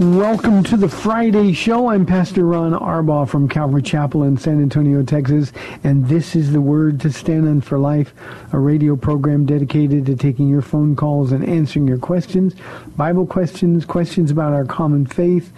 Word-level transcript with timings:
Welcome 0.00 0.64
to 0.64 0.76
the 0.78 0.88
Friday 0.88 1.52
show. 1.52 1.88
I'm 1.88 2.06
Pastor 2.06 2.46
Ron 2.46 2.72
Arbaugh 2.72 3.28
from 3.28 3.50
Calvary 3.50 3.82
Chapel 3.82 4.22
in 4.22 4.38
San 4.38 4.62
Antonio, 4.62 5.02
Texas, 5.02 5.52
and 5.84 6.08
this 6.08 6.34
is 6.34 6.52
the 6.52 6.60
Word 6.62 7.00
to 7.00 7.12
Stand 7.12 7.46
on 7.46 7.60
for 7.60 7.78
Life, 7.78 8.14
a 8.54 8.58
radio 8.58 8.96
program 8.96 9.44
dedicated 9.44 10.06
to 10.06 10.16
taking 10.16 10.48
your 10.48 10.62
phone 10.62 10.96
calls 10.96 11.32
and 11.32 11.46
answering 11.46 11.86
your 11.86 11.98
questions, 11.98 12.54
Bible 12.96 13.26
questions, 13.26 13.84
questions 13.84 14.30
about 14.30 14.54
our 14.54 14.64
common 14.64 15.04
faith, 15.04 15.52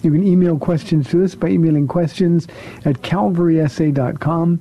You 0.03 0.11
can 0.11 0.27
email 0.27 0.59
questions 0.59 1.09
to 1.11 1.23
us 1.23 1.33
by 1.33 1.47
emailing 1.47 1.87
questions 1.87 2.45
at 2.83 3.01
calvarysa.com. 3.01 4.59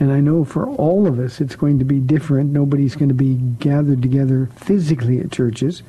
And 0.00 0.12
I 0.12 0.20
know 0.20 0.44
for 0.44 0.66
all 0.66 1.06
of 1.06 1.18
us 1.18 1.40
it's 1.40 1.56
going 1.56 1.78
to 1.78 1.84
be 1.84 2.00
different. 2.00 2.50
Nobody's 2.50 2.96
going 2.96 3.08
to 3.08 3.14
be 3.14 3.34
gathered 3.34 4.02
together 4.02 4.48
physically 4.56 5.20
at 5.20 5.30
churches. 5.30 5.82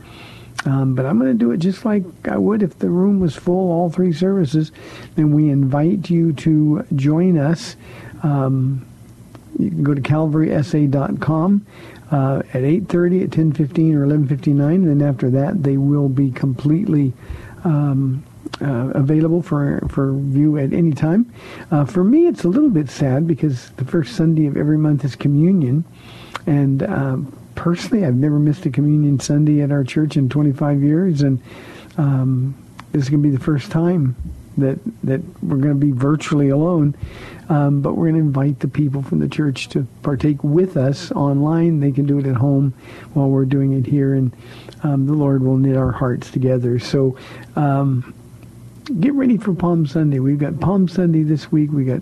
Um, 0.66 0.96
but 0.96 1.06
I'm 1.06 1.20
going 1.20 1.32
to 1.32 1.38
do 1.38 1.52
it 1.52 1.58
just 1.58 1.84
like 1.84 2.04
I 2.28 2.38
would 2.38 2.64
if 2.64 2.80
the 2.80 2.90
room 2.90 3.20
was 3.20 3.36
full, 3.36 3.72
all 3.72 3.90
three 3.90 4.14
services. 4.14 4.72
And 5.18 5.34
we 5.34 5.50
invite 5.50 6.10
you 6.10 6.34
to 6.34 6.86
join 6.96 7.38
us. 7.38 7.76
Um, 8.22 8.86
you 9.60 9.70
can 9.70 9.84
go 9.84 9.94
to 9.94 10.02
calvarysa.com 10.02 11.66
uh, 12.12 12.42
at 12.54 12.62
8.30, 12.62 13.24
at 13.24 13.30
10.15, 13.32 13.94
or 13.94 14.06
11.59. 14.06 14.76
And 14.76 15.02
then 15.02 15.08
after 15.08 15.30
that, 15.32 15.64
they 15.64 15.78
will 15.78 16.10
be 16.10 16.32
completely 16.32 17.14
um, 17.64 18.24
uh, 18.62 18.92
available 18.94 19.42
for, 19.42 19.82
for 19.90 20.14
view 20.14 20.58
at 20.58 20.74
any 20.74 20.94
time. 20.94 21.32
Uh, 21.72 21.86
for 21.86 22.04
me, 22.04 22.28
it's 22.28 22.44
a 22.44 22.48
little 22.48 22.70
bit 22.70 22.90
sad 22.90 23.28
because 23.28 23.70
the 23.72 23.86
first 23.86 24.16
Sunday 24.16 24.46
of 24.48 24.58
every 24.58 24.78
month 24.78 25.04
is 25.06 25.16
communion. 25.16 25.84
And 26.46 26.84
um, 26.84 27.38
personally, 27.56 28.06
I've 28.06 28.16
never 28.16 28.40
missed 28.40 28.66
a 28.66 28.70
communion 28.70 29.20
Sunday 29.20 29.62
at 29.62 29.72
our 29.72 29.84
church 29.84 30.18
in 30.18 30.30
25 30.30 30.84
years. 30.84 31.22
And 31.22 31.42
um, 31.98 32.56
this 32.92 33.04
is 33.04 33.10
going 33.10 33.24
to 33.24 33.30
be 33.30 33.36
the 33.36 33.44
first 33.44 33.72
time 33.72 34.16
that 34.58 34.78
that 35.04 35.22
we're 35.44 35.58
going 35.58 35.80
to 35.80 35.86
be 35.86 35.92
virtually 35.92 36.50
alone. 36.50 36.96
Um, 37.50 37.82
but 37.82 37.94
we're 37.94 38.10
going 38.10 38.22
to 38.22 38.28
invite 38.28 38.60
the 38.60 38.68
people 38.68 39.02
from 39.02 39.20
the 39.20 39.28
church 39.28 39.68
to 39.70 39.86
partake 40.02 40.44
with 40.44 40.78
us 40.78 41.12
online. 41.12 41.80
They 41.82 41.92
can 41.92 42.06
do 42.06 42.20
it 42.20 42.26
at 42.26 42.36
home 42.36 42.74
while 43.14 43.30
we're 43.30 43.46
doing 43.46 43.74
it 43.74 43.86
here, 43.86 44.14
and 44.14 44.34
um, 44.84 45.08
the 45.08 45.14
Lord 45.14 45.44
will 45.44 45.58
knit 45.58 45.76
our 45.76 45.92
hearts 45.92 46.32
together. 46.32 46.80
So 46.80 47.18
um, 47.56 48.14
get 49.00 49.14
ready 49.14 49.38
for 49.38 49.54
Palm 49.54 49.86
Sunday. 49.86 50.20
We've 50.20 50.40
got 50.40 50.60
Palm 50.60 50.88
Sunday 50.88 51.24
this 51.24 51.52
week. 51.52 51.72
We 51.72 51.86
got 51.86 52.02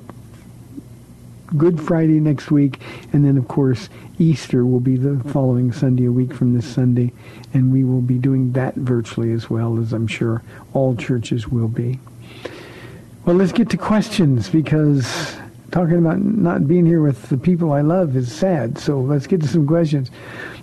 Good 1.57 1.81
Friday 1.81 2.19
next 2.19 2.49
week, 2.49 2.81
and 3.11 3.25
then 3.25 3.37
of 3.37 3.47
course 3.47 3.89
Easter 4.17 4.65
will 4.65 4.79
be 4.79 4.95
the 4.95 5.21
following 5.31 5.71
Sunday, 5.71 6.05
a 6.05 6.11
week 6.11 6.33
from 6.33 6.53
this 6.53 6.65
Sunday, 6.65 7.11
and 7.53 7.73
we 7.73 7.83
will 7.83 8.01
be 8.01 8.17
doing 8.17 8.53
that 8.53 8.75
virtually 8.75 9.31
as 9.33 9.49
well 9.49 9.77
as 9.79 9.91
I'm 9.91 10.07
sure 10.07 10.43
all 10.73 10.95
churches 10.95 11.49
will 11.49 11.67
be. 11.67 11.99
Well, 13.25 13.35
let's 13.35 13.51
get 13.51 13.69
to 13.71 13.77
questions 13.77 14.49
because 14.49 15.35
talking 15.71 15.97
about 15.97 16.19
not 16.19 16.67
being 16.67 16.85
here 16.85 17.01
with 17.01 17.29
the 17.29 17.37
people 17.37 17.71
I 17.71 17.81
love 17.81 18.15
is 18.15 18.31
sad. 18.31 18.77
So 18.77 18.99
let's 18.99 19.25
get 19.25 19.41
to 19.41 19.47
some 19.47 19.65
questions. 19.65 20.11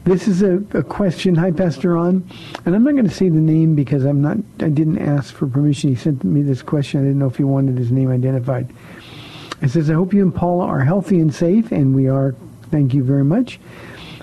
This 0.05 0.29
is 0.29 0.43
a, 0.43 0.57
a 0.75 0.83
question. 0.83 1.35
Hi, 1.35 1.51
Pastor 1.51 1.95
Ron. 1.95 2.29
And 2.65 2.75
I'm 2.75 2.85
not 2.85 2.93
going 2.93 3.09
to 3.09 3.15
say 3.15 3.29
the 3.29 3.41
name 3.41 3.75
because 3.75 4.05
I'm 4.05 4.21
not, 4.21 4.37
I 4.61 4.69
didn't 4.69 4.99
ask 4.99 5.35
for 5.35 5.47
permission. 5.47 5.91
He 5.91 5.97
sent 5.97 6.25
me 6.25 6.43
this 6.43 6.63
question. 6.63 7.01
I 7.01 7.05
didn't 7.05 7.19
know 7.19 7.27
if 7.27 7.37
he 7.37 7.45
wanted 7.45 7.79
his 7.79 7.91
name 7.91 8.11
identified. 8.11 8.73
It 9.63 9.71
says, 9.71 9.91
I 9.91 9.95
hope 9.95 10.13
you 10.13 10.23
and 10.23 10.35
Paula 10.35 10.67
are 10.67 10.81
healthy 10.81 11.19
and 11.19 11.35
safe, 11.35 11.73
and 11.73 11.95
we 11.95 12.09
are. 12.09 12.35
Thank 12.71 12.93
you 12.93 13.03
very 13.03 13.25
much. 13.25 13.59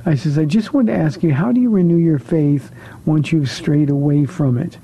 I 0.05 0.13
says, 0.13 0.37
I 0.37 0.45
just 0.45 0.71
wanted 0.71 0.93
to 0.93 0.99
ask 0.99 1.23
you, 1.23 1.33
how 1.33 1.51
do 1.51 1.59
you 1.59 1.71
renew 1.71 1.97
your 1.97 2.19
faith 2.19 2.71
once 3.05 3.31
you've 3.31 3.49
strayed 3.49 3.89
away 3.89 4.25
from 4.25 4.59
it? 4.59 4.77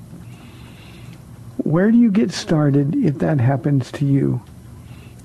Where 1.58 1.92
do 1.92 1.98
you 1.98 2.10
get 2.10 2.32
started 2.32 2.96
if 2.96 3.18
that 3.20 3.40
happens 3.40 3.92
to 3.92 4.04
you? 4.04 4.42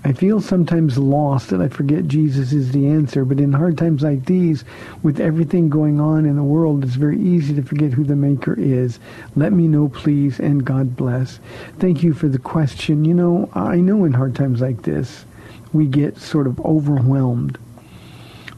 I 0.07 0.13
feel 0.13 0.39
sometimes 0.39 0.97
lost 0.97 1.51
and 1.51 1.61
I 1.61 1.67
forget 1.67 2.07
Jesus 2.07 2.53
is 2.53 2.71
the 2.71 2.87
answer, 2.87 3.25
but 3.25 3.41
in 3.41 3.51
hard 3.51 3.77
times 3.77 4.03
like 4.03 4.23
these, 4.23 4.63
with 5.03 5.19
everything 5.19 5.67
going 5.67 5.99
on 5.99 6.25
in 6.25 6.37
the 6.37 6.43
world, 6.43 6.85
it's 6.85 6.95
very 6.95 7.19
easy 7.19 7.53
to 7.55 7.61
forget 7.61 7.91
who 7.91 8.05
the 8.05 8.15
Maker 8.15 8.57
is. 8.57 8.99
Let 9.35 9.51
me 9.51 9.67
know, 9.67 9.89
please, 9.89 10.39
and 10.39 10.63
God 10.63 10.95
bless. 10.95 11.41
Thank 11.79 12.03
you 12.03 12.13
for 12.13 12.29
the 12.29 12.39
question. 12.39 13.03
You 13.03 13.15
know, 13.15 13.49
I 13.53 13.81
know 13.81 14.05
in 14.05 14.13
hard 14.13 14.33
times 14.33 14.61
like 14.61 14.83
this, 14.83 15.25
we 15.73 15.87
get 15.87 16.17
sort 16.17 16.47
of 16.47 16.57
overwhelmed. 16.61 17.57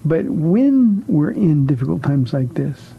But 0.06 0.26
when 0.26 1.04
we're 1.08 1.32
in 1.32 1.66
difficult 1.66 2.04
times 2.04 2.32
like 2.32 2.54
this, 2.54 2.94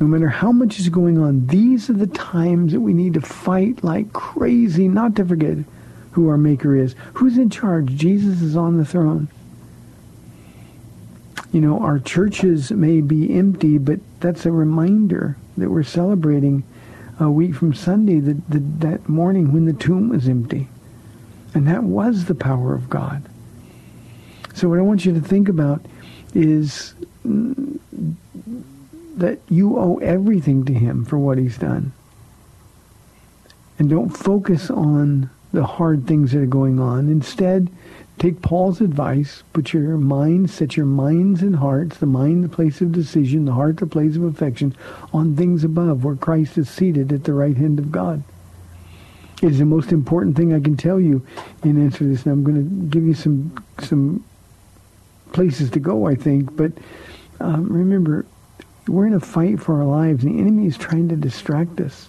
no 0.00 0.06
matter 0.06 0.30
how 0.30 0.52
much 0.52 0.78
is 0.78 0.88
going 0.88 1.18
on, 1.18 1.48
these 1.48 1.90
are 1.90 1.92
the 1.92 2.06
times 2.06 2.72
that 2.72 2.80
we 2.80 2.94
need 2.94 3.12
to 3.12 3.20
fight 3.20 3.84
like 3.84 4.14
crazy 4.14 4.88
not 4.88 5.16
to 5.16 5.26
forget 5.26 5.58
who 6.12 6.28
our 6.28 6.36
Maker 6.36 6.76
is. 6.76 6.94
Who's 7.14 7.38
in 7.38 7.50
charge? 7.50 7.94
Jesus 7.94 8.40
is 8.40 8.56
on 8.56 8.78
the 8.78 8.84
throne. 8.84 9.28
You 11.52 11.60
know, 11.60 11.80
our 11.80 11.98
churches 11.98 12.70
may 12.70 13.00
be 13.00 13.34
empty, 13.34 13.78
but 13.78 14.00
that's 14.20 14.46
a 14.46 14.52
reminder 14.52 15.36
that 15.58 15.70
we're 15.70 15.82
celebrating 15.82 16.64
a 17.20 17.30
week 17.30 17.54
from 17.54 17.74
Sunday, 17.74 18.20
the, 18.20 18.34
the, 18.48 18.58
that 18.58 19.08
morning 19.08 19.52
when 19.52 19.66
the 19.66 19.72
tomb 19.72 20.08
was 20.08 20.28
empty. 20.28 20.68
And 21.54 21.66
that 21.68 21.84
was 21.84 22.24
the 22.24 22.34
power 22.34 22.74
of 22.74 22.88
God. 22.88 23.22
So 24.54 24.68
what 24.68 24.78
I 24.78 24.82
want 24.82 25.04
you 25.04 25.12
to 25.12 25.20
think 25.20 25.48
about 25.48 25.84
is 26.34 26.94
that 29.16 29.38
you 29.48 29.78
owe 29.78 29.98
everything 29.98 30.64
to 30.64 30.72
him 30.72 31.04
for 31.04 31.18
what 31.18 31.38
he's 31.38 31.58
done. 31.58 31.92
And 33.78 33.90
don't 33.90 34.10
focus 34.10 34.70
on 34.70 35.28
the 35.52 35.64
hard 35.64 36.06
things 36.06 36.32
that 36.32 36.42
are 36.42 36.46
going 36.46 36.80
on. 36.80 37.08
Instead, 37.08 37.70
take 38.18 38.42
Paul's 38.42 38.80
advice, 38.80 39.42
put 39.52 39.72
your 39.72 39.96
mind, 39.96 40.50
set 40.50 40.76
your 40.76 40.86
minds 40.86 41.42
and 41.42 41.56
hearts, 41.56 41.98
the 41.98 42.06
mind 42.06 42.44
the 42.44 42.48
place 42.48 42.80
of 42.80 42.92
decision, 42.92 43.44
the 43.44 43.52
heart 43.52 43.76
the 43.76 43.86
place 43.86 44.16
of 44.16 44.24
affection, 44.24 44.74
on 45.12 45.36
things 45.36 45.64
above, 45.64 46.04
where 46.04 46.16
Christ 46.16 46.58
is 46.58 46.68
seated 46.68 47.12
at 47.12 47.24
the 47.24 47.34
right 47.34 47.56
hand 47.56 47.78
of 47.78 47.92
God. 47.92 48.22
It 49.42 49.50
is 49.50 49.58
the 49.58 49.64
most 49.64 49.90
important 49.90 50.36
thing 50.36 50.54
I 50.54 50.60
can 50.60 50.76
tell 50.76 51.00
you 51.00 51.26
in 51.64 51.82
answer 51.82 51.98
to 51.98 52.04
this. 52.04 52.24
And 52.24 52.32
I'm 52.32 52.44
going 52.44 52.56
to 52.56 52.86
give 52.86 53.04
you 53.04 53.14
some 53.14 53.52
some 53.80 54.24
places 55.32 55.70
to 55.70 55.80
go, 55.80 56.06
I 56.06 56.14
think. 56.14 56.54
But 56.56 56.72
um, 57.40 57.66
remember, 57.68 58.24
we're 58.86 59.06
in 59.06 59.14
a 59.14 59.20
fight 59.20 59.60
for 59.60 59.80
our 59.80 59.86
lives. 59.86 60.22
The 60.22 60.38
enemy 60.38 60.66
is 60.66 60.78
trying 60.78 61.08
to 61.08 61.16
distract 61.16 61.80
us. 61.80 62.08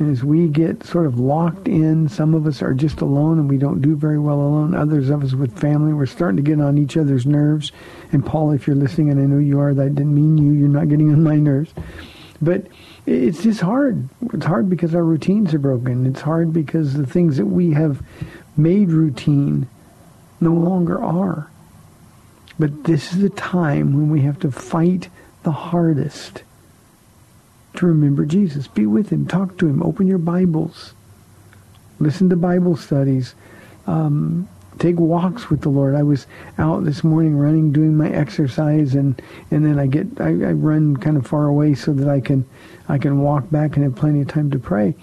As 0.00 0.24
we 0.24 0.48
get 0.48 0.84
sort 0.84 1.06
of 1.06 1.20
locked 1.20 1.68
in, 1.68 2.08
some 2.08 2.34
of 2.34 2.48
us 2.48 2.62
are 2.62 2.74
just 2.74 3.00
alone 3.00 3.38
and 3.38 3.48
we 3.48 3.58
don't 3.58 3.80
do 3.80 3.94
very 3.94 4.18
well 4.18 4.40
alone. 4.40 4.74
Others 4.74 5.08
of 5.08 5.22
us 5.22 5.34
with 5.34 5.56
family, 5.56 5.92
we're 5.92 6.06
starting 6.06 6.36
to 6.36 6.42
get 6.42 6.60
on 6.60 6.78
each 6.78 6.96
other's 6.96 7.26
nerves. 7.26 7.70
And 8.10 8.26
Paul, 8.26 8.50
if 8.50 8.66
you're 8.66 8.74
listening, 8.74 9.10
and 9.10 9.20
I 9.20 9.26
know 9.26 9.38
you 9.38 9.60
are, 9.60 9.72
that 9.72 9.94
didn't 9.94 10.14
mean 10.14 10.36
you. 10.36 10.52
You're 10.52 10.68
not 10.68 10.88
getting 10.88 11.12
on 11.12 11.22
my 11.22 11.36
nerves. 11.36 11.72
But 12.42 12.66
it's 13.06 13.44
just 13.44 13.60
hard. 13.60 14.08
It's 14.32 14.46
hard 14.46 14.68
because 14.68 14.96
our 14.96 15.04
routines 15.04 15.54
are 15.54 15.60
broken. 15.60 16.06
It's 16.06 16.22
hard 16.22 16.52
because 16.52 16.94
the 16.94 17.06
things 17.06 17.36
that 17.36 17.46
we 17.46 17.72
have 17.72 18.02
made 18.56 18.90
routine 18.90 19.68
no 20.40 20.52
longer 20.52 21.02
are. 21.02 21.48
But 22.58 22.84
this 22.84 23.12
is 23.12 23.20
the 23.20 23.30
time 23.30 23.94
when 23.94 24.10
we 24.10 24.22
have 24.22 24.40
to 24.40 24.50
fight 24.50 25.08
the 25.44 25.52
hardest 25.52 26.42
to 27.74 27.86
remember 27.86 28.24
Jesus. 28.24 28.66
Be 28.68 28.86
with 28.86 29.10
him. 29.10 29.26
Talk 29.26 29.56
to 29.58 29.68
him. 29.68 29.82
Open 29.82 30.06
your 30.06 30.18
Bibles. 30.18 30.94
Listen 32.00 32.28
to 32.30 32.36
Bible 32.36 32.76
studies. 32.76 33.34
Um, 33.86 34.48
take 34.78 34.98
walks 34.98 35.50
with 35.50 35.60
the 35.60 35.68
Lord. 35.68 35.94
I 35.94 36.02
was 36.02 36.26
out 36.58 36.84
this 36.84 37.04
morning 37.04 37.36
running, 37.36 37.72
doing 37.72 37.96
my 37.96 38.10
exercise, 38.10 38.94
and 38.94 39.20
and 39.50 39.64
then 39.64 39.78
I 39.78 39.86
get 39.86 40.20
I, 40.20 40.28
I 40.28 40.52
run 40.52 40.96
kind 40.96 41.16
of 41.16 41.26
far 41.26 41.46
away 41.46 41.74
so 41.74 41.92
that 41.92 42.08
I 42.08 42.20
can 42.20 42.44
I 42.88 42.98
can 42.98 43.20
walk 43.20 43.50
back 43.50 43.76
and 43.76 43.84
have 43.84 43.94
plenty 43.94 44.20
of 44.20 44.28
time 44.28 44.50
to 44.50 44.58
pray. 44.58 44.94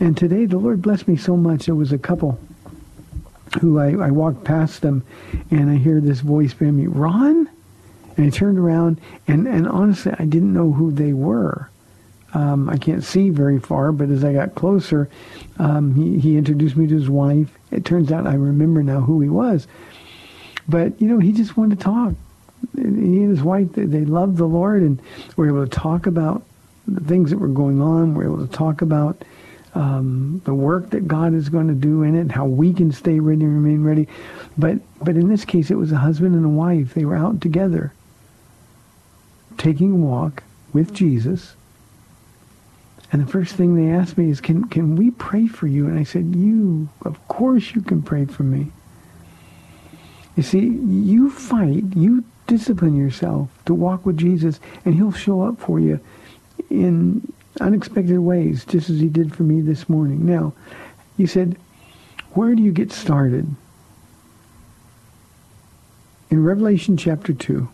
And 0.00 0.16
today 0.16 0.46
the 0.46 0.58
Lord 0.58 0.82
blessed 0.82 1.08
me 1.08 1.16
so 1.16 1.36
much. 1.36 1.66
There 1.66 1.74
was 1.74 1.92
a 1.92 1.98
couple 1.98 2.38
who 3.60 3.78
I, 3.78 3.92
I 3.92 4.10
walked 4.10 4.44
past 4.44 4.82
them, 4.82 5.04
and 5.50 5.70
I 5.70 5.76
hear 5.76 6.00
this 6.00 6.20
voice 6.20 6.52
behind 6.52 6.76
me, 6.76 6.86
Ron. 6.86 7.48
And 8.16 8.26
I 8.26 8.30
turned 8.30 8.58
around, 8.58 9.00
and 9.28 9.46
and 9.46 9.68
honestly, 9.68 10.12
I 10.18 10.24
didn't 10.24 10.52
know 10.52 10.72
who 10.72 10.90
they 10.90 11.12
were. 11.12 11.70
Um, 12.34 12.68
I 12.68 12.76
can't 12.76 13.04
see 13.04 13.30
very 13.30 13.58
far, 13.58 13.92
but 13.92 14.10
as 14.10 14.24
I 14.24 14.32
got 14.32 14.54
closer, 14.54 15.08
um, 15.58 15.94
he, 15.94 16.18
he 16.18 16.36
introduced 16.36 16.76
me 16.76 16.86
to 16.86 16.94
his 16.94 17.08
wife. 17.08 17.56
It 17.70 17.84
turns 17.84 18.12
out 18.12 18.26
I 18.26 18.34
remember 18.34 18.82
now 18.82 19.00
who 19.00 19.20
he 19.20 19.28
was. 19.28 19.66
But, 20.68 21.00
you 21.00 21.08
know, 21.08 21.18
he 21.18 21.32
just 21.32 21.56
wanted 21.56 21.78
to 21.78 21.84
talk. 21.84 22.14
He 22.74 22.82
and 22.82 23.30
his 23.30 23.42
wife, 23.42 23.72
they, 23.72 23.84
they 23.84 24.04
loved 24.04 24.36
the 24.36 24.46
Lord 24.46 24.82
and 24.82 25.00
were 25.36 25.46
able 25.46 25.64
to 25.64 25.70
talk 25.70 26.06
about 26.06 26.42
the 26.86 27.00
things 27.00 27.30
that 27.30 27.38
were 27.38 27.48
going 27.48 27.80
on. 27.80 28.14
We're 28.14 28.24
able 28.24 28.46
to 28.46 28.52
talk 28.52 28.82
about 28.82 29.22
um, 29.74 30.40
the 30.44 30.54
work 30.54 30.90
that 30.90 31.06
God 31.06 31.34
is 31.34 31.48
going 31.48 31.68
to 31.68 31.74
do 31.74 32.02
in 32.02 32.16
it, 32.16 32.30
how 32.30 32.46
we 32.46 32.72
can 32.72 32.90
stay 32.92 33.20
ready 33.20 33.44
and 33.44 33.54
remain 33.54 33.84
ready. 33.84 34.08
But, 34.58 34.78
but 35.02 35.16
in 35.16 35.28
this 35.28 35.44
case, 35.44 35.70
it 35.70 35.76
was 35.76 35.92
a 35.92 35.98
husband 35.98 36.34
and 36.34 36.44
a 36.44 36.48
wife. 36.48 36.94
They 36.94 37.04
were 37.04 37.16
out 37.16 37.40
together 37.40 37.92
taking 39.58 39.92
a 39.92 39.96
walk 39.96 40.42
with 40.72 40.92
Jesus 40.92 41.54
and 43.12 43.22
the 43.22 43.30
first 43.30 43.54
thing 43.54 43.74
they 43.74 43.90
asked 43.90 44.18
me 44.18 44.30
is, 44.30 44.40
can, 44.40 44.64
can 44.68 44.96
we 44.96 45.10
pray 45.12 45.46
for 45.46 45.66
you? 45.66 45.86
And 45.86 45.98
I 45.98 46.02
said, 46.02 46.34
you, 46.34 46.88
of 47.02 47.28
course 47.28 47.74
you 47.74 47.80
can 47.80 48.02
pray 48.02 48.24
for 48.24 48.42
me. 48.42 48.72
You 50.36 50.42
see, 50.42 50.66
you 50.66 51.30
fight, 51.30 51.84
you 51.94 52.24
discipline 52.46 52.96
yourself 52.96 53.48
to 53.64 53.74
walk 53.74 54.04
with 54.04 54.16
Jesus, 54.16 54.60
and 54.84 54.94
he'll 54.94 55.12
show 55.12 55.42
up 55.42 55.58
for 55.58 55.80
you 55.80 56.00
in 56.68 57.32
unexpected 57.60 58.18
ways, 58.18 58.64
just 58.64 58.90
as 58.90 59.00
he 59.00 59.08
did 59.08 59.34
for 59.34 59.44
me 59.44 59.60
this 59.60 59.88
morning. 59.88 60.26
Now, 60.26 60.52
you 61.16 61.26
said, 61.26 61.56
where 62.32 62.54
do 62.54 62.62
you 62.62 62.72
get 62.72 62.92
started? 62.92 63.46
In 66.28 66.44
Revelation 66.44 66.96
chapter 66.96 67.32
2, 67.32 67.68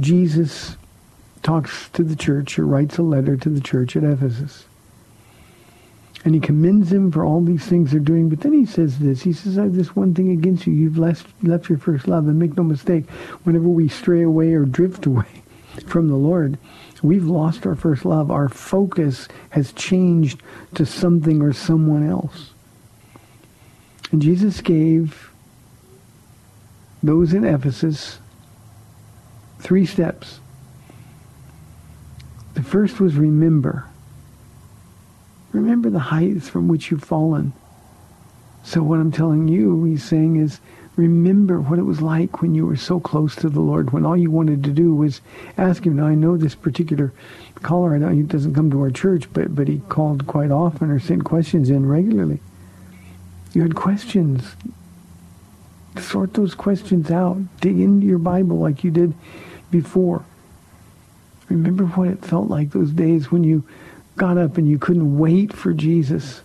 Jesus 0.00 0.76
talks 1.42 1.88
to 1.90 2.02
the 2.02 2.16
church 2.16 2.58
or 2.58 2.66
writes 2.66 2.98
a 2.98 3.02
letter 3.02 3.36
to 3.36 3.48
the 3.48 3.60
church 3.60 3.96
at 3.96 4.04
Ephesus. 4.04 4.66
And 6.24 6.34
he 6.34 6.40
commends 6.40 6.90
them 6.90 7.10
for 7.10 7.24
all 7.24 7.40
these 7.40 7.64
things 7.64 7.90
they're 7.90 8.00
doing. 8.00 8.28
But 8.28 8.40
then 8.40 8.52
he 8.52 8.66
says 8.66 8.98
this. 8.98 9.22
He 9.22 9.32
says, 9.32 9.56
I 9.56 9.62
have 9.62 9.74
this 9.74 9.96
one 9.96 10.14
thing 10.14 10.30
against 10.30 10.66
you. 10.66 10.74
You've 10.74 10.98
left, 10.98 11.26
left 11.42 11.70
your 11.70 11.78
first 11.78 12.06
love. 12.06 12.28
And 12.28 12.38
make 12.38 12.56
no 12.56 12.62
mistake, 12.62 13.08
whenever 13.44 13.68
we 13.68 13.88
stray 13.88 14.22
away 14.22 14.52
or 14.52 14.66
drift 14.66 15.06
away 15.06 15.42
from 15.86 16.08
the 16.08 16.16
Lord, 16.16 16.58
we've 17.02 17.24
lost 17.24 17.64
our 17.64 17.74
first 17.74 18.04
love. 18.04 18.30
Our 18.30 18.50
focus 18.50 19.28
has 19.50 19.72
changed 19.72 20.42
to 20.74 20.84
something 20.84 21.40
or 21.40 21.54
someone 21.54 22.06
else. 22.06 22.50
And 24.12 24.20
Jesus 24.20 24.60
gave 24.60 25.30
those 27.02 27.32
in 27.32 27.44
Ephesus 27.44 28.18
three 29.58 29.86
steps 29.86 30.40
the 32.60 32.68
first 32.68 33.00
was 33.00 33.14
remember. 33.14 33.86
Remember 35.52 35.88
the 35.88 35.98
heights 35.98 36.46
from 36.46 36.68
which 36.68 36.90
you've 36.90 37.02
fallen. 37.02 37.54
So 38.64 38.82
what 38.82 39.00
I'm 39.00 39.10
telling 39.10 39.48
you, 39.48 39.82
he's 39.84 40.04
saying 40.04 40.36
is, 40.36 40.60
remember 40.94 41.58
what 41.58 41.78
it 41.78 41.84
was 41.84 42.02
like 42.02 42.42
when 42.42 42.54
you 42.54 42.66
were 42.66 42.76
so 42.76 43.00
close 43.00 43.34
to 43.36 43.48
the 43.48 43.60
Lord, 43.60 43.94
when 43.94 44.04
all 44.04 44.14
you 44.14 44.30
wanted 44.30 44.62
to 44.64 44.72
do 44.72 44.94
was 44.94 45.22
ask 45.56 45.86
him. 45.86 45.96
Now, 45.96 46.06
I 46.08 46.14
know 46.14 46.36
this 46.36 46.54
particular 46.54 47.14
caller, 47.62 47.94
I 47.94 47.98
know 47.98 48.10
he 48.10 48.24
doesn't 48.24 48.54
come 48.54 48.70
to 48.72 48.80
our 48.82 48.90
church, 48.90 49.32
but, 49.32 49.54
but 49.54 49.66
he 49.66 49.78
called 49.88 50.26
quite 50.26 50.50
often 50.50 50.90
or 50.90 51.00
sent 51.00 51.24
questions 51.24 51.70
in 51.70 51.88
regularly. 51.88 52.40
You 53.54 53.62
had 53.62 53.74
questions. 53.74 54.54
Sort 55.98 56.34
those 56.34 56.54
questions 56.54 57.10
out. 57.10 57.38
Dig 57.62 57.80
into 57.80 58.06
your 58.06 58.18
Bible 58.18 58.58
like 58.58 58.84
you 58.84 58.90
did 58.90 59.14
before. 59.70 60.26
Remember 61.50 61.84
what 61.84 62.08
it 62.08 62.24
felt 62.24 62.48
like 62.48 62.70
those 62.70 62.92
days 62.92 63.30
when 63.30 63.44
you 63.44 63.64
got 64.16 64.38
up 64.38 64.56
and 64.56 64.68
you 64.68 64.78
couldn't 64.78 65.18
wait 65.18 65.52
for 65.52 65.72
Jesus 65.72 66.42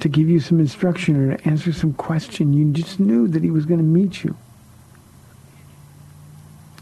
to 0.00 0.08
give 0.08 0.28
you 0.28 0.40
some 0.40 0.58
instruction 0.58 1.16
or 1.16 1.36
to 1.36 1.48
answer 1.48 1.72
some 1.72 1.92
question. 1.92 2.52
You 2.52 2.72
just 2.72 2.98
knew 2.98 3.28
that 3.28 3.42
he 3.42 3.50
was 3.50 3.66
going 3.66 3.78
to 3.78 3.84
meet 3.84 4.24
you. 4.24 4.36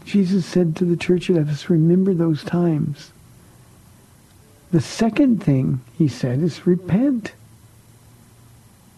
Jesus 0.05 0.45
said 0.45 0.75
to 0.77 0.85
the 0.85 0.97
church 0.97 1.29
at 1.29 1.35
Ephesus, 1.35 1.69
remember 1.69 2.13
those 2.13 2.43
times. 2.43 3.11
The 4.71 4.81
second 4.81 5.43
thing 5.43 5.81
he 5.97 6.07
said 6.07 6.39
is 6.39 6.65
repent. 6.65 7.33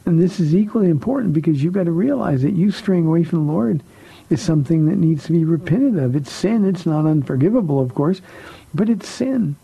And 0.05 0.21
this 0.21 0.39
is 0.39 0.53
equally 0.53 0.89
important 0.89 1.33
because 1.33 1.63
you've 1.63 1.73
got 1.73 1.85
to 1.85 1.91
realize 1.91 2.43
that 2.43 2.53
you 2.53 2.71
straying 2.71 3.07
away 3.07 3.23
from 3.23 3.45
the 3.45 3.51
Lord 3.51 3.81
is 4.29 4.41
something 4.41 4.85
that 4.87 4.97
needs 4.97 5.25
to 5.25 5.31
be 5.31 5.45
repented 5.45 6.01
of. 6.01 6.15
It's 6.15 6.31
sin. 6.31 6.65
It's 6.65 6.85
not 6.85 7.05
unforgivable, 7.05 7.79
of 7.79 7.93
course, 7.93 8.21
but 8.73 8.89
it's 8.89 9.07
sin. 9.07 9.55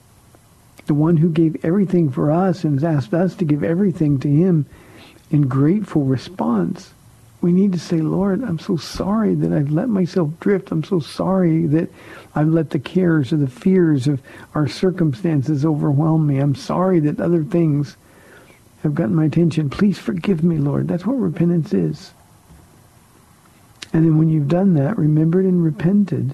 The 0.85 0.93
one 0.93 1.17
who 1.17 1.29
gave 1.29 1.63
everything 1.63 2.11
for 2.11 2.31
us 2.31 2.63
and 2.63 2.79
has 2.79 2.83
asked 2.83 3.13
us 3.13 3.35
to 3.35 3.45
give 3.45 3.63
everything 3.63 4.19
to 4.19 4.27
him 4.27 4.65
in 5.29 5.43
grateful 5.43 6.03
response. 6.03 6.93
We 7.41 7.51
need 7.51 7.73
to 7.73 7.79
say, 7.79 8.01
Lord, 8.01 8.43
I'm 8.43 8.59
so 8.59 8.77
sorry 8.77 9.33
that 9.33 9.51
I've 9.51 9.71
let 9.71 9.89
myself 9.89 10.29
drift. 10.39 10.71
I'm 10.71 10.83
so 10.83 10.99
sorry 10.99 11.65
that 11.67 11.89
I've 12.35 12.49
let 12.49 12.69
the 12.69 12.79
cares 12.79 13.33
or 13.33 13.37
the 13.37 13.47
fears 13.47 14.07
of 14.07 14.21
our 14.53 14.67
circumstances 14.67 15.65
overwhelm 15.65 16.27
me. 16.27 16.37
I'm 16.37 16.53
sorry 16.53 16.99
that 17.01 17.19
other 17.19 17.43
things 17.43 17.97
have 18.83 18.93
gotten 18.93 19.15
my 19.15 19.25
attention. 19.25 19.69
Please 19.71 19.97
forgive 19.97 20.43
me, 20.43 20.57
Lord. 20.57 20.87
That's 20.87 21.05
what 21.05 21.13
repentance 21.13 21.73
is. 21.73 22.11
And 23.93 24.05
then 24.05 24.17
when 24.17 24.29
you've 24.29 24.47
done 24.47 24.73
that, 24.75 24.97
remembered 24.97 25.45
and 25.45 25.63
repented, 25.63 26.33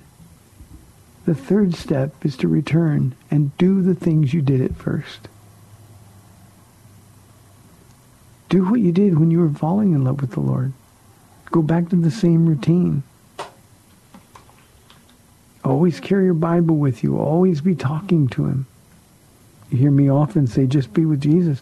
the 1.25 1.35
third 1.35 1.75
step 1.75 2.13
is 2.25 2.37
to 2.37 2.47
return 2.47 3.15
and 3.29 3.57
do 3.57 3.81
the 3.81 3.95
things 3.95 4.33
you 4.33 4.41
did 4.41 4.61
at 4.61 4.75
first. 4.75 5.27
Do 8.49 8.63
what 8.69 8.79
you 8.79 8.91
did 8.91 9.19
when 9.19 9.31
you 9.31 9.39
were 9.39 9.49
falling 9.49 9.93
in 9.93 10.03
love 10.03 10.21
with 10.21 10.31
the 10.31 10.39
Lord. 10.39 10.71
Go 11.51 11.61
back 11.61 11.89
to 11.89 11.95
the 11.95 12.11
same 12.11 12.45
routine. 12.45 13.03
Always 15.65 15.99
carry 15.99 16.25
your 16.25 16.33
Bible 16.33 16.77
with 16.77 17.03
you. 17.03 17.17
Always 17.17 17.59
be 17.59 17.75
talking 17.75 18.27
to 18.29 18.45
him. 18.45 18.67
You 19.69 19.79
hear 19.79 19.91
me 19.91 20.09
often 20.09 20.47
say, 20.47 20.65
just 20.65 20.93
be 20.93 21.05
with 21.05 21.19
Jesus. 21.19 21.61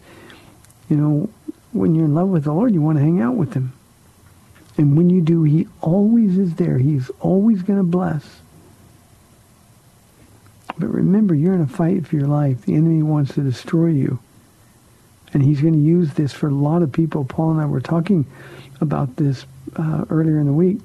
You 0.88 0.96
know, 0.96 1.30
when 1.72 1.96
you're 1.96 2.04
in 2.04 2.14
love 2.14 2.28
with 2.28 2.44
the 2.44 2.52
Lord, 2.52 2.72
you 2.72 2.80
want 2.80 2.98
to 2.98 3.04
hang 3.04 3.20
out 3.20 3.34
with 3.34 3.54
him. 3.54 3.72
And 4.78 4.96
when 4.96 5.08
you 5.08 5.22
do, 5.22 5.42
he 5.42 5.66
always 5.80 6.36
is 6.36 6.56
there. 6.56 6.78
He's 6.78 7.10
always 7.20 7.62
going 7.62 7.78
to 7.78 7.84
bless. 7.84 8.40
But 10.78 10.88
remember, 10.88 11.34
you're 11.34 11.54
in 11.54 11.62
a 11.62 11.66
fight 11.66 12.06
for 12.06 12.16
your 12.16 12.28
life. 12.28 12.62
The 12.62 12.74
enemy 12.74 13.02
wants 13.02 13.34
to 13.34 13.42
destroy 13.42 13.88
you. 13.88 14.18
And 15.32 15.42
he's 15.42 15.60
going 15.60 15.72
to 15.72 15.78
use 15.78 16.14
this 16.14 16.32
for 16.32 16.48
a 16.48 16.54
lot 16.54 16.82
of 16.82 16.92
people. 16.92 17.24
Paul 17.24 17.52
and 17.52 17.60
I 17.60 17.66
were 17.66 17.80
talking 17.80 18.26
about 18.80 19.16
this 19.16 19.46
uh, 19.76 20.04
earlier 20.10 20.38
in 20.38 20.46
the 20.46 20.52
week. 20.52 20.78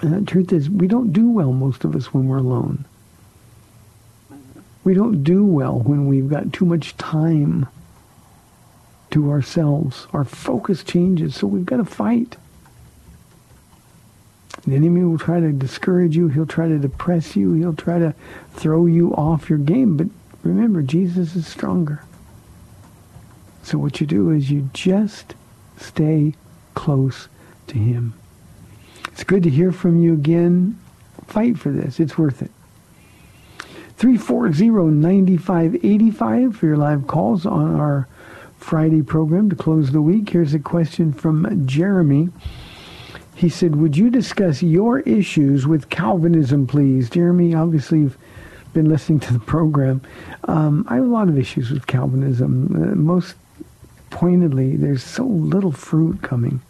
And 0.00 0.14
the 0.14 0.30
truth 0.30 0.52
is, 0.52 0.70
we 0.70 0.88
don't 0.88 1.12
do 1.12 1.28
well, 1.28 1.52
most 1.52 1.84
of 1.84 1.94
us, 1.94 2.14
when 2.14 2.26
we're 2.26 2.38
alone. 2.38 2.86
We 4.82 4.94
don't 4.94 5.22
do 5.22 5.44
well 5.44 5.78
when 5.78 6.06
we've 6.06 6.30
got 6.30 6.54
too 6.54 6.64
much 6.64 6.96
time 6.96 7.68
to 9.10 9.30
ourselves. 9.30 10.06
Our 10.14 10.24
focus 10.24 10.82
changes, 10.82 11.34
so 11.34 11.46
we've 11.46 11.66
got 11.66 11.76
to 11.76 11.84
fight. 11.84 12.36
The 14.66 14.76
enemy 14.76 15.04
will 15.04 15.18
try 15.18 15.40
to 15.40 15.52
discourage 15.52 16.16
you. 16.16 16.28
He'll 16.28 16.46
try 16.46 16.68
to 16.68 16.78
depress 16.78 17.34
you. 17.34 17.54
He'll 17.54 17.74
try 17.74 17.98
to 17.98 18.14
throw 18.52 18.86
you 18.86 19.14
off 19.14 19.48
your 19.48 19.58
game. 19.58 19.96
But 19.96 20.08
remember, 20.42 20.82
Jesus 20.82 21.34
is 21.34 21.46
stronger. 21.46 22.02
So 23.62 23.78
what 23.78 24.00
you 24.00 24.06
do 24.06 24.30
is 24.30 24.50
you 24.50 24.68
just 24.72 25.34
stay 25.76 26.34
close 26.74 27.28
to 27.68 27.78
him. 27.78 28.14
It's 29.08 29.24
good 29.24 29.42
to 29.44 29.50
hear 29.50 29.72
from 29.72 30.02
you 30.02 30.14
again. 30.14 30.78
Fight 31.26 31.58
for 31.58 31.70
this. 31.70 32.00
It's 32.00 32.18
worth 32.18 32.42
it. 32.42 32.50
340-9585 33.98 36.54
for 36.54 36.66
your 36.66 36.76
live 36.76 37.06
calls 37.06 37.44
on 37.44 37.78
our 37.78 38.08
Friday 38.56 39.02
program 39.02 39.50
to 39.50 39.56
close 39.56 39.92
the 39.92 40.00
week. 40.00 40.30
Here's 40.30 40.54
a 40.54 40.58
question 40.58 41.12
from 41.12 41.66
Jeremy. 41.66 42.30
He 43.40 43.48
said, 43.48 43.76
would 43.76 43.96
you 43.96 44.10
discuss 44.10 44.62
your 44.62 44.98
issues 45.00 45.66
with 45.66 45.88
Calvinism, 45.88 46.66
please? 46.66 47.08
Jeremy, 47.08 47.54
obviously 47.54 48.00
you've 48.00 48.18
been 48.74 48.90
listening 48.90 49.18
to 49.20 49.32
the 49.32 49.38
program. 49.38 50.02
Um, 50.44 50.84
I 50.90 50.96
have 50.96 51.04
a 51.04 51.08
lot 51.08 51.30
of 51.30 51.38
issues 51.38 51.70
with 51.70 51.86
Calvinism. 51.86 52.66
Uh, 52.74 52.94
most 52.94 53.36
pointedly, 54.10 54.76
there's 54.76 55.02
so 55.02 55.24
little 55.24 55.72
fruit 55.72 56.20
coming 56.20 56.60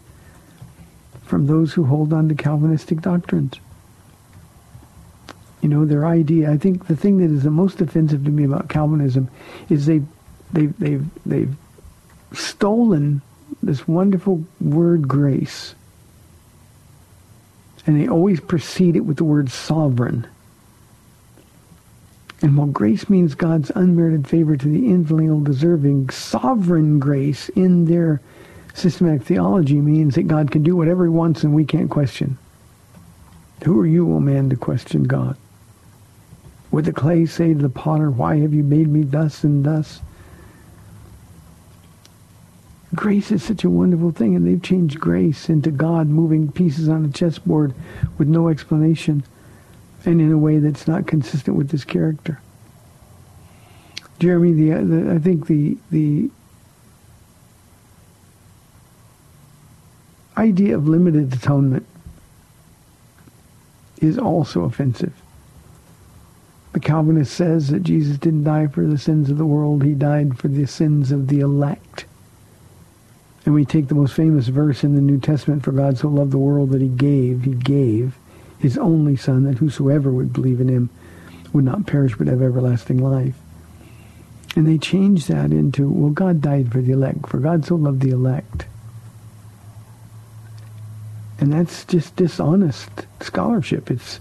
from 1.25 1.49
those 1.49 1.73
who 1.73 1.87
hold 1.87 2.13
on 2.13 2.29
to 2.29 2.37
Calvinistic 2.37 3.01
doctrines. 3.01 3.55
You 5.63 5.71
know, 5.71 5.85
their 5.85 6.07
idea, 6.07 6.53
I 6.53 6.57
think 6.57 6.87
the 6.87 6.95
thing 6.95 7.19
that 7.19 7.35
is 7.35 7.43
the 7.43 7.51
most 7.51 7.81
offensive 7.81 8.25
to 8.27 8.31
me 8.31 8.45
about 8.45 8.69
Calvinism 8.69 9.29
is 9.69 9.87
they, 9.87 10.03
they, 10.53 10.67
they've, 10.67 11.11
they've 11.27 11.57
stolen 12.33 13.23
this 13.61 13.89
wonderful 13.89 14.45
word 14.61 15.09
grace 15.09 15.75
and 17.91 18.01
they 18.01 18.09
always 18.09 18.41
precede 18.41 18.97
it 18.97 19.01
with 19.01 19.17
the 19.17 19.25
word 19.25 19.51
sovereign. 19.51 20.27
And 22.41 22.57
while 22.57 22.69
grace 22.69 23.11
means 23.11 23.35
God's 23.35 23.71
unmerited 23.75 24.29
favor 24.29 24.57
to 24.57 24.69
the 24.69 24.87
infinitely 24.87 25.45
deserving, 25.45 26.11
sovereign 26.11 26.99
grace 26.99 27.49
in 27.51 27.85
their 27.85 28.21
Systematic 28.75 29.23
theology 29.23 29.81
means 29.81 30.15
that 30.15 30.29
God 30.29 30.51
can 30.51 30.63
do 30.63 30.77
whatever 30.77 31.05
he 31.05 31.11
wants 31.11 31.43
and 31.45 31.55
we 31.55 31.65
can't 31.65 31.91
question. 31.91 32.39
Who 33.65 33.79
are 33.81 33.87
you, 33.87 34.15
O 34.15 34.21
man, 34.21 34.49
to 34.51 34.57
question 34.57 35.05
God? 35.05 35.37
Would 36.71 36.85
the 36.85 36.93
clay 36.93 37.27
say 37.27 37.53
to 37.53 37.61
the 37.61 37.69
potter, 37.69 38.11
why 38.11 38.39
have 38.39 38.55
you 38.55 38.63
made 38.63 38.89
me 38.89 39.03
thus 39.03 39.45
and 39.45 39.65
thus? 39.65 40.01
Grace 42.95 43.31
is 43.31 43.43
such 43.43 43.63
a 43.63 43.71
wonderful 43.71 44.11
thing, 44.11 44.35
and 44.35 44.47
they've 44.47 44.63
changed 44.63 44.99
grace 44.99 45.49
into 45.49 45.71
God 45.71 46.09
moving 46.09 46.51
pieces 46.51 46.89
on 46.89 47.05
a 47.05 47.09
chessboard 47.09 47.73
with 48.19 48.27
no 48.27 48.49
explanation 48.49 49.23
and 50.05 50.21
in 50.21 50.33
a 50.33 50.39
way 50.39 50.59
that's 50.59 50.89
not 50.89 51.07
consistent 51.07 51.57
with 51.57 51.71
his 51.71 51.85
character. 51.85 52.41
Jeremy, 54.19 54.53
the, 54.53 54.85
the 54.85 55.15
I 55.15 55.19
think 55.19 55.47
the 55.47 55.79
the 55.91 56.31
idea 60.37 60.75
of 60.75 60.89
limited 60.89 61.33
atonement 61.33 61.87
is 64.01 64.19
also 64.19 64.65
offensive. 64.65 65.13
The 66.73 66.81
Calvinist 66.81 67.35
says 67.35 67.69
that 67.69 67.83
Jesus 67.83 68.17
didn't 68.17 68.45
die 68.45 68.67
for 68.67 68.87
the 68.87 68.99
sins 68.99 69.29
of 69.29 69.39
the 69.39 69.47
world. 69.47 69.83
He 69.83 69.95
died 69.95 70.39
for 70.39 70.49
the 70.49 70.67
sins 70.67 71.13
of 71.13 71.29
the 71.29 71.41
elect. 71.41 72.05
And 73.45 73.55
we 73.55 73.65
take 73.65 73.89
the 73.89 73.95
most 73.95 74.15
famous 74.15 74.49
verse 74.49 74.85
in 74.85 74.95
the 74.95 75.01
New 75.01 75.19
Testament, 75.19 75.63
for 75.63 75.73
God 75.73 75.99
so 75.99 76.09
loved 76.09 76.31
the 76.31 76.39
world 76.39 76.71
that 76.71 76.83
he 76.83 76.89
gave, 76.89 77.45
he 77.45 77.55
gave 77.55 78.17
his 78.59 78.77
only 78.77 79.17
son, 79.17 79.45
that 79.45 79.59
whosoever 79.59 80.11
would 80.11 80.33
believe 80.33 80.61
in 80.61 80.69
him 80.69 80.91
would 81.53 81.65
not 81.65 81.87
perish 81.87 82.15
but 82.17 82.27
have 82.27 82.43
everlasting 82.43 82.99
life. 82.99 83.37
And 84.57 84.67
they 84.67 84.79
change 84.79 85.27
that 85.27 85.53
into, 85.53 85.89
well, 85.89 86.11
God 86.11 86.41
died 86.41 86.71
for 86.71 86.83
the 86.83 86.93
elect, 86.93 87.29
for 87.29 87.39
God 87.39 87.65
so 87.65 87.77
loved 87.77 88.03
the 88.03 88.11
elect. 88.11 88.67
And 91.39 91.53
that's 91.53 91.85
just 91.87 92.17
dishonest 92.17 92.91
scholarship. 93.21 93.91
It's 93.91 94.21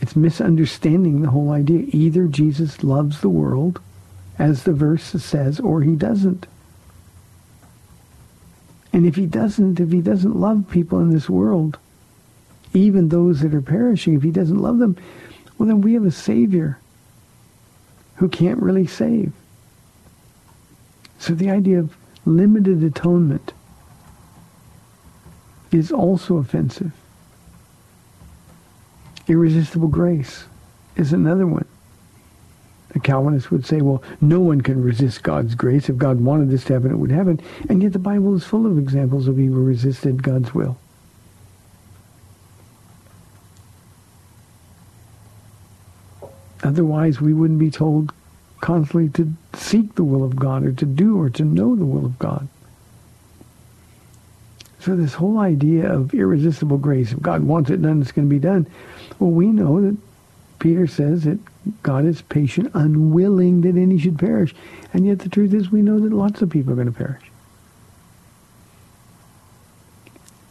it's 0.00 0.16
misunderstanding 0.16 1.20
the 1.20 1.30
whole 1.30 1.50
idea. 1.50 1.86
Either 1.88 2.26
Jesus 2.26 2.82
loves 2.82 3.20
the 3.20 3.28
world, 3.28 3.80
as 4.38 4.62
the 4.62 4.72
verse 4.72 5.04
says, 5.04 5.60
or 5.60 5.82
he 5.82 5.94
doesn't. 5.94 6.46
And 8.92 9.06
if 9.06 9.16
he 9.16 9.26
doesn't, 9.26 9.78
if 9.78 9.92
he 9.92 10.00
doesn't 10.00 10.34
love 10.36 10.68
people 10.70 10.98
in 11.00 11.10
this 11.10 11.30
world, 11.30 11.78
even 12.74 13.08
those 13.08 13.40
that 13.40 13.54
are 13.54 13.62
perishing, 13.62 14.14
if 14.14 14.22
he 14.22 14.30
doesn't 14.30 14.58
love 14.58 14.78
them, 14.78 14.96
well 15.58 15.68
then 15.68 15.80
we 15.80 15.94
have 15.94 16.04
a 16.04 16.10
Savior 16.10 16.78
who 18.16 18.28
can't 18.28 18.60
really 18.60 18.86
save. 18.86 19.32
So 21.18 21.34
the 21.34 21.50
idea 21.50 21.78
of 21.78 21.96
limited 22.24 22.82
atonement 22.82 23.52
is 25.70 25.92
also 25.92 26.36
offensive. 26.36 26.92
Irresistible 29.28 29.88
grace 29.88 30.44
is 30.96 31.12
another 31.12 31.46
one. 31.46 31.66
A 32.94 33.00
Calvinist 33.00 33.50
would 33.50 33.64
say, 33.64 33.80
well, 33.80 34.02
no 34.20 34.40
one 34.40 34.60
can 34.60 34.82
resist 34.82 35.22
God's 35.22 35.54
grace. 35.54 35.88
If 35.88 35.96
God 35.96 36.20
wanted 36.20 36.50
this 36.50 36.64
to 36.64 36.74
happen, 36.74 36.90
it 36.90 36.96
would 36.96 37.12
happen. 37.12 37.40
And 37.68 37.82
yet 37.82 37.92
the 37.92 37.98
Bible 37.98 38.34
is 38.34 38.44
full 38.44 38.66
of 38.66 38.78
examples 38.78 39.28
of 39.28 39.36
people 39.36 39.56
who 39.56 39.64
resisted 39.64 40.22
God's 40.22 40.54
will. 40.54 40.76
Otherwise, 46.62 47.20
we 47.20 47.32
wouldn't 47.32 47.58
be 47.58 47.70
told 47.70 48.12
constantly 48.60 49.08
to 49.08 49.32
seek 49.54 49.94
the 49.94 50.04
will 50.04 50.22
of 50.22 50.36
God 50.36 50.64
or 50.64 50.72
to 50.72 50.84
do 50.84 51.18
or 51.18 51.30
to 51.30 51.44
know 51.44 51.74
the 51.74 51.86
will 51.86 52.04
of 52.04 52.18
God. 52.18 52.48
So 54.80 54.96
this 54.96 55.14
whole 55.14 55.38
idea 55.38 55.92
of 55.92 56.14
irresistible 56.14 56.78
grace, 56.78 57.12
if 57.12 57.20
God 57.20 57.44
wants 57.44 57.70
it 57.70 57.82
done, 57.82 58.00
it's 58.00 58.12
going 58.12 58.28
to 58.28 58.34
be 58.34 58.38
done. 58.38 58.66
Well, 59.18 59.30
we 59.30 59.48
know 59.48 59.80
that 59.82 59.96
Peter 60.58 60.86
says 60.86 61.24
that 61.24 61.38
God 61.82 62.04
is 62.06 62.22
patient, 62.22 62.70
unwilling 62.74 63.60
that 63.62 63.76
any 63.76 63.98
should 63.98 64.18
perish. 64.18 64.54
And 64.92 65.06
yet 65.06 65.20
the 65.20 65.28
truth 65.28 65.52
is 65.52 65.70
we 65.70 65.82
know 65.82 66.00
that 66.00 66.12
lots 66.12 66.42
of 66.42 66.50
people 66.50 66.72
are 66.72 66.76
going 66.76 66.86
to 66.86 66.92
perish. 66.92 67.22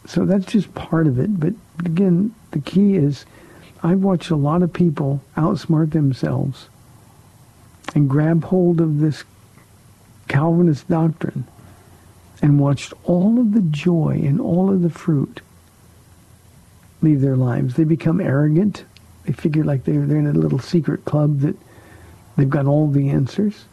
So 0.06 0.24
that's 0.24 0.46
just 0.46 0.74
part 0.74 1.06
of 1.06 1.18
it. 1.18 1.38
But 1.38 1.54
again, 1.84 2.34
the 2.50 2.60
key 2.60 2.96
is 2.96 3.26
I've 3.82 4.00
watched 4.00 4.30
a 4.30 4.36
lot 4.36 4.62
of 4.62 4.72
people 4.72 5.22
outsmart 5.36 5.92
themselves 5.92 6.68
and 7.94 8.08
grab 8.08 8.44
hold 8.44 8.80
of 8.80 9.00
this 9.00 9.24
Calvinist 10.28 10.88
doctrine 10.88 11.44
and 12.42 12.60
watched 12.60 12.92
all 13.04 13.40
of 13.40 13.52
the 13.52 13.62
joy 13.62 14.20
and 14.24 14.40
all 14.40 14.70
of 14.70 14.82
the 14.82 14.90
fruit 14.90 15.40
leave 17.02 17.20
their 17.20 17.36
lives. 17.36 17.74
They 17.74 17.84
become 17.84 18.20
arrogant. 18.20 18.84
They 19.24 19.32
figure 19.32 19.64
like 19.64 19.84
they're, 19.84 20.06
they're 20.06 20.18
in 20.18 20.26
a 20.26 20.32
little 20.32 20.58
secret 20.58 21.04
club 21.04 21.40
that 21.40 21.56
they've 22.36 22.48
got 22.48 22.66
all 22.66 22.88
the 22.88 23.10
answers. 23.10 23.64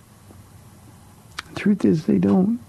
The 1.53 1.59
truth 1.59 1.85
is 1.85 2.05
they 2.05 2.17
don't. 2.17 2.59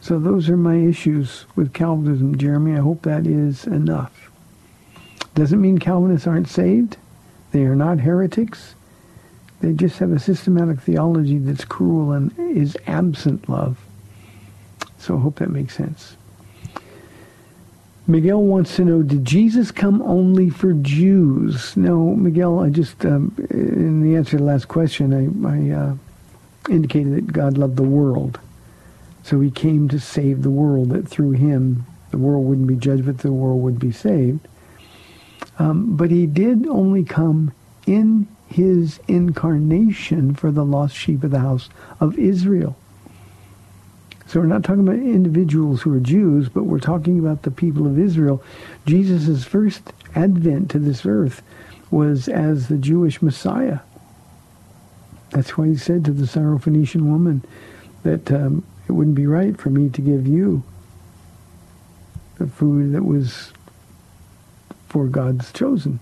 So 0.00 0.18
those 0.18 0.48
are 0.48 0.56
my 0.56 0.76
issues 0.76 1.46
with 1.56 1.72
Calvinism, 1.72 2.38
Jeremy. 2.38 2.74
I 2.74 2.80
hope 2.80 3.02
that 3.02 3.26
is 3.26 3.66
enough. 3.66 4.30
Doesn't 5.34 5.60
mean 5.60 5.78
Calvinists 5.78 6.26
aren't 6.26 6.48
saved. 6.48 6.96
They 7.52 7.62
are 7.62 7.76
not 7.76 8.00
heretics. 8.00 8.74
They 9.60 9.72
just 9.72 9.98
have 9.98 10.12
a 10.12 10.18
systematic 10.18 10.80
theology 10.80 11.38
that's 11.38 11.64
cruel 11.64 12.12
and 12.12 12.32
is 12.38 12.76
absent 12.86 13.48
love. 13.48 13.78
So 14.98 15.16
I 15.16 15.20
hope 15.20 15.36
that 15.36 15.50
makes 15.50 15.74
sense. 15.76 16.16
Miguel 18.08 18.40
wants 18.42 18.76
to 18.76 18.84
know, 18.84 19.02
did 19.02 19.24
Jesus 19.24 19.72
come 19.72 20.00
only 20.02 20.48
for 20.48 20.72
Jews? 20.74 21.76
No, 21.76 22.14
Miguel, 22.14 22.60
I 22.60 22.70
just, 22.70 23.04
um, 23.04 23.34
in 23.50 24.02
the 24.02 24.16
answer 24.16 24.32
to 24.32 24.36
the 24.38 24.44
last 24.44 24.68
question, 24.68 25.12
I, 25.12 25.48
I 25.48 25.76
uh, 25.76 25.94
indicated 26.70 27.16
that 27.16 27.32
God 27.32 27.58
loved 27.58 27.76
the 27.76 27.82
world. 27.82 28.38
So 29.24 29.40
he 29.40 29.50
came 29.50 29.88
to 29.88 29.98
save 29.98 30.42
the 30.42 30.50
world, 30.50 30.90
that 30.90 31.08
through 31.08 31.32
him 31.32 31.84
the 32.12 32.18
world 32.18 32.46
wouldn't 32.46 32.68
be 32.68 32.76
judged, 32.76 33.06
but 33.06 33.18
the 33.18 33.32
world 33.32 33.60
would 33.62 33.80
be 33.80 33.90
saved. 33.90 34.46
Um, 35.58 35.96
but 35.96 36.12
he 36.12 36.26
did 36.26 36.68
only 36.68 37.02
come 37.02 37.52
in 37.86 38.28
his 38.48 39.00
incarnation 39.08 40.34
for 40.34 40.52
the 40.52 40.64
lost 40.64 40.94
sheep 40.94 41.24
of 41.24 41.32
the 41.32 41.40
house 41.40 41.68
of 41.98 42.16
Israel. 42.18 42.76
So 44.28 44.40
we're 44.40 44.46
not 44.46 44.64
talking 44.64 44.86
about 44.86 44.96
individuals 44.96 45.82
who 45.82 45.94
are 45.94 46.00
Jews, 46.00 46.48
but 46.48 46.64
we're 46.64 46.80
talking 46.80 47.18
about 47.18 47.42
the 47.42 47.50
people 47.50 47.86
of 47.86 47.98
Israel. 47.98 48.42
Jesus' 48.84 49.44
first 49.44 49.92
advent 50.14 50.70
to 50.70 50.78
this 50.78 51.06
earth 51.06 51.42
was 51.90 52.28
as 52.28 52.66
the 52.66 52.76
Jewish 52.76 53.22
Messiah. 53.22 53.80
That's 55.30 55.56
why 55.56 55.68
he 55.68 55.76
said 55.76 56.04
to 56.04 56.12
the 56.12 56.24
Syrophoenician 56.24 57.02
woman 57.02 57.44
that 58.02 58.30
um, 58.32 58.64
it 58.88 58.92
wouldn't 58.92 59.16
be 59.16 59.26
right 59.26 59.56
for 59.56 59.70
me 59.70 59.88
to 59.90 60.00
give 60.00 60.26
you 60.26 60.64
the 62.38 62.46
food 62.46 62.92
that 62.92 63.04
was 63.04 63.52
for 64.88 65.06
God's 65.06 65.52
chosen. 65.52 66.00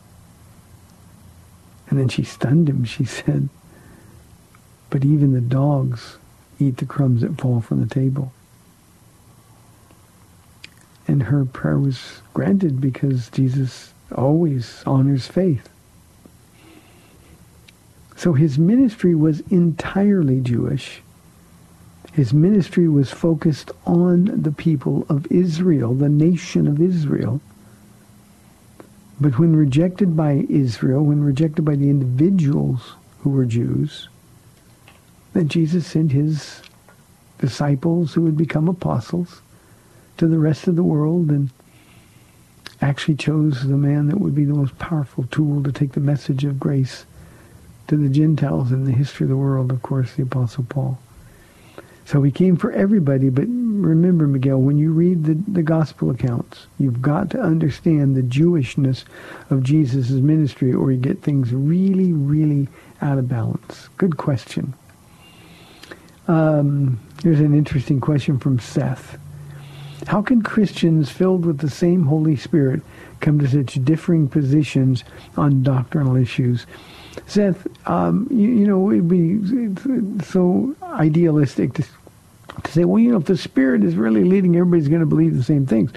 And 1.89 1.99
then 1.99 2.09
she 2.09 2.25
stunned 2.25 2.69
him. 2.69 2.85
She 2.85 3.05
said, 3.05 3.49
but 4.89 5.05
even 5.05 5.33
the 5.33 5.41
dogs 5.41 6.17
eat 6.65 6.79
the 6.79 6.87
crumbs 6.87 7.23
that 7.23 7.41
fall 7.41 7.61
from 7.61 7.81
the 7.81 7.95
table. 7.95 8.33
And 11.07 11.25
her 11.25 11.45
prayer 11.45 11.79
was 11.79 12.23
granted 12.33 12.81
because 12.81 13.29
Jesus 13.29 13.93
always 14.15 14.83
honors 14.87 15.27
faith. 15.27 15.69
So 18.17 18.33
his 18.33 18.59
ministry 18.59 19.15
was 19.15 19.41
entirely 19.51 20.41
Jewish. 20.41 21.03
His 22.13 22.33
ministry 22.33 22.89
was 22.89 23.11
focused 23.11 23.71
on 23.87 24.43
the 24.43 24.53
people 24.53 25.05
of 25.09 25.27
Israel, 25.31 25.95
the 25.95 26.09
nation 26.09 26.69
of 26.69 26.81
Israel. 26.81 27.41
But 29.21 29.39
when 29.39 29.57
rejected 29.57 30.17
by 30.17 30.47
Israel, 30.49 31.05
when 31.05 31.23
rejected 31.23 31.65
by 31.65 31.75
the 31.75 31.91
individuals 31.91 32.95
who 33.21 33.31
were 33.31 33.45
Jews, 33.45 34.09
then 35.35 35.49
Jesus 35.49 35.87
sent 35.87 36.13
his 36.13 36.63
disciples 37.39 38.15
who 38.15 38.23
would 38.23 38.37
become 38.37 38.69
apostles 38.69 39.43
to 40.17 40.27
the 40.27 40.39
rest 40.39 40.69
of 40.69 40.77
the 40.77 40.83
world 40.83 41.29
and 41.29 41.51
actually 42.81 43.17
chose 43.17 43.63
the 43.63 43.77
man 43.77 44.07
that 44.09 44.21
would 44.21 44.35
be 44.35 44.45
the 44.45 44.55
most 44.55 44.79
powerful 44.79 45.25
tool 45.31 45.63
to 45.63 45.73
take 45.73 45.93
the 45.93 46.01
message 46.01 46.45
of 46.45 46.61
grace 46.61 47.05
to 47.89 47.97
the 47.97 48.09
Gentiles 48.09 48.73
in 48.73 48.85
the 48.85 48.93
history 48.93 49.25
of 49.25 49.31
the 49.31 49.37
world, 49.37 49.71
of 49.71 49.83
course, 49.83 50.15
the 50.15 50.23
Apostle 50.23 50.65
Paul. 50.69 50.99
So 52.07 52.23
he 52.23 52.31
came 52.31 52.57
for 52.57 52.71
everybody, 52.73 53.31
but 53.31 53.47
remember, 53.49 54.27
Miguel, 54.27 54.61
when 54.61 54.79
you 54.79 54.93
read 54.93 55.25
the, 55.25 55.35
the 55.51 55.63
gospel 55.63 56.11
accounts, 56.11 56.67
you've 56.79 57.03
got 57.03 57.31
to 57.31 57.41
understand 57.41 58.15
the 58.15 58.23
Jewishness 58.23 59.05
of 59.51 59.63
Jesus' 59.63 60.11
ministry 60.11 60.73
or 60.73 60.93
you 60.93 60.99
get 60.99 61.23
things 61.23 61.53
really, 61.53 62.13
really 62.13 62.69
out 63.01 63.19
of 63.19 63.29
balance. 63.29 63.89
Good 63.97 64.17
question. 64.17 64.75
Um, 66.27 66.99
here's 67.23 67.41
an 67.41 67.55
interesting 67.55 68.01
question 68.01 68.39
from 68.39 68.59
Seth. 68.59 69.19
How 70.07 70.23
can 70.23 70.43
Christians 70.43 71.11
filled 71.11 71.47
with 71.47 71.59
the 71.59 71.71
same 71.71 72.05
Holy 72.05 72.37
Spirit 72.37 72.83
come 73.21 73.39
to 73.39 73.49
such 73.49 73.83
differing 73.85 74.29
positions 74.29 75.05
on 75.37 75.63
doctrinal 75.63 76.17
issues? 76.17 76.67
Seth, 77.27 77.67
um, 77.89 78.27
you, 78.31 78.49
you, 78.49 78.67
know, 78.67 78.91
it'd 78.91 79.09
be 79.09 80.25
so 80.25 80.75
idealistic 80.83 81.75
to, 81.75 81.85
to 82.63 82.73
say, 82.73 82.85
well, 82.85 82.99
you 82.99 83.13
know, 83.13 83.19
if 83.19 83.25
the 83.25 83.37
Spirit 83.37 83.85
is 83.85 83.95
really 83.95 84.25
leading, 84.25 84.57
everybody's 84.57 84.89
going 84.89 85.01
to 85.01 85.07
believe 85.07 85.37
the 85.37 85.43
same 85.43 85.67
things. 85.67 85.93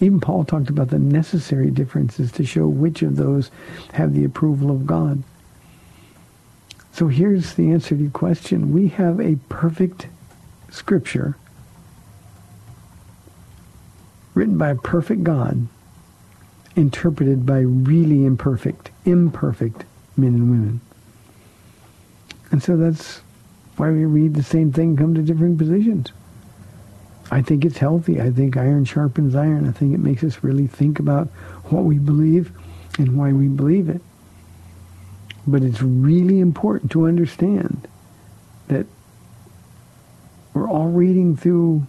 Even 0.00 0.20
Paul 0.20 0.44
talked 0.44 0.70
about 0.70 0.88
the 0.88 0.98
necessary 0.98 1.70
differences 1.70 2.32
to 2.32 2.44
show 2.44 2.66
which 2.66 3.02
of 3.02 3.16
those 3.16 3.50
have 3.92 4.14
the 4.14 4.24
approval 4.24 4.70
of 4.70 4.86
God. 4.86 5.22
So 6.92 7.08
here's 7.08 7.54
the 7.54 7.70
answer 7.70 7.96
to 7.96 8.02
your 8.02 8.10
question. 8.10 8.72
We 8.72 8.88
have 8.88 9.20
a 9.20 9.36
perfect 9.48 10.08
scripture 10.70 11.36
written 14.34 14.58
by 14.58 14.70
a 14.70 14.76
perfect 14.76 15.24
God, 15.24 15.66
interpreted 16.76 17.46
by 17.46 17.60
really 17.60 18.24
imperfect, 18.24 18.90
imperfect 19.04 19.84
men 20.16 20.34
and 20.34 20.50
women. 20.50 20.80
And 22.50 22.62
so 22.62 22.76
that's 22.76 23.22
why 23.76 23.90
we 23.90 24.04
read 24.04 24.34
the 24.34 24.42
same 24.42 24.72
thing, 24.72 24.96
come 24.96 25.14
to 25.14 25.22
different 25.22 25.58
positions. 25.58 26.12
I 27.30 27.42
think 27.42 27.64
it's 27.64 27.78
healthy. 27.78 28.20
I 28.20 28.30
think 28.30 28.56
iron 28.56 28.84
sharpens 28.84 29.36
iron. 29.36 29.68
I 29.68 29.72
think 29.72 29.94
it 29.94 30.00
makes 30.00 30.24
us 30.24 30.42
really 30.42 30.66
think 30.66 30.98
about 30.98 31.28
what 31.70 31.84
we 31.84 31.98
believe 31.98 32.50
and 32.98 33.16
why 33.16 33.32
we 33.32 33.46
believe 33.46 33.88
it. 33.88 34.02
But 35.46 35.62
it's 35.62 35.82
really 35.82 36.40
important 36.40 36.90
to 36.92 37.06
understand 37.06 37.88
that 38.68 38.86
we're 40.54 40.68
all 40.68 40.88
reading 40.88 41.36
through 41.36 41.86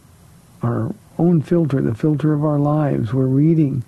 our 0.61 0.93
own 1.17 1.41
filter, 1.41 1.81
the 1.81 1.95
filter 1.95 2.33
of 2.33 2.43
our 2.43 2.59
lives. 2.59 3.13
We're 3.13 3.25
reading 3.25 3.83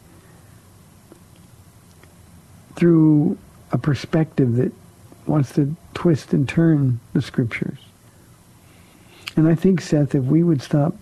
through 2.75 3.37
a 3.71 3.77
perspective 3.77 4.55
that 4.57 4.73
wants 5.25 5.53
to 5.53 5.75
twist 5.93 6.33
and 6.33 6.47
turn 6.47 6.99
the 7.13 7.21
scriptures. 7.21 7.79
And 9.35 9.47
I 9.47 9.55
think, 9.55 9.81
Seth, 9.81 10.13
if 10.13 10.23
we 10.23 10.43
would 10.43 10.61
stop 10.61 10.95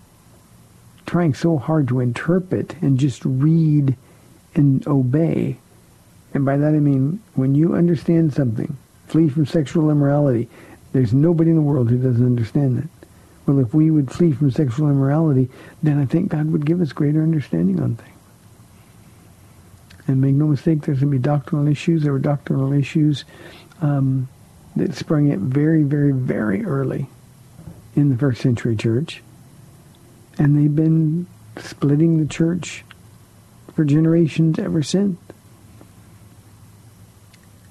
trying 1.06 1.34
so 1.34 1.58
hard 1.58 1.88
to 1.88 2.00
interpret 2.00 2.76
and 2.80 2.98
just 2.98 3.24
read 3.24 3.96
and 4.54 4.86
obey, 4.86 5.58
and 6.34 6.44
by 6.44 6.56
that 6.56 6.74
I 6.74 6.80
mean 6.80 7.22
when 7.34 7.54
you 7.54 7.74
understand 7.74 8.32
something, 8.32 8.76
flee 9.06 9.28
from 9.28 9.46
sexual 9.46 9.90
immorality, 9.90 10.48
there's 10.92 11.12
nobody 11.12 11.50
in 11.50 11.56
the 11.56 11.62
world 11.62 11.90
who 11.90 11.98
doesn't 11.98 12.24
understand 12.24 12.78
that. 12.78 12.88
Well, 13.46 13.58
if 13.58 13.74
we 13.74 13.90
would 13.90 14.10
flee 14.10 14.32
from 14.32 14.50
sexual 14.50 14.88
immorality, 14.88 15.48
then 15.82 15.98
I 15.98 16.06
think 16.06 16.30
God 16.30 16.52
would 16.52 16.64
give 16.64 16.80
us 16.80 16.92
greater 16.92 17.22
understanding 17.22 17.80
on 17.80 17.96
things. 17.96 18.08
And 20.06 20.20
make 20.20 20.34
no 20.34 20.46
mistake, 20.46 20.82
there's 20.82 21.00
going 21.00 21.12
to 21.12 21.18
be 21.18 21.22
doctrinal 21.22 21.68
issues. 21.68 22.02
There 22.02 22.12
were 22.12 22.18
doctrinal 22.18 22.72
issues 22.72 23.24
um, 23.80 24.28
that 24.76 24.94
sprung 24.94 25.32
up 25.32 25.38
very, 25.38 25.82
very, 25.82 26.12
very 26.12 26.64
early 26.64 27.08
in 27.94 28.08
the 28.08 28.16
first 28.16 28.40
century 28.40 28.76
church. 28.76 29.22
And 30.38 30.58
they've 30.58 30.74
been 30.74 31.26
splitting 31.58 32.18
the 32.18 32.26
church 32.26 32.84
for 33.74 33.84
generations 33.84 34.58
ever 34.58 34.82
since. 34.82 35.18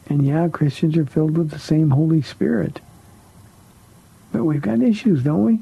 And 0.07 0.25
yeah, 0.25 0.47
Christians 0.49 0.97
are 0.97 1.05
filled 1.05 1.37
with 1.37 1.51
the 1.51 1.59
same 1.59 1.91
Holy 1.91 2.21
Spirit. 2.21 2.81
But 4.31 4.43
we've 4.43 4.61
got 4.61 4.81
issues, 4.81 5.23
don't 5.23 5.45
we? 5.45 5.59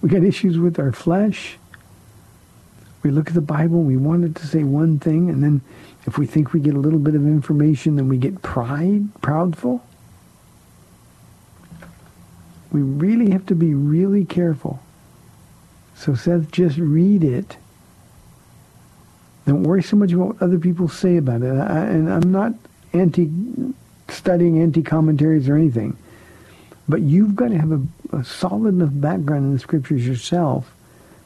We've 0.00 0.12
got 0.12 0.22
issues 0.22 0.58
with 0.58 0.78
our 0.78 0.92
flesh. 0.92 1.58
We 3.02 3.10
look 3.10 3.28
at 3.28 3.34
the 3.34 3.40
Bible, 3.40 3.82
we 3.82 3.96
want 3.96 4.24
it 4.24 4.34
to 4.36 4.46
say 4.46 4.64
one 4.64 4.98
thing, 4.98 5.30
and 5.30 5.42
then 5.42 5.60
if 6.06 6.18
we 6.18 6.26
think 6.26 6.52
we 6.52 6.60
get 6.60 6.74
a 6.74 6.78
little 6.78 6.98
bit 6.98 7.14
of 7.14 7.24
information, 7.24 7.96
then 7.96 8.08
we 8.08 8.16
get 8.16 8.42
pride, 8.42 9.12
proudful. 9.20 9.80
We 12.72 12.80
really 12.82 13.30
have 13.30 13.46
to 13.46 13.54
be 13.54 13.74
really 13.74 14.24
careful. 14.24 14.82
So 15.94 16.14
Seth, 16.14 16.50
just 16.50 16.78
read 16.78 17.24
it. 17.24 17.56
Don't 19.46 19.62
worry 19.62 19.82
so 19.82 19.96
much 19.96 20.12
about 20.12 20.26
what 20.26 20.42
other 20.42 20.58
people 20.58 20.88
say 20.88 21.16
about 21.16 21.42
it. 21.42 21.54
I, 21.54 21.86
and 21.86 22.12
I'm 22.12 22.30
not 22.32 22.54
anti 22.96 23.30
studying 24.08 24.60
anti 24.60 24.82
commentaries 24.82 25.48
or 25.48 25.56
anything. 25.56 25.96
But 26.88 27.02
you've 27.02 27.34
got 27.34 27.48
to 27.48 27.58
have 27.58 27.72
a, 27.72 27.82
a 28.16 28.24
solid 28.24 28.74
enough 28.74 28.92
background 28.92 29.46
in 29.46 29.52
the 29.52 29.58
scriptures 29.58 30.06
yourself 30.06 30.72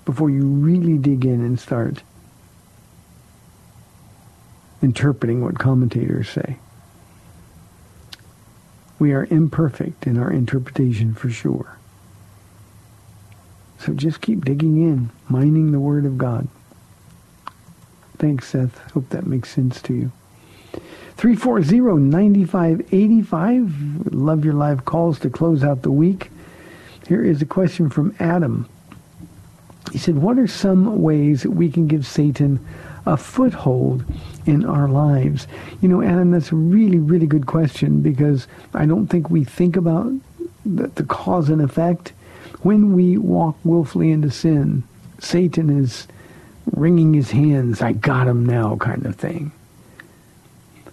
before 0.05 0.31
you 0.31 0.43
really 0.45 0.97
dig 0.97 1.25
in 1.25 1.45
and 1.45 1.61
start 1.61 2.03
interpreting 4.83 5.45
what 5.45 5.59
commentators 5.59 6.31
say. 6.31 6.59
We 8.99 9.13
are 9.13 9.27
imperfect 9.31 10.07
in 10.07 10.19
our 10.19 10.31
interpretation 10.31 11.15
for 11.15 11.31
sure. 11.31 11.77
So 13.79 13.95
just 13.95 14.21
keep 14.21 14.45
digging 14.45 14.77
in, 14.77 15.11
mining 15.29 15.73
the 15.73 15.81
Word 15.81 16.05
of 16.05 16.19
God. 16.19 16.49
Thanks, 18.19 18.49
Seth. 18.49 18.79
Hope 18.93 19.09
that 19.11 19.27
makes 19.27 19.51
sense 19.51 19.81
to 19.83 19.95
you. 19.95 20.13
340-9585. 21.21 24.09
Love 24.13 24.43
your 24.43 24.55
live 24.55 24.87
calls 24.87 25.19
to 25.19 25.29
close 25.29 25.63
out 25.63 25.83
the 25.83 25.91
week. 25.91 26.31
Here 27.07 27.23
is 27.23 27.43
a 27.43 27.47
question 27.47 27.91
from 27.91 28.15
Adam. 28.19 28.67
He 29.93 29.99
said, 29.99 30.17
what 30.17 30.39
are 30.39 30.47
some 30.47 31.03
ways 31.03 31.43
that 31.43 31.51
we 31.51 31.71
can 31.71 31.89
give 31.89 32.07
Satan 32.07 32.59
a 33.05 33.19
foothold 33.19 34.03
in 34.47 34.65
our 34.65 34.89
lives? 34.89 35.47
You 35.83 35.91
know, 35.91 36.01
Adam, 36.01 36.31
that's 36.31 36.53
a 36.53 36.57
really, 36.57 36.99
really 36.99 37.27
good 37.27 37.45
question 37.45 38.01
because 38.01 38.47
I 38.73 38.87
don't 38.87 39.09
think 39.09 39.29
we 39.29 39.45
think 39.45 39.77
about 39.77 40.11
the, 40.65 40.87
the 40.87 41.05
cause 41.05 41.51
and 41.51 41.61
effect. 41.61 42.15
When 42.63 42.95
we 42.95 43.19
walk 43.19 43.57
willfully 43.63 44.11
into 44.11 44.31
sin, 44.31 44.85
Satan 45.19 45.69
is 45.69 46.09
wringing 46.73 47.13
his 47.13 47.31
hands, 47.31 47.83
I 47.83 47.93
got 47.93 48.27
him 48.27 48.47
now 48.47 48.77
kind 48.77 49.05
of 49.05 49.17
thing. 49.17 49.53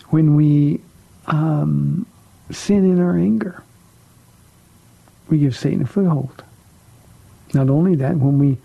When 0.10 0.36
we 0.36 0.82
um, 1.26 2.06
sin 2.52 2.86
in 2.86 3.00
our 3.02 3.18
anger, 3.18 3.64
we 5.30 5.40
give 5.40 5.56
Satan 5.56 5.82
a 5.82 5.86
foothold. 5.88 6.44
Not 7.54 7.70
only 7.70 7.96
that, 7.96 8.18
when 8.18 8.40
we 8.40 8.58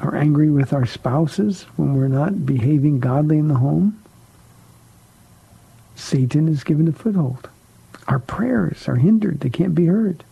are 0.00 0.16
angry 0.16 0.50
with 0.50 0.72
our 0.72 0.86
spouses, 0.86 1.62
when 1.76 1.94
we're 1.94 2.08
not 2.08 2.44
behaving 2.44 3.00
godly 3.00 3.38
in 3.38 3.48
the 3.48 3.54
home, 3.54 4.02
Satan 5.94 6.48
is 6.48 6.64
given 6.64 6.88
a 6.88 6.92
foothold. 6.92 7.48
Our 8.08 8.18
prayers 8.18 8.88
are 8.88 8.96
hindered. 8.96 9.40
They 9.40 9.50
can't 9.50 9.74
be 9.74 9.86
heard. 9.86 10.24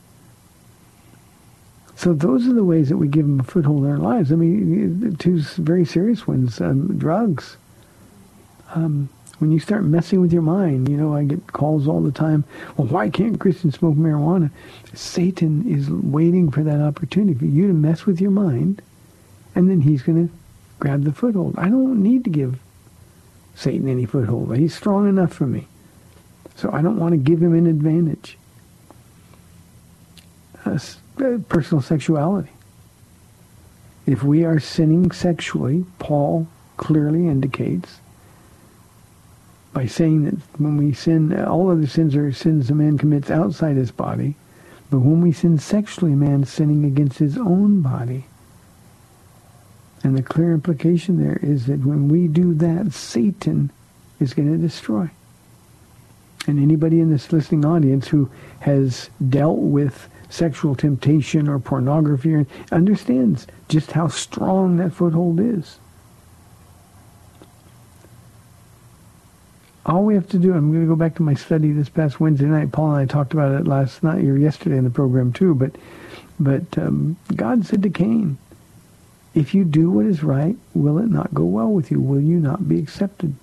So 1.94 2.14
those 2.14 2.46
are 2.46 2.54
the 2.54 2.64
ways 2.64 2.88
that 2.88 2.96
we 2.96 3.08
give 3.08 3.26
them 3.26 3.40
a 3.40 3.44
foothold 3.44 3.84
in 3.84 3.90
our 3.90 3.98
lives. 3.98 4.32
I 4.32 4.36
mean, 4.36 5.16
two 5.18 5.40
very 5.40 5.84
serious 5.84 6.26
ones, 6.26 6.60
um, 6.60 6.98
drugs. 6.98 7.56
Um, 8.74 9.08
when 9.38 9.52
you 9.52 9.58
start 9.58 9.84
messing 9.84 10.20
with 10.20 10.32
your 10.32 10.42
mind, 10.42 10.88
you 10.88 10.96
know, 10.96 11.14
I 11.14 11.24
get 11.24 11.52
calls 11.52 11.88
all 11.88 12.02
the 12.02 12.12
time, 12.12 12.44
well, 12.76 12.86
why 12.86 13.08
can't 13.08 13.40
Christians 13.40 13.78
smoke 13.78 13.96
marijuana? 13.96 14.50
Satan 14.92 15.66
is 15.66 15.88
waiting 15.88 16.50
for 16.50 16.62
that 16.62 16.80
opportunity 16.80 17.38
for 17.38 17.46
you 17.46 17.66
to 17.66 17.72
mess 17.72 18.04
with 18.04 18.20
your 18.20 18.30
mind 18.30 18.82
and 19.54 19.70
then 19.70 19.80
he's 19.80 20.02
going 20.02 20.28
to 20.28 20.34
grab 20.78 21.04
the 21.04 21.12
foothold. 21.12 21.54
I 21.58 21.68
don't 21.68 22.02
need 22.02 22.24
to 22.24 22.30
give 22.30 22.58
Satan 23.54 23.88
any 23.88 24.04
foothold. 24.04 24.56
He's 24.56 24.74
strong 24.74 25.08
enough 25.08 25.32
for 25.32 25.46
me. 25.46 25.66
So 26.56 26.70
I 26.72 26.82
don't 26.82 26.98
want 26.98 27.12
to 27.12 27.18
give 27.18 27.42
him 27.42 27.54
an 27.54 27.66
advantage. 27.66 28.36
Uh, 30.64 30.78
personal 31.48 31.82
sexuality. 31.82 32.50
If 34.06 34.22
we 34.22 34.44
are 34.44 34.60
sinning 34.60 35.10
sexually, 35.10 35.84
Paul 35.98 36.46
clearly 36.76 37.26
indicates 37.26 38.00
by 39.72 39.86
saying 39.86 40.24
that 40.24 40.34
when 40.58 40.76
we 40.76 40.92
sin, 40.92 41.38
all 41.44 41.70
other 41.70 41.86
sins 41.86 42.16
are 42.16 42.32
sins 42.32 42.70
a 42.70 42.74
man 42.74 42.98
commits 42.98 43.30
outside 43.30 43.76
his 43.76 43.92
body, 43.92 44.34
but 44.90 44.98
when 44.98 45.20
we 45.20 45.32
sin 45.32 45.58
sexually, 45.58 46.12
a 46.12 46.16
man 46.16 46.44
sinning 46.44 46.84
against 46.84 47.18
his 47.18 47.38
own 47.38 47.80
body. 47.80 48.26
And 50.02 50.16
the 50.16 50.22
clear 50.22 50.52
implication 50.52 51.22
there 51.22 51.38
is 51.42 51.66
that 51.66 51.84
when 51.84 52.08
we 52.08 52.26
do 52.26 52.54
that, 52.54 52.92
Satan 52.92 53.70
is 54.18 54.34
going 54.34 54.50
to 54.50 54.58
destroy. 54.58 55.10
And 56.46 56.58
anybody 56.58 57.00
in 57.00 57.10
this 57.10 57.32
listening 57.32 57.64
audience 57.64 58.08
who 58.08 58.30
has 58.60 59.10
dealt 59.28 59.58
with 59.58 60.08
sexual 60.30 60.74
temptation 60.74 61.48
or 61.48 61.58
pornography 61.58 62.46
understands 62.72 63.46
just 63.68 63.92
how 63.92 64.08
strong 64.08 64.78
that 64.78 64.92
foothold 64.92 65.38
is. 65.38 65.78
All 69.86 70.04
we 70.04 70.14
have 70.14 70.28
to 70.30 70.38
do, 70.38 70.52
I'm 70.52 70.70
going 70.70 70.82
to 70.82 70.88
go 70.88 70.96
back 70.96 71.14
to 71.16 71.22
my 71.22 71.34
study 71.34 71.72
this 71.72 71.88
past 71.88 72.20
Wednesday 72.20 72.46
night. 72.46 72.70
Paul 72.70 72.94
and 72.94 73.10
I 73.10 73.12
talked 73.12 73.32
about 73.32 73.58
it 73.58 73.66
last 73.66 74.02
night 74.02 74.24
or 74.24 74.36
yesterday 74.36 74.76
in 74.76 74.84
the 74.84 74.90
program 74.90 75.32
too, 75.32 75.54
but 75.54 75.72
but 76.38 76.78
um, 76.78 77.16
God 77.36 77.66
said 77.66 77.82
to 77.82 77.90
Cain, 77.90 78.38
if 79.34 79.54
you 79.54 79.64
do 79.64 79.90
what 79.90 80.06
is 80.06 80.22
right, 80.22 80.56
will 80.74 80.98
it 80.98 81.08
not 81.08 81.34
go 81.34 81.44
well 81.44 81.68
with 81.68 81.90
you? 81.90 82.00
Will 82.00 82.20
you 82.20 82.38
not 82.38 82.68
be 82.68 82.78
accepted? 82.78 83.34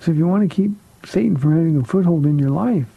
So 0.00 0.10
if 0.10 0.16
you 0.16 0.26
want 0.26 0.48
to 0.48 0.54
keep 0.54 0.72
Satan 1.04 1.36
from 1.36 1.56
having 1.56 1.76
a 1.76 1.84
foothold 1.84 2.26
in 2.26 2.38
your 2.38 2.50
life, 2.50 2.88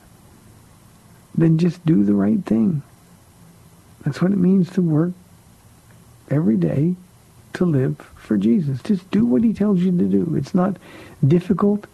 then 1.36 1.58
just 1.58 1.86
do 1.86 2.04
the 2.04 2.14
right 2.14 2.44
thing. 2.46 2.82
That's 4.02 4.22
what 4.22 4.32
it 4.32 4.38
means 4.38 4.70
to 4.72 4.82
work 4.82 5.12
every 6.30 6.58
day 6.58 6.96
to 7.54 7.66
live 7.66 7.98
for 8.16 8.38
Jesus. 8.38 8.82
Just 8.82 9.10
do 9.12 9.26
what 9.26 9.44
he 9.44 9.54
tells 9.54 9.80
you 9.80 9.92
to 9.92 10.06
do. 10.06 10.36
It's 10.36 10.54
not 10.54 10.78
difficult. 11.26 11.88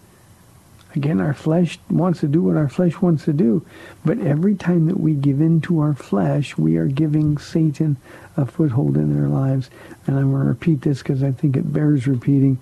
Again, 0.95 1.19
our 1.19 1.33
flesh 1.33 1.77
wants 1.89 2.21
to 2.21 2.27
do 2.27 2.41
what 2.41 2.55
our 2.55 2.69
flesh 2.69 3.01
wants 3.01 3.25
to 3.25 3.33
do. 3.33 3.65
But 4.05 4.19
every 4.19 4.55
time 4.55 4.87
that 4.87 4.99
we 4.99 5.13
give 5.13 5.41
in 5.41 5.59
to 5.61 5.79
our 5.79 5.93
flesh, 5.93 6.57
we 6.57 6.77
are 6.77 6.87
giving 6.87 7.37
Satan 7.37 7.97
a 8.37 8.45
foothold 8.45 8.95
in 8.95 9.13
their 9.13 9.27
lives. 9.27 9.69
And 10.07 10.17
I'm 10.17 10.31
going 10.31 10.43
to 10.43 10.47
repeat 10.47 10.81
this 10.81 10.99
because 10.99 11.21
I 11.21 11.31
think 11.31 11.57
it 11.57 11.73
bears 11.73 12.07
repeating. 12.07 12.59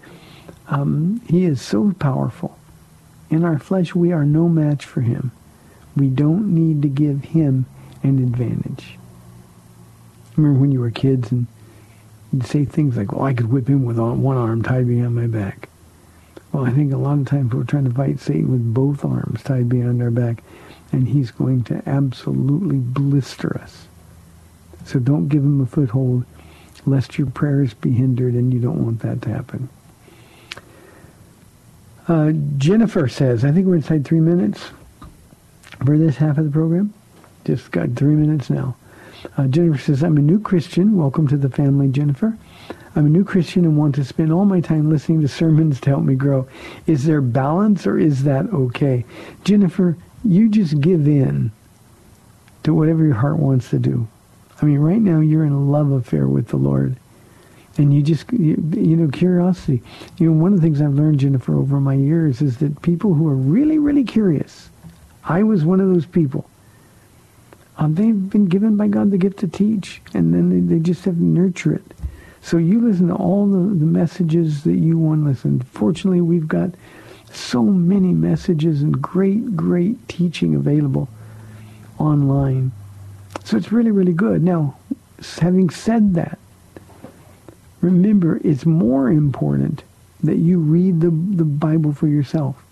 Um, 0.67 1.21
he 1.29 1.45
is 1.45 1.62
so 1.62 1.93
powerful. 1.99 2.58
In 3.29 3.43
our 3.43 3.60
flesh, 3.60 3.93
we 3.93 4.12
are 4.12 4.25
no 4.25 4.49
match 4.49 4.86
for 4.86 5.01
him. 5.01 5.32
We 5.95 6.08
don't 6.08 6.53
need 6.53 6.82
to 6.82 6.88
give 6.88 7.23
him 7.25 7.67
an 8.01 8.17
advantage. 8.17 8.97
Remember 10.36 10.60
when 10.60 10.71
you 10.71 10.79
were 10.79 10.91
kids 10.91 11.32
and 11.32 11.45
you'd 12.34 12.46
say 12.46 12.65
things 12.65 12.98
like, 12.98 13.12
well, 13.12 13.26
I 13.26 13.34
could 13.34 13.52
whip 13.52 13.67
him 13.67 13.86
with 13.86 14.00
one 14.00 14.38
arm 14.38 14.63
tied 14.63 14.88
behind 14.88 15.15
my 15.15 15.28
back. 15.28 15.69
Well, 16.52 16.65
I 16.65 16.72
think 16.72 16.91
a 16.91 16.98
lot 16.98 17.19
of 17.19 17.28
times 17.28 17.54
we're 17.54 17.63
trying 17.63 17.86
to 17.86 17.93
fight 17.93 18.19
Satan 18.19 18.52
with 18.52 18.74
both 18.74 19.06
arms 19.06 19.43
tied 19.43 19.69
behind 19.69 20.02
our 20.02 20.12
back, 20.12 20.43
and 20.91 21.08
he's 21.08 21.32
going 21.32 21.63
to 21.65 21.82
absolutely 21.88 22.78
blister 22.78 23.58
us. 23.60 23.88
So 24.86 25.00
don't 25.00 25.30
give 25.30 25.43
him 25.43 25.62
a 25.62 25.65
foothold, 25.65 26.26
lest 26.86 27.17
your 27.17 27.28
prayers 27.28 27.74
be 27.74 27.91
hindered, 27.91 28.34
and 28.34 28.54
you 28.54 28.60
don't 28.60 28.84
want 28.84 29.00
that 29.02 29.22
to 29.24 29.30
happen. 29.30 29.69
Uh, 32.08 32.34
Jennifer 32.58 33.08
says, 33.08 33.46
I 33.46 33.52
think 33.52 33.65
we're 33.65 33.76
inside 33.76 34.06
three 34.06 34.19
minutes 34.19 34.72
for 35.86 35.98
this 35.98 36.17
half 36.17 36.38
of 36.38 36.46
the 36.46 36.52
program. 36.52 36.93
Just 37.46 37.72
got 37.72 37.96
three 37.96 38.15
minutes 38.15 38.50
now. 38.50 38.76
Uh, 39.38 39.47
Jennifer 39.47 39.79
says, 39.79 40.03
I'm 40.03 40.17
a 40.17 40.21
new 40.21 40.39
Christian. 40.39 40.97
Welcome 40.97 41.27
to 41.29 41.38
the 41.38 41.49
family, 41.49 41.88
Jennifer. 41.88 42.38
I'm 42.95 43.05
a 43.05 43.09
new 43.09 43.23
Christian 43.23 43.65
and 43.65 43.77
want 43.77 43.95
to 43.95 44.03
spend 44.03 44.31
all 44.31 44.45
my 44.45 44.59
time 44.59 44.89
listening 44.89 45.21
to 45.21 45.27
sermons 45.27 45.79
to 45.81 45.89
help 45.89 46.03
me 46.03 46.15
grow. 46.15 46.47
Is 46.86 47.05
there 47.05 47.21
balance 47.21 47.88
or 47.88 47.97
is 47.97 48.23
that 48.23 48.45
okay? 48.53 49.05
Jennifer, 49.43 49.97
you 50.23 50.49
just 50.49 50.79
give 50.79 51.07
in 51.07 51.51
to 52.63 52.73
whatever 52.73 53.03
your 53.03 53.15
heart 53.15 53.38
wants 53.38 53.69
to 53.71 53.79
do. 53.79 54.07
I 54.62 54.65
mean, 54.65 54.79
right 54.79 55.01
now 55.01 55.19
you're 55.19 55.45
in 55.45 55.53
a 55.53 55.59
love 55.59 55.91
affair 55.91 56.27
with 56.27 56.49
the 56.49 56.57
Lord. 56.57 56.97
And 57.77 57.91
you 57.91 58.03
just, 58.03 58.31
you, 58.31 58.63
you 58.75 58.95
know, 58.95 59.07
curiosity. 59.07 59.81
You 60.17 60.29
know, 60.29 60.39
one 60.39 60.53
of 60.53 60.62
the 60.62 60.65
things 60.65 60.79
I've 60.79 60.93
learned, 60.93 61.19
Jennifer, 61.19 61.55
over 61.55 61.79
my 61.79 61.95
years 61.95 62.41
is 62.41 62.57
that 62.57 62.83
people 62.83 63.15
who 63.15 63.27
are 63.27 63.36
really, 63.36 63.79
really 63.79 64.03
curious, 64.03 64.69
I 65.23 65.41
was 65.41 65.65
one 65.65 65.79
of 65.79 65.89
those 65.89 66.05
people. 66.05 66.47
Um, 67.77 67.95
they've 67.95 68.29
been 68.29 68.45
given 68.45 68.77
by 68.77 68.88
God 68.88 69.12
the 69.12 69.17
gift 69.17 69.39
to 69.39 69.47
teach, 69.47 70.01
and 70.13 70.33
then 70.33 70.49
they, 70.49 70.75
they 70.75 70.79
just 70.79 71.05
have 71.05 71.15
to 71.15 71.23
nurture 71.23 71.73
it. 71.73 71.93
So 72.41 72.57
you 72.57 72.88
listen 72.88 73.07
to 73.07 73.15
all 73.15 73.47
the, 73.47 73.57
the 73.57 73.86
messages 73.86 74.63
that 74.63 74.75
you 74.75 74.97
want 74.97 75.23
to 75.23 75.29
listen. 75.29 75.62
Fortunately, 75.62 76.21
we've 76.21 76.47
got 76.47 76.71
so 77.31 77.63
many 77.63 78.13
messages 78.13 78.81
and 78.81 79.01
great, 79.01 79.55
great 79.55 80.07
teaching 80.07 80.53
available 80.53 81.09
online. 81.97 82.71
So 83.43 83.57
it's 83.57 83.71
really, 83.71 83.91
really 83.91 84.13
good. 84.13 84.43
Now, 84.43 84.77
having 85.39 85.69
said 85.69 86.13
that, 86.15 86.38
remember, 87.81 88.39
it's 88.43 88.65
more 88.65 89.09
important 89.09 89.83
that 90.21 90.38
you 90.38 90.59
read 90.59 91.01
the, 91.01 91.09
the 91.09 91.43
Bible 91.43 91.93
for 91.93 92.07
yourself. 92.07 92.62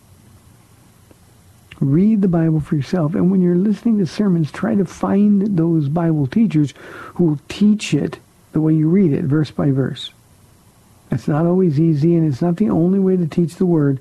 Read 1.81 2.21
the 2.21 2.27
Bible 2.27 2.59
for 2.59 2.75
yourself. 2.75 3.15
And 3.15 3.31
when 3.31 3.41
you're 3.41 3.55
listening 3.55 3.97
to 3.97 4.05
sermons, 4.05 4.51
try 4.51 4.75
to 4.75 4.85
find 4.85 5.57
those 5.57 5.89
Bible 5.89 6.27
teachers 6.27 6.75
who 7.15 7.25
will 7.25 7.39
teach 7.49 7.93
it 7.93 8.19
the 8.53 8.61
way 8.61 8.73
you 8.73 8.87
read 8.87 9.11
it, 9.11 9.23
verse 9.23 9.49
by 9.49 9.71
verse. 9.71 10.11
It's 11.09 11.27
not 11.27 11.45
always 11.45 11.79
easy, 11.79 12.15
and 12.15 12.25
it's 12.25 12.41
not 12.41 12.57
the 12.57 12.69
only 12.69 12.99
way 12.99 13.17
to 13.17 13.25
teach 13.25 13.55
the 13.55 13.65
Word. 13.65 13.99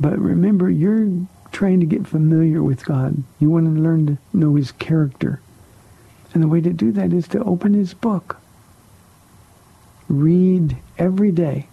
But 0.00 0.18
remember, 0.18 0.70
you're 0.70 1.10
trying 1.52 1.80
to 1.80 1.86
get 1.86 2.06
familiar 2.06 2.62
with 2.62 2.86
God. 2.86 3.22
You 3.38 3.50
want 3.50 3.66
to 3.66 3.80
learn 3.80 4.06
to 4.06 4.18
know 4.32 4.54
His 4.54 4.72
character. 4.72 5.40
And 6.32 6.42
the 6.42 6.48
way 6.48 6.62
to 6.62 6.72
do 6.72 6.90
that 6.92 7.12
is 7.12 7.28
to 7.28 7.44
open 7.44 7.74
His 7.74 7.92
book. 7.92 8.38
Read 10.08 10.78
every 10.96 11.32
day. 11.32 11.68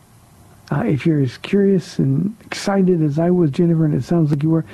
Uh, 0.69 0.83
if 0.86 1.05
you're 1.05 1.21
as 1.21 1.38
curious 1.38 1.97
and 1.97 2.36
excited 2.45 3.01
as 3.01 3.17
I 3.17 3.31
was, 3.31 3.51
Jennifer, 3.51 3.86
and 3.86 3.95
it 3.95 4.03
sounds 4.03 4.31
like 4.31 4.43
you 4.43 4.49
were, 4.49 4.65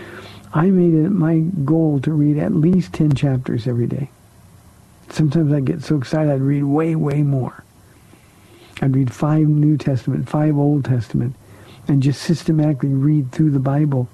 I 0.53 0.67
made 0.67 0.93
it 0.93 1.09
my 1.09 1.39
goal 1.39 1.99
to 2.01 2.13
read 2.13 2.37
at 2.37 2.53
least 2.53 2.93
10 2.93 3.15
chapters 3.15 3.67
every 3.67 3.87
day. 3.87 4.11
Sometimes 5.09 5.51
I'd 5.51 5.65
get 5.65 5.83
so 5.83 5.97
excited 5.97 6.31
I'd 6.31 6.41
read 6.41 6.63
way, 6.63 6.95
way 6.95 7.23
more. 7.23 7.63
I'd 8.81 8.95
read 8.95 9.11
five 9.11 9.47
New 9.47 9.77
Testament, 9.77 10.29
five 10.29 10.57
Old 10.57 10.85
Testament, 10.85 11.35
and 11.87 12.03
just 12.03 12.21
systematically 12.21 12.89
read 12.89 13.31
through 13.31 13.51
the 13.51 13.59
Bible. 13.59 14.07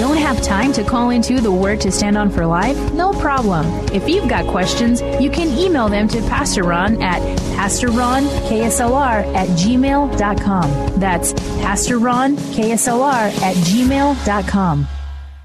Don't 0.01 0.17
have 0.17 0.41
time 0.41 0.73
to 0.73 0.83
call 0.83 1.11
into 1.11 1.43
the 1.43 1.53
Word 1.53 1.79
to 1.83 1.93
Stand 1.93 2.17
On 2.17 2.31
for 2.31 2.47
Life? 2.47 2.95
No 2.95 3.13
problem. 3.13 3.67
If 3.93 4.09
you've 4.09 4.31
got 4.31 4.47
questions, 4.47 5.03
you 5.21 5.31
can 5.31 5.49
email 5.59 5.91
them 5.91 6.09
to 6.09 6.23
Pastor 6.23 6.63
Ron 6.63 7.03
at 7.03 7.21
PastorRonKSLR 7.59 9.35
at 9.35 9.49
gmail.com. 9.49 10.99
That's 10.99 11.35
Pastor 11.35 11.99
Ron 11.99 12.37
KSLR 12.37 13.43
at 13.43 13.57
gmail.com. 13.57 14.89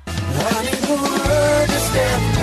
Need 0.06 0.74
the 0.84 0.96
word 1.04 1.68
to 1.68 1.80
stand 1.80 2.35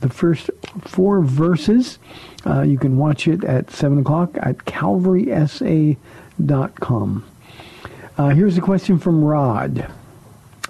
the 0.00 0.10
first 0.10 0.50
four 0.84 1.22
verses. 1.22 1.98
Uh, 2.44 2.60
you 2.62 2.76
can 2.78 2.98
watch 2.98 3.28
it 3.28 3.44
at 3.44 3.70
seven 3.70 3.98
o'clock 3.98 4.36
at 4.42 4.58
calvarysa.com. 4.58 7.24
Uh, 8.20 8.28
here's 8.28 8.58
a 8.58 8.60
question 8.60 8.98
from 8.98 9.24
Rod. 9.24 9.90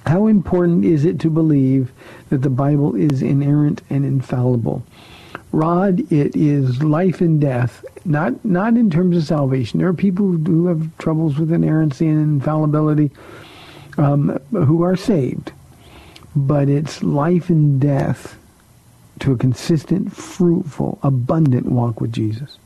How 0.07 0.29
important 0.29 0.85
is 0.85 1.05
it 1.05 1.19
to 1.19 1.29
believe 1.29 1.91
that 2.29 2.43
the 2.43 2.49
Bible 2.49 2.95
is 2.95 3.23
inerrant 3.23 3.83
and 3.91 4.05
infallible? 4.05 4.85
Rod, 5.51 5.99
it 6.13 6.37
is 6.37 6.81
life 6.85 7.21
and 7.21 7.41
death, 7.41 7.85
not 8.05 8.45
not 8.45 8.77
in 8.77 8.89
terms 8.89 9.17
of 9.17 9.25
salvation. 9.25 9.81
There 9.81 9.89
are 9.89 9.93
people 9.93 10.27
who 10.31 10.67
have 10.67 10.97
troubles 10.99 11.39
with 11.39 11.51
inerrancy 11.51 12.07
and 12.07 12.21
infallibility 12.21 13.11
um, 13.99 14.39
who 14.53 14.85
are 14.85 14.95
saved, 14.95 15.51
but 16.37 16.69
it's 16.69 17.03
life 17.03 17.51
and 17.51 17.81
death 17.81 18.39
to 19.19 19.33
a 19.33 19.37
consistent, 19.37 20.13
fruitful, 20.13 21.01
abundant 21.03 21.67
walk 21.67 22.01
with 22.01 22.13
Jesus. 22.13 22.59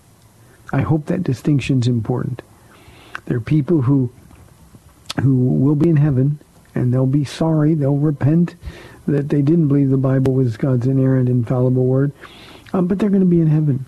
I 0.75 0.83
hope 0.83 1.07
that 1.07 1.23
distinction 1.23 1.81
is 1.81 1.89
important. 1.89 2.43
There 3.25 3.39
are 3.39 3.41
people 3.41 3.81
who 3.81 4.13
who 5.23 5.37
will 5.37 5.75
be 5.75 5.89
in 5.89 5.97
heaven 5.97 6.39
and 6.75 6.93
they'll 6.93 7.07
be 7.07 7.25
sorry, 7.25 7.75
they'll 7.75 7.97
repent 7.97 8.55
that 9.07 9.29
they 9.29 9.43
didn't 9.43 9.69
believe 9.69 9.91
the 9.91 9.97
Bible 9.97 10.33
was 10.33 10.57
God's 10.57 10.87
inerrant, 10.87 11.29
infallible 11.29 11.85
word, 11.85 12.13
um, 12.73 12.87
but 12.87 12.99
they're 12.99 13.11
going 13.11 13.21
to 13.21 13.27
be 13.27 13.41
in 13.41 13.47
heaven. 13.47 13.87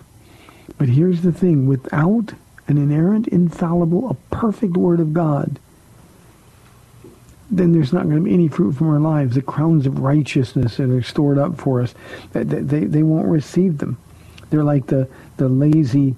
But 0.77 0.89
here's 0.89 1.21
the 1.21 1.31
thing, 1.31 1.67
without 1.67 2.33
an 2.67 2.77
inerrant, 2.77 3.27
infallible, 3.27 4.09
a 4.09 4.13
perfect 4.35 4.77
word 4.77 4.99
of 4.99 5.13
God, 5.13 5.59
then 7.49 7.71
there's 7.71 7.93
not 7.93 8.03
going 8.03 8.17
to 8.17 8.21
be 8.21 8.33
any 8.33 8.47
fruit 8.47 8.73
from 8.73 8.89
our 8.89 8.99
lives. 8.99 9.35
The 9.35 9.41
crowns 9.41 9.85
of 9.85 9.99
righteousness 9.99 10.77
that 10.77 10.89
are 10.89 11.01
stored 11.01 11.37
up 11.37 11.57
for 11.57 11.81
us, 11.81 11.95
they, 12.33 12.43
they, 12.43 12.83
they 12.85 13.03
won't 13.03 13.27
receive 13.27 13.77
them. 13.77 13.97
They're 14.49 14.63
like 14.63 14.87
the, 14.87 15.07
the 15.37 15.47
lazy 15.47 16.15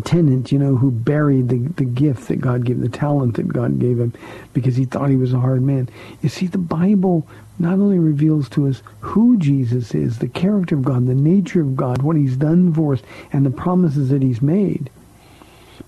tenant, 0.00 0.50
you 0.50 0.58
know, 0.58 0.76
who 0.76 0.90
buried 0.90 1.48
the, 1.48 1.58
the 1.76 1.84
gift 1.84 2.28
that 2.28 2.40
God 2.40 2.64
gave, 2.64 2.80
the 2.80 2.88
talent 2.88 3.36
that 3.36 3.48
God 3.48 3.78
gave 3.78 3.98
him 3.98 4.12
because 4.52 4.76
he 4.76 4.84
thought 4.84 5.10
he 5.10 5.16
was 5.16 5.32
a 5.32 5.40
hard 5.40 5.62
man. 5.62 5.88
You 6.22 6.28
see, 6.28 6.46
the 6.46 6.58
Bible 6.58 7.26
not 7.58 7.74
only 7.74 7.98
reveals 7.98 8.48
to 8.50 8.66
us 8.66 8.82
who 9.00 9.36
Jesus 9.36 9.94
is, 9.94 10.18
the 10.18 10.28
character 10.28 10.74
of 10.74 10.84
God, 10.84 11.06
the 11.06 11.14
nature 11.14 11.60
of 11.60 11.76
God, 11.76 12.02
what 12.02 12.16
he's 12.16 12.36
done 12.36 12.72
for 12.74 12.94
us, 12.94 13.02
and 13.32 13.46
the 13.46 13.50
promises 13.50 14.10
that 14.10 14.22
he's 14.22 14.42
made, 14.42 14.90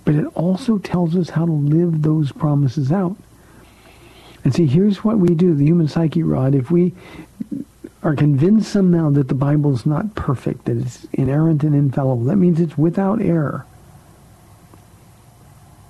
but 0.04 0.14
it 0.14 0.26
also 0.34 0.78
tells 0.78 1.16
us 1.16 1.30
how 1.30 1.44
to 1.44 1.52
live 1.52 2.02
those 2.02 2.30
promises 2.30 2.92
out. 2.92 3.16
And 4.44 4.54
see, 4.54 4.66
here's 4.66 5.02
what 5.02 5.18
we 5.18 5.34
do, 5.34 5.54
the 5.54 5.64
human 5.64 5.88
psyche, 5.88 6.22
Rod. 6.22 6.54
If 6.54 6.70
we 6.70 6.94
are 8.04 8.14
convinced 8.14 8.70
somehow 8.70 9.10
that 9.10 9.26
the 9.26 9.34
Bible 9.34 9.74
is 9.74 9.84
not 9.84 10.14
perfect, 10.14 10.66
that 10.66 10.76
it's 10.76 11.04
inerrant 11.12 11.64
and 11.64 11.74
infallible, 11.74 12.24
that 12.24 12.36
means 12.36 12.60
it's 12.60 12.78
without 12.78 13.20
error 13.20 13.66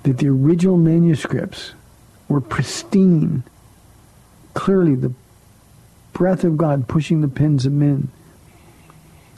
that 0.07 0.19
the 0.19 0.29
original 0.29 0.77
manuscripts 0.77 1.73
were 2.29 2.41
pristine, 2.41 3.43
clearly 4.55 4.95
the 4.95 5.13
breath 6.13 6.45
of 6.45 6.57
God 6.57 6.87
pushing 6.87 7.23
the 7.23 7.29
pens 7.29 7.67
of 7.67 7.73
men. 7.73 8.09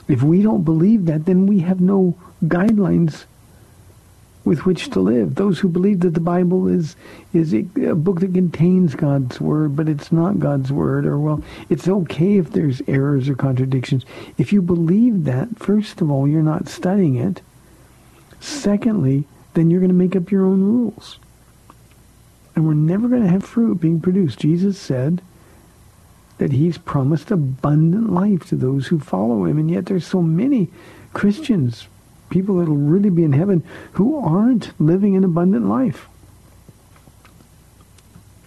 If 0.07 0.21
we 0.21 0.43
don't 0.43 0.63
believe 0.63 1.05
that, 1.05 1.25
then 1.25 1.47
we 1.47 1.59
have 1.59 1.81
no 1.81 2.15
guidelines 2.43 3.25
with 4.45 4.65
which 4.65 4.91
to 4.91 4.99
live. 4.99 5.35
Those 5.35 5.57
who 5.57 5.69
believe 5.69 6.01
that 6.01 6.13
the 6.13 6.19
Bible 6.19 6.67
is 6.67 6.95
is 7.33 7.51
a, 7.51 7.65
a, 7.87 7.95
book 7.95 8.19
that 8.19 8.35
contains 8.35 8.93
God's 8.93 9.41
word, 9.41 9.75
but 9.75 9.89
it's 9.89 10.11
not 10.11 10.39
God's 10.39 10.71
word, 10.71 11.07
or 11.07 11.17
well, 11.17 11.43
it's 11.69 11.87
okay 11.87 12.37
if 12.37 12.51
there's 12.51 12.83
errors 12.87 13.27
or 13.27 13.35
contradictions. 13.35 14.05
If 14.37 14.53
you 14.53 14.61
believe 14.61 15.25
that, 15.25 15.57
first 15.57 15.99
of 15.99 16.11
all, 16.11 16.27
you're 16.27 16.43
not 16.43 16.67
studying 16.67 17.15
it. 17.15 17.41
Secondly, 18.39 19.25
then 19.59 19.69
you're 19.69 19.81
going 19.81 19.89
to 19.89 19.93
make 19.93 20.15
up 20.15 20.31
your 20.31 20.45
own 20.45 20.63
rules. 20.63 21.19
And 22.55 22.65
we're 22.65 22.73
never 22.73 23.09
going 23.09 23.23
to 23.23 23.29
have 23.29 23.43
fruit 23.43 23.81
being 23.81 23.99
produced. 23.99 24.39
Jesus 24.39 24.79
said 24.79 25.21
that 26.37 26.53
he's 26.53 26.77
promised 26.77 27.29
abundant 27.29 28.11
life 28.11 28.47
to 28.47 28.55
those 28.55 28.87
who 28.87 28.99
follow 28.99 29.43
him. 29.43 29.57
And 29.57 29.69
yet 29.69 29.85
there's 29.85 30.07
so 30.07 30.21
many 30.21 30.69
Christians, 31.13 31.87
people 32.29 32.57
that 32.57 32.69
will 32.69 32.77
really 32.77 33.09
be 33.09 33.23
in 33.23 33.33
heaven, 33.33 33.63
who 33.93 34.17
aren't 34.17 34.79
living 34.79 35.17
an 35.17 35.25
abundant 35.25 35.67
life. 35.67 36.07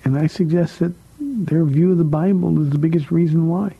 And 0.05 0.19
I 0.19 0.27
suggest 0.27 0.79
that 0.79 0.95
their 1.21 1.65
view 1.65 1.93
of 1.93 1.99
the 1.99 2.05
Bible 2.05 2.61
is 2.63 2.71
the 2.71 2.79
biggest 2.79 3.11
reason 3.11 3.49
why. 3.49 3.77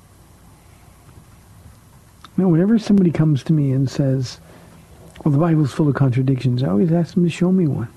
Now, 2.37 2.49
whenever 2.49 2.79
somebody 2.79 3.11
comes 3.11 3.43
to 3.45 3.53
me 3.53 3.73
and 3.73 3.91
says, 3.91 4.39
well, 5.25 5.33
the 5.33 5.39
Bible's 5.39 5.73
full 5.73 5.89
of 5.89 5.95
contradictions. 5.95 6.63
I 6.63 6.69
always 6.69 6.93
ask 6.93 7.15
them 7.15 7.25
to 7.25 7.31
show 7.31 7.53
me 7.53 7.67
one. 7.67 7.89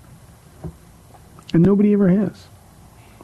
And 1.53 1.63
nobody 1.63 1.93
ever 1.93 2.09
has. 2.09 2.47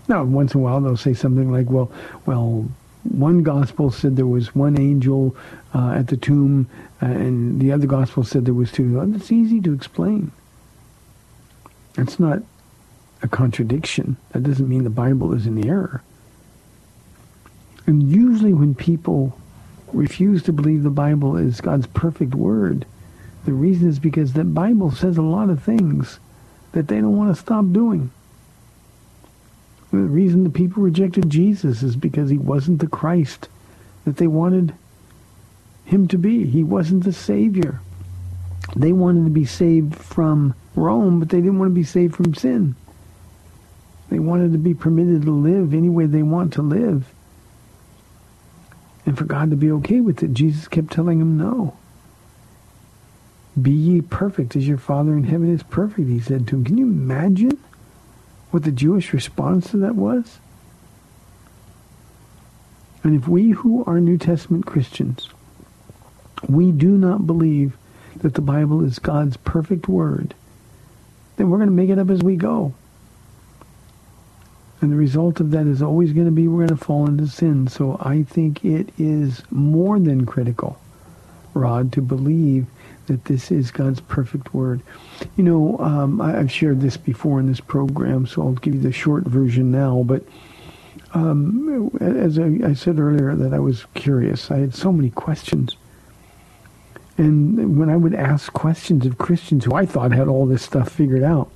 Now, 0.08 0.24
once 0.24 0.54
in 0.54 0.62
a 0.62 0.64
while 0.64 0.82
they'll 0.82 0.98
say 0.98 1.14
something 1.14 1.52
like, 1.52 1.70
well, 1.70 1.92
well, 2.26 2.68
one 3.04 3.44
gospel 3.44 3.92
said 3.92 4.16
there 4.16 4.26
was 4.26 4.56
one 4.56 4.80
angel 4.80 5.36
uh, 5.74 5.92
at 5.92 6.08
the 6.08 6.18
tomb, 6.18 6.68
uh, 7.02 7.06
and 7.06 7.60
the 7.60 7.72
other 7.72 7.88
gospel 7.88 8.24
said 8.24 8.46
there 8.46 8.54
was 8.54 8.72
two. 8.72 9.04
That's 9.12 9.32
easy 9.32 9.60
to 9.62 9.74
explain. 9.74 10.32
That's 11.94 12.20
not 12.20 12.44
a 13.22 13.28
contradiction. 13.28 14.18
That 14.32 14.44
doesn't 14.44 14.68
mean 14.68 14.84
the 14.84 14.90
Bible 14.90 15.34
is 15.34 15.46
in 15.46 15.68
error. 15.68 16.04
And 17.86 18.04
usually 18.04 18.54
when 18.54 18.76
people 18.76 19.38
refuse 19.92 20.44
to 20.44 20.54
believe 20.54 20.84
the 20.84 20.90
Bible 20.90 21.38
is 21.38 21.62
God's 21.62 21.88
perfect 21.88 22.36
word, 22.36 22.86
the 23.46 23.54
reason 23.54 23.90
is 23.90 24.00
because 24.00 24.34
the 24.34 24.44
Bible 24.44 24.92
says 24.92 25.18
a 25.18 25.22
lot 25.22 25.50
of 25.50 25.64
things 25.64 26.20
that 26.74 26.88
they 26.88 26.98
don't 26.98 27.18
want 27.18 27.36
to 27.36 27.42
stop 27.42 27.66
doing. 27.72 28.12
The 29.92 29.98
reason 29.98 30.44
the 30.44 30.50
people 30.50 30.84
rejected 30.84 31.30
Jesus 31.30 31.84
is 31.84 31.96
because 31.96 32.30
he 32.30 32.38
wasn't 32.38 32.80
the 32.80 32.88
Christ 32.88 33.50
that 34.06 34.18
they 34.18 34.28
wanted 34.28 34.74
him 35.86 36.08
to 36.08 36.18
be. 36.18 36.46
He 36.46 36.64
wasn't 36.64 37.04
the 37.04 37.14
Savior. 37.14 37.82
They 38.76 38.94
wanted 38.94 39.26
to 39.26 39.32
be 39.32 39.46
saved 39.46 39.96
from 39.96 40.54
Rome, 40.76 41.20
but 41.20 41.30
they 41.30 41.42
didn't 41.42 41.60
want 41.60 41.72
to 41.72 41.76
be 41.76 41.84
saved 41.84 42.16
from 42.16 42.34
sin. 42.34 42.76
They 44.10 44.20
wanted 44.20 44.54
to 44.54 44.58
be 44.58 44.74
permitted 44.74 45.24
to 45.24 45.32
live 45.32 45.74
any 45.74 45.90
way 45.90 46.06
they 46.06 46.24
want 46.24 46.54
to 46.54 46.62
live. 46.62 47.14
And 49.06 49.18
for 49.18 49.26
God 49.26 49.50
to 49.50 49.58
be 49.58 49.72
okay 49.72 50.00
with 50.00 50.22
it, 50.24 50.34
Jesus 50.34 50.68
kept 50.68 50.92
telling 50.92 51.20
them 51.20 51.38
no. 51.38 51.76
Be 53.60 53.72
ye 53.72 54.02
perfect 54.02 54.56
as 54.56 54.68
your 54.68 54.78
Father 54.78 55.14
in 55.14 55.24
heaven 55.24 55.54
is 55.54 55.64
perfect, 55.64 56.08
he 56.08 56.20
said 56.20 56.48
to 56.48 56.56
him. 56.56 56.64
Can 56.64 56.78
you 56.78 56.86
imagine 56.86 57.60
what 58.52 58.64
the 58.64 58.72
Jewish 58.72 59.14
response 59.14 59.72
to 59.72 59.78
that 59.78 59.96
was? 59.96 60.40
And 63.04 63.20
if 63.20 63.28
we 63.28 63.50
who 63.50 63.84
are 63.86 64.00
New 64.00 64.18
Testament 64.18 64.66
Christians, 64.66 65.30
we 66.48 66.72
do 66.72 66.90
not 66.90 67.26
believe 67.26 67.78
that 68.18 68.36
the 68.36 68.42
Bible 68.42 68.84
is 68.84 69.00
God's 69.00 69.38
perfect 69.38 69.88
word, 69.88 70.36
then 71.38 71.50
we're 71.50 71.58
going 71.58 71.70
to 71.70 71.76
make 71.76 71.90
it 71.90 72.00
up 72.00 72.10
as 72.10 72.22
we 72.22 72.36
go. 72.36 72.74
And 74.80 74.92
the 74.92 74.98
result 74.98 75.40
of 75.40 75.52
that 75.52 75.68
is 75.68 75.82
always 75.82 76.12
going 76.14 76.26
to 76.26 76.32
be 76.32 76.48
we're 76.48 76.66
going 76.66 76.78
to 76.80 76.86
fall 76.86 77.08
into 77.08 77.28
sin. 77.28 77.68
So 77.68 77.98
I 78.00 78.24
think 78.24 78.66
it 78.66 78.90
is 78.98 79.44
more 79.52 80.00
than 80.00 80.26
critical, 80.26 80.80
Rod, 81.54 81.92
to 81.94 82.02
believe 82.02 82.66
that 83.12 83.26
this 83.26 83.52
is 83.52 83.72
God's 83.72 84.00
perfect 84.00 84.54
word. 84.54 84.82
You 85.36 85.44
know, 85.44 85.78
um, 85.80 86.22
I, 86.22 86.32
have 86.32 86.52
shared 86.52 86.80
this 86.80 86.96
before 86.96 87.42
in 87.42 87.48
this 87.48 87.60
program, 87.60 88.26
so 88.26 88.42
I'll 88.42 88.54
give 88.54 88.74
you 88.74 88.80
the 88.80 88.94
short 88.94 89.26
version 89.26 89.70
now. 89.70 90.04
But 90.04 90.24
um, 91.14 91.92
as 92.00 92.40
I, 92.40 92.70
I 92.70 92.74
said 92.74 93.00
earlier, 93.00 93.36
that 93.36 93.54
I 93.54 93.60
was 93.60 93.86
curious. 93.96 94.50
I 94.50 94.60
had 94.60 94.74
so 94.74 94.94
many 94.94 95.10
questions. 95.10 95.76
And 97.18 97.78
when 97.78 97.90
I 97.90 97.98
would 97.98 98.16
ask 98.16 98.52
questions 98.54 99.06
of 99.06 99.18
Christians 99.18 99.66
who 99.66 99.76
I 99.76 99.86
thought 99.86 100.14
had 100.14 100.30
all 100.30 100.46
this 100.46 100.64
stuff 100.64 100.90
figured 100.90 101.24
out, 101.24 101.52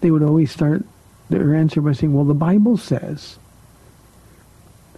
they 0.00 0.12
would 0.12 0.22
always 0.22 0.52
start 0.52 0.84
their 1.30 1.52
answer 1.52 1.80
by 1.80 1.92
saying, 1.92 2.14
well, 2.14 2.24
the 2.24 2.32
Bible 2.32 2.76
says. 2.76 3.38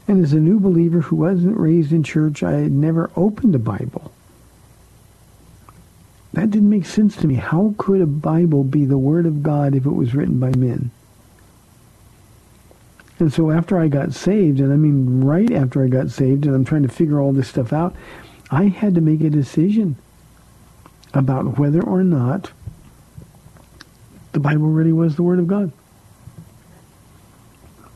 And 0.07 0.23
as 0.23 0.35
a 0.35 0.41
new 0.41 0.61
believer 0.61 1.01
who 1.01 1.17
wasn't 1.17 1.57
raised 1.57 1.93
in 1.93 2.03
church, 2.03 2.43
I 2.43 2.53
had 2.53 2.73
never 2.73 3.11
opened 3.17 3.55
a 3.55 3.59
Bible. 3.59 4.13
That 6.39 6.53
didn't 6.53 6.71
make 6.71 6.87
sense 6.87 7.17
to 7.17 7.27
me. 7.27 7.35
How 7.35 7.75
could 7.79 8.01
a 8.01 8.07
Bible 8.07 8.63
be 8.63 8.85
the 8.85 8.97
Word 8.97 9.27
of 9.27 9.43
God 9.43 9.75
if 9.75 9.85
it 9.85 9.91
was 9.91 10.15
written 10.15 10.39
by 10.39 10.51
men? 10.51 10.93
And 13.19 13.33
so 13.33 13.51
after 13.51 13.77
I 13.77 13.89
got 13.89 14.15
saved, 14.15 14.61
and 14.61 14.73
I 14.73 14.77
mean 14.77 15.25
right 15.25 15.51
after 15.51 15.83
I 15.83 15.89
got 15.89 16.13
saved, 16.13 16.47
and 16.47 16.55
I'm 16.55 16.65
trying 16.65 16.85
to 16.85 16.89
figure 16.89 17.21
all 17.21 17.33
this 17.33 17.49
stuff 17.49 17.73
out, 17.73 17.97
I 18.53 18.69
had 18.69 18.95
to 18.95 19.01
make 19.01 19.21
a 19.23 19.31
decision 19.31 19.97
about 21.13 21.59
whether 21.59 21.83
or 21.83 22.05
not 22.05 22.53
the 24.31 24.39
Bible 24.39 24.69
really 24.69 24.93
was 24.93 25.17
the 25.17 25.25
Word 25.25 25.41
of 25.41 25.49
God. 25.49 25.73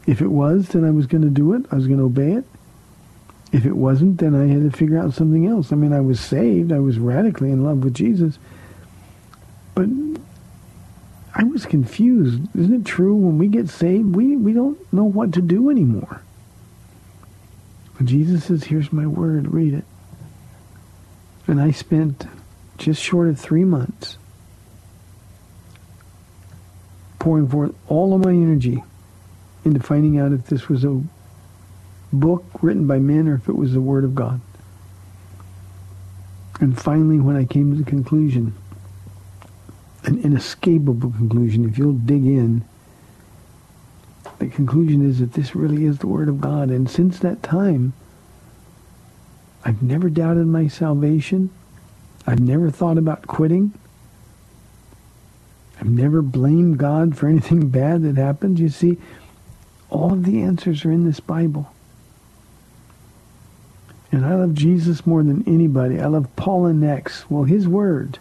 If 0.04 0.20
it 0.20 0.32
was, 0.32 0.66
then 0.70 0.84
I 0.84 0.90
was 0.90 1.06
going 1.06 1.22
to 1.22 1.30
do 1.30 1.52
it. 1.52 1.64
I 1.70 1.76
was 1.76 1.86
going 1.86 2.00
to 2.00 2.06
obey 2.06 2.32
it. 2.32 2.44
If 3.52 3.66
it 3.66 3.76
wasn't, 3.76 4.18
then 4.18 4.34
I 4.34 4.46
had 4.46 4.70
to 4.70 4.76
figure 4.76 4.98
out 4.98 5.12
something 5.12 5.46
else. 5.46 5.72
I 5.72 5.76
mean, 5.76 5.92
I 5.92 6.00
was 6.00 6.18
saved. 6.18 6.72
I 6.72 6.78
was 6.78 6.98
radically 6.98 7.52
in 7.52 7.62
love 7.62 7.84
with 7.84 7.92
Jesus. 7.94 8.38
But 9.74 9.88
I 11.34 11.44
was 11.44 11.66
confused. 11.66 12.42
Isn't 12.56 12.80
it 12.80 12.86
true 12.86 13.14
when 13.14 13.38
we 13.38 13.48
get 13.48 13.68
saved, 13.68 14.16
we, 14.16 14.36
we 14.36 14.52
don't 14.54 14.78
know 14.92 15.04
what 15.04 15.32
to 15.34 15.42
do 15.42 15.70
anymore? 15.70 16.22
But 17.96 18.06
Jesus 18.06 18.44
says, 18.44 18.64
here's 18.64 18.92
my 18.92 19.06
word, 19.06 19.52
read 19.52 19.74
it. 19.74 19.84
And 21.46 21.60
I 21.60 21.70
spent 21.70 22.26
just 22.78 23.02
short 23.02 23.28
of 23.28 23.38
three 23.38 23.64
months 23.64 24.16
pouring 27.18 27.48
forth 27.48 27.74
all 27.88 28.14
of 28.14 28.24
my 28.24 28.32
energy 28.32 28.82
into 29.64 29.80
finding 29.80 30.18
out 30.18 30.32
if 30.32 30.46
this 30.46 30.68
was 30.68 30.84
a 30.84 31.02
book 32.12 32.44
written 32.60 32.86
by 32.86 32.98
men 32.98 33.28
or 33.28 33.34
if 33.34 33.48
it 33.48 33.56
was 33.56 33.72
the 33.72 33.80
Word 33.80 34.04
of 34.04 34.14
God. 34.14 34.40
And 36.60 36.78
finally, 36.80 37.18
when 37.18 37.36
I 37.36 37.44
came 37.44 37.72
to 37.72 37.78
the 37.82 37.88
conclusion, 37.88 38.54
an 40.04 40.22
inescapable 40.22 41.10
conclusion, 41.10 41.68
if 41.68 41.78
you'll 41.78 41.92
dig 41.92 42.24
in, 42.24 42.64
the 44.38 44.46
conclusion 44.48 45.08
is 45.08 45.18
that 45.20 45.32
this 45.32 45.54
really 45.54 45.84
is 45.84 45.98
the 45.98 46.06
Word 46.06 46.28
of 46.28 46.40
God. 46.40 46.70
And 46.70 46.90
since 46.90 47.18
that 47.20 47.42
time, 47.42 47.92
I've 49.64 49.82
never 49.82 50.10
doubted 50.10 50.46
my 50.46 50.68
salvation. 50.68 51.50
I've 52.26 52.40
never 52.40 52.70
thought 52.70 52.98
about 52.98 53.26
quitting. 53.26 53.72
I've 55.80 55.90
never 55.90 56.22
blamed 56.22 56.78
God 56.78 57.16
for 57.16 57.28
anything 57.28 57.68
bad 57.70 58.02
that 58.02 58.16
happened. 58.16 58.58
You 58.58 58.68
see, 58.68 58.98
all 59.90 60.12
of 60.12 60.24
the 60.24 60.42
answers 60.42 60.84
are 60.84 60.92
in 60.92 61.04
this 61.04 61.20
Bible. 61.20 61.71
And 64.12 64.26
I 64.26 64.34
love 64.34 64.54
Jesus 64.54 65.06
more 65.06 65.22
than 65.22 65.42
anybody. 65.46 65.98
I 65.98 66.06
love 66.06 66.28
Paula 66.36 66.74
next. 66.74 67.30
Well, 67.30 67.44
his 67.44 67.66
word 67.66 68.18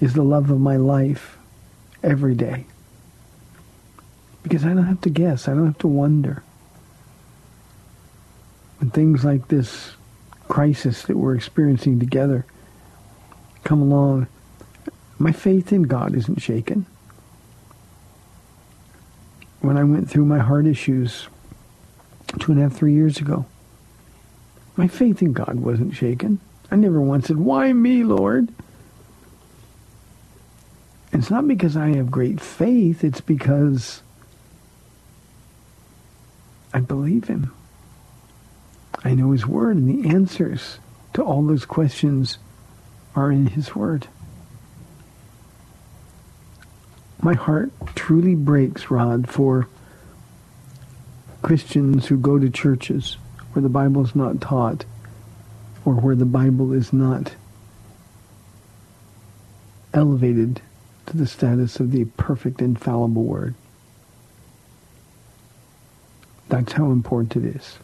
is 0.00 0.14
the 0.14 0.22
love 0.22 0.50
of 0.50 0.60
my 0.60 0.76
life 0.76 1.36
every 2.02 2.36
day. 2.36 2.66
Because 4.44 4.64
I 4.64 4.68
don't 4.68 4.86
have 4.86 5.00
to 5.02 5.10
guess. 5.10 5.48
I 5.48 5.54
don't 5.54 5.66
have 5.66 5.78
to 5.78 5.88
wonder. 5.88 6.42
When 8.78 8.90
things 8.90 9.24
like 9.24 9.48
this 9.48 9.92
crisis 10.48 11.02
that 11.02 11.16
we're 11.16 11.34
experiencing 11.34 11.98
together 11.98 12.46
come 13.64 13.82
along, 13.82 14.28
my 15.18 15.32
faith 15.32 15.72
in 15.72 15.82
God 15.82 16.14
isn't 16.14 16.40
shaken 16.40 16.86
when 19.60 19.76
I 19.76 19.84
went 19.84 20.10
through 20.10 20.24
my 20.24 20.40
heart 20.40 20.66
issues 20.66 21.28
two 22.40 22.52
and 22.52 22.60
a 22.60 22.64
half, 22.64 22.72
three 22.72 22.94
years 22.94 23.18
ago. 23.18 23.46
My 24.82 24.88
faith 24.88 25.22
in 25.22 25.32
God 25.32 25.60
wasn't 25.60 25.94
shaken. 25.94 26.40
I 26.68 26.74
never 26.74 27.00
once 27.00 27.28
said, 27.28 27.36
why 27.36 27.72
me, 27.72 28.02
Lord? 28.02 28.48
It's 31.12 31.30
not 31.30 31.46
because 31.46 31.76
I 31.76 31.90
have 31.90 32.10
great 32.10 32.40
faith. 32.40 33.04
It's 33.04 33.20
because 33.20 34.02
I 36.74 36.80
believe 36.80 37.28
him. 37.28 37.54
I 39.04 39.14
know 39.14 39.30
his 39.30 39.46
word, 39.46 39.76
and 39.76 40.04
the 40.04 40.08
answers 40.08 40.80
to 41.14 41.22
all 41.22 41.46
those 41.46 41.64
questions 41.64 42.38
are 43.14 43.30
in 43.30 43.46
his 43.46 43.76
word. 43.76 44.08
my 47.20 47.34
heart 47.34 47.70
truly 47.94 48.34
breaks, 48.34 48.90
Rod, 48.90 49.28
for 49.28 49.68
Christians 51.40 52.08
who 52.08 52.16
go 52.16 52.36
to 52.36 52.50
churches 52.50 53.16
where 53.52 53.62
the 53.62 53.68
Bible 53.68 54.04
is 54.04 54.14
not 54.14 54.40
taught 54.40 54.84
or 55.84 55.94
where 55.94 56.14
the 56.14 56.24
Bible 56.24 56.72
is 56.72 56.92
not 56.92 57.34
elevated 59.94 60.60
to 61.06 61.16
the 61.16 61.26
status 61.26 61.80
of 61.80 61.90
the 61.90 62.04
perfect 62.16 62.62
infallible 62.62 63.24
word. 63.24 63.54
That's 66.48 66.72
how 66.72 66.90
important 66.90 67.36
it 67.36 67.56
is. 67.56 67.78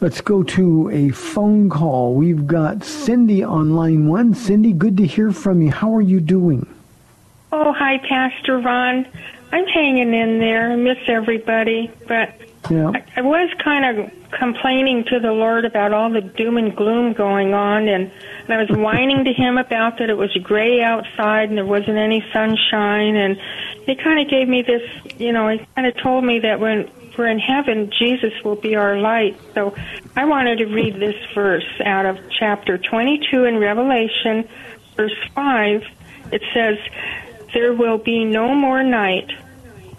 Let's 0.00 0.20
go 0.20 0.42
to 0.44 0.90
a 0.90 1.10
phone 1.10 1.68
call. 1.68 2.14
We've 2.14 2.46
got 2.46 2.84
Cindy 2.84 3.42
on 3.42 3.74
line 3.74 4.06
one. 4.08 4.32
Cindy, 4.32 4.72
good 4.72 4.96
to 4.98 5.06
hear 5.06 5.32
from 5.32 5.60
you. 5.60 5.70
How 5.70 5.92
are 5.94 6.00
you 6.00 6.20
doing? 6.20 6.72
Oh, 7.50 7.72
hi, 7.72 7.98
Pastor 7.98 8.58
Ron. 8.58 9.08
I'm 9.50 9.66
hanging 9.66 10.14
in 10.14 10.38
there. 10.38 10.72
I 10.72 10.76
miss 10.76 10.98
everybody, 11.08 11.90
but 12.06 12.32
yeah. 12.70 12.90
I, 12.94 13.04
I 13.16 13.20
was 13.22 13.50
kind 13.62 13.84
of 13.84 14.30
complaining 14.30 15.04
to 15.04 15.20
the 15.20 15.32
Lord 15.32 15.64
about 15.64 15.92
all 15.92 16.10
the 16.10 16.20
doom 16.20 16.56
and 16.56 16.74
gloom 16.76 17.12
going 17.12 17.54
on, 17.54 17.88
and, 17.88 18.10
and 18.44 18.52
I 18.52 18.58
was 18.58 18.68
whining 18.70 19.24
to 19.24 19.32
Him 19.32 19.58
about 19.58 19.98
that 19.98 20.10
it 20.10 20.16
was 20.16 20.32
gray 20.42 20.82
outside 20.82 21.48
and 21.48 21.58
there 21.58 21.64
wasn't 21.64 21.98
any 21.98 22.24
sunshine, 22.32 23.16
and 23.16 23.40
He 23.86 23.94
kind 23.96 24.20
of 24.20 24.28
gave 24.28 24.48
me 24.48 24.62
this, 24.62 24.82
you 25.18 25.32
know, 25.32 25.48
He 25.48 25.64
kind 25.74 25.86
of 25.86 25.96
told 25.96 26.24
me 26.24 26.40
that 26.40 26.60
when 26.60 26.90
we're 27.18 27.26
in 27.26 27.40
heaven, 27.40 27.90
Jesus 27.98 28.32
will 28.44 28.56
be 28.56 28.76
our 28.76 28.96
light. 28.96 29.38
So 29.52 29.74
I 30.16 30.24
wanted 30.24 30.58
to 30.58 30.66
read 30.66 30.94
this 30.94 31.16
verse 31.34 31.68
out 31.84 32.06
of 32.06 32.18
chapter 32.38 32.78
22 32.78 33.44
in 33.44 33.58
Revelation, 33.58 34.48
verse 34.96 35.16
5. 35.34 35.82
It 36.30 36.42
says, 36.54 36.78
There 37.52 37.72
will 37.72 37.98
be 37.98 38.24
no 38.24 38.54
more 38.54 38.82
night. 38.84 39.30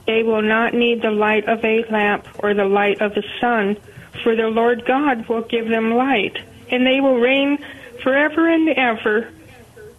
They 0.06 0.24
will 0.24 0.42
not 0.42 0.74
need 0.74 1.02
the 1.02 1.12
light 1.12 1.48
of 1.48 1.64
a 1.64 1.84
lamp 1.92 2.28
or 2.40 2.54
the 2.54 2.66
light 2.66 3.02
of 3.02 3.14
the 3.14 3.24
sun, 3.40 3.78
for 4.24 4.36
the 4.36 4.48
Lord 4.48 4.86
God 4.86 5.28
will 5.28 5.44
give 5.44 5.68
them 5.68 5.94
light, 5.94 6.38
and 6.70 6.86
they 6.86 7.00
will 7.00 7.20
reign 7.20 7.58
forever 8.02 8.48
and 8.48 8.70
ever 8.70 9.30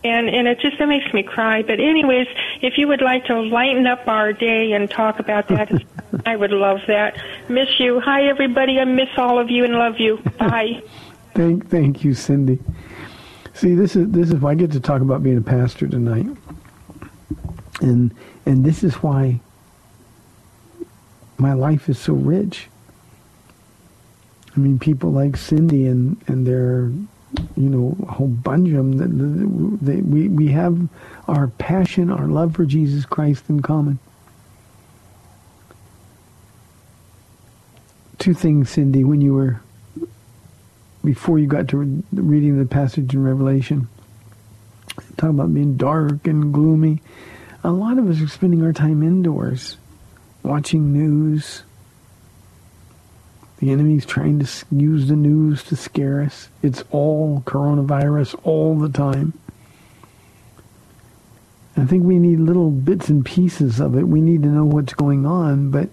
and 0.02 0.28
and 0.28 0.48
it 0.48 0.60
just 0.60 0.80
it 0.80 0.86
makes 0.86 1.12
me 1.12 1.22
cry. 1.22 1.62
But 1.62 1.80
anyways, 1.80 2.26
if 2.62 2.78
you 2.78 2.88
would 2.88 3.02
like 3.02 3.26
to 3.26 3.40
lighten 3.40 3.86
up 3.86 4.06
our 4.08 4.32
day 4.32 4.72
and 4.72 4.90
talk 4.90 5.18
about 5.18 5.48
that, 5.48 5.70
I 6.26 6.36
would 6.36 6.52
love 6.52 6.80
that. 6.86 7.22
Miss 7.48 7.78
you. 7.78 8.00
Hi 8.00 8.26
everybody. 8.26 8.78
I 8.78 8.84
miss 8.84 9.08
all 9.16 9.38
of 9.38 9.50
you 9.50 9.64
and 9.64 9.74
love 9.74 9.98
you. 9.98 10.18
Bye. 10.38 10.82
thank 11.34 11.68
thank 11.68 12.04
you, 12.04 12.14
Cindy. 12.14 12.58
See, 13.54 13.74
this 13.74 13.96
is 13.96 14.10
this 14.10 14.30
is 14.30 14.36
why 14.36 14.52
I 14.52 14.54
get 14.54 14.72
to 14.72 14.80
talk 14.80 15.02
about 15.02 15.22
being 15.22 15.38
a 15.38 15.42
pastor 15.42 15.86
tonight. 15.86 16.26
And 17.80 18.14
and 18.46 18.64
this 18.64 18.82
is 18.82 18.94
why 18.96 19.40
my 21.40 21.54
life 21.54 21.88
is 21.88 21.98
so 21.98 22.12
rich. 22.12 22.68
I 24.54 24.60
mean, 24.60 24.78
people 24.78 25.12
like 25.12 25.36
Cindy 25.36 25.86
and, 25.86 26.20
and 26.26 26.46
their, 26.46 26.90
you 27.56 27.68
know, 27.68 27.96
whole 28.08 28.26
bunch 28.28 28.68
of 28.70 28.98
them, 28.98 29.78
they, 29.80 29.96
we, 29.96 30.28
we 30.28 30.48
have 30.48 30.88
our 31.28 31.46
passion, 31.48 32.10
our 32.10 32.26
love 32.26 32.56
for 32.56 32.64
Jesus 32.64 33.04
Christ 33.06 33.44
in 33.48 33.60
common. 33.60 33.98
Two 38.18 38.34
things, 38.34 38.70
Cindy, 38.70 39.04
when 39.04 39.20
you 39.20 39.34
were, 39.34 39.60
before 41.02 41.38
you 41.38 41.46
got 41.46 41.68
to 41.68 42.02
reading 42.12 42.58
the 42.58 42.66
passage 42.66 43.14
in 43.14 43.22
Revelation, 43.22 43.88
talk 45.16 45.30
about 45.30 45.54
being 45.54 45.76
dark 45.76 46.26
and 46.26 46.52
gloomy. 46.52 47.00
A 47.62 47.70
lot 47.70 47.98
of 47.98 48.10
us 48.10 48.20
are 48.20 48.28
spending 48.28 48.62
our 48.62 48.72
time 48.72 49.02
indoors, 49.02 49.78
watching 50.42 50.92
news. 50.92 51.62
The 53.58 53.70
enemy's 53.70 54.06
trying 54.06 54.38
to 54.38 54.48
use 54.70 55.08
the 55.08 55.16
news 55.16 55.62
to 55.64 55.76
scare 55.76 56.22
us. 56.22 56.48
It's 56.62 56.82
all 56.90 57.42
coronavirus 57.46 58.40
all 58.42 58.78
the 58.78 58.88
time. 58.88 59.34
I 61.76 61.84
think 61.84 62.04
we 62.04 62.18
need 62.18 62.40
little 62.40 62.70
bits 62.70 63.08
and 63.08 63.24
pieces 63.24 63.80
of 63.80 63.96
it. 63.96 64.08
We 64.08 64.20
need 64.20 64.42
to 64.42 64.48
know 64.48 64.64
what's 64.64 64.94
going 64.94 65.26
on, 65.26 65.70
but 65.70 65.88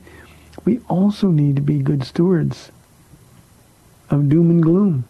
we 0.65 0.79
also 0.89 1.27
need 1.27 1.55
to 1.57 1.61
be 1.61 1.79
good 1.79 2.03
stewards 2.03 2.71
of 4.09 4.29
doom 4.29 4.49
and 4.49 4.63
gloom. 4.63 5.07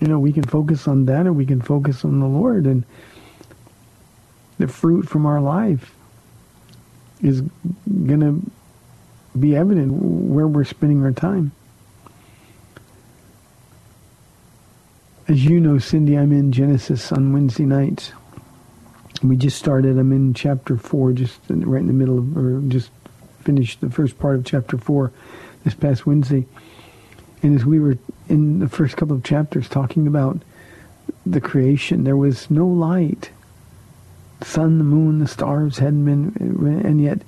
You 0.00 0.08
know, 0.08 0.18
we 0.18 0.32
can 0.32 0.44
focus 0.44 0.88
on 0.88 1.06
that 1.06 1.26
or 1.26 1.32
we 1.32 1.44
can 1.44 1.60
focus 1.60 2.04
on 2.04 2.20
the 2.20 2.26
Lord 2.26 2.66
and 2.66 2.84
the 4.58 4.68
fruit 4.68 5.08
from 5.08 5.26
our 5.26 5.40
life 5.40 5.94
is 7.22 7.42
going 7.42 8.20
to 8.20 8.50
be 9.38 9.54
evident 9.54 9.92
where 9.92 10.46
we're 10.46 10.64
spending 10.64 11.02
our 11.04 11.12
time. 11.12 11.52
As 15.28 15.44
you 15.44 15.60
know, 15.60 15.78
Cindy, 15.78 16.18
I'm 16.18 16.32
in 16.32 16.50
Genesis 16.50 17.12
on 17.12 17.32
Wednesday 17.32 17.64
nights. 17.64 18.12
We 19.22 19.36
just 19.36 19.58
started. 19.58 19.98
I'm 19.98 20.12
in 20.12 20.34
chapter 20.34 20.76
four, 20.76 21.12
just 21.12 21.38
right 21.48 21.80
in 21.80 21.86
the 21.86 21.92
middle 21.92 22.18
of, 22.18 22.36
or 22.36 22.60
just 22.68 22.90
finished 23.42 23.80
the 23.80 23.90
first 23.90 24.18
part 24.18 24.36
of 24.36 24.44
chapter 24.44 24.76
four 24.76 25.12
this 25.62 25.74
past 25.74 26.06
Wednesday. 26.06 26.46
And 27.42 27.54
as 27.54 27.64
we 27.64 27.78
were 27.78 27.96
in 28.28 28.58
the 28.58 28.68
first 28.68 28.96
couple 28.96 29.14
of 29.14 29.22
chapters 29.22 29.68
talking 29.68 30.06
about 30.06 30.42
the 31.24 31.40
creation, 31.40 32.04
there 32.04 32.16
was 32.16 32.50
no 32.50 32.66
light. 32.66 33.30
The 34.40 34.46
sun, 34.46 34.78
the 34.78 34.84
moon, 34.84 35.18
the 35.18 35.28
stars 35.28 35.78
hadn't 35.78 36.04
been, 36.04 36.82
and 36.84 37.00
yet 37.00 37.22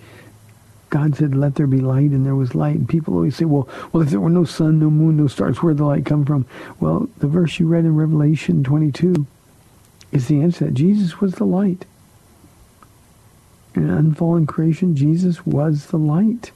God 0.90 1.16
said, 1.16 1.34
let 1.34 1.54
there 1.54 1.66
be 1.66 1.80
light, 1.80 2.10
and 2.10 2.26
there 2.26 2.34
was 2.34 2.54
light. 2.54 2.76
And 2.76 2.88
people 2.88 3.14
always 3.14 3.36
say, 3.36 3.46
well, 3.46 3.68
well, 3.92 4.02
if 4.02 4.10
there 4.10 4.20
were 4.20 4.28
no 4.28 4.44
sun, 4.44 4.78
no 4.78 4.90
moon, 4.90 5.16
no 5.16 5.26
stars, 5.26 5.58
where'd 5.58 5.78
the 5.78 5.84
light 5.84 6.04
come 6.04 6.26
from? 6.26 6.44
Well, 6.80 7.08
the 7.18 7.28
verse 7.28 7.58
you 7.58 7.66
read 7.66 7.84
in 7.84 7.96
Revelation 7.96 8.62
22 8.62 9.26
is 10.10 10.28
the 10.28 10.42
answer 10.42 10.66
that 10.66 10.74
Jesus 10.74 11.20
was 11.20 11.36
the 11.36 11.46
light. 11.46 11.86
In 13.74 13.88
unfallen 13.88 14.46
creation, 14.46 14.94
Jesus 14.94 15.46
was 15.46 15.86
the 15.86 15.96
light, 15.98 16.52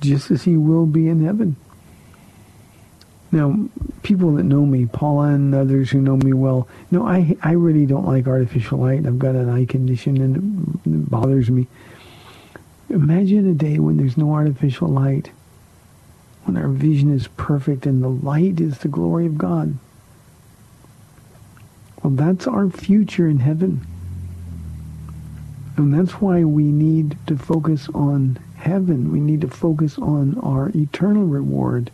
just 0.00 0.32
as 0.32 0.42
he 0.42 0.56
will 0.56 0.86
be 0.86 1.08
in 1.08 1.24
heaven. 1.24 1.54
Now, 3.32 3.58
people 4.02 4.34
that 4.34 4.42
know 4.42 4.66
me, 4.66 4.84
Paula 4.84 5.28
and 5.28 5.54
others 5.54 5.90
who 5.90 6.02
know 6.02 6.18
me 6.18 6.34
well, 6.34 6.68
know 6.90 7.06
I, 7.06 7.34
I 7.42 7.52
really 7.52 7.86
don't 7.86 8.06
like 8.06 8.26
artificial 8.26 8.78
light. 8.78 9.06
I've 9.06 9.18
got 9.18 9.34
an 9.34 9.48
eye 9.48 9.64
condition 9.64 10.20
and 10.20 10.78
it 10.84 11.10
bothers 11.10 11.50
me. 11.50 11.66
Imagine 12.90 13.48
a 13.48 13.54
day 13.54 13.78
when 13.78 13.96
there's 13.96 14.18
no 14.18 14.34
artificial 14.34 14.86
light, 14.86 15.30
when 16.44 16.58
our 16.58 16.68
vision 16.68 17.10
is 17.10 17.26
perfect 17.28 17.86
and 17.86 18.02
the 18.02 18.08
light 18.08 18.60
is 18.60 18.78
the 18.78 18.88
glory 18.88 19.24
of 19.24 19.38
God. 19.38 19.78
Well, 22.02 22.12
that's 22.12 22.46
our 22.46 22.68
future 22.68 23.28
in 23.28 23.38
heaven. 23.38 23.86
And 25.78 25.94
that's 25.94 26.20
why 26.20 26.44
we 26.44 26.64
need 26.64 27.16
to 27.28 27.38
focus 27.38 27.88
on 27.94 28.38
heaven. 28.56 29.10
We 29.10 29.20
need 29.20 29.40
to 29.40 29.48
focus 29.48 29.96
on 29.98 30.38
our 30.40 30.70
eternal 30.74 31.24
reward. 31.24 31.90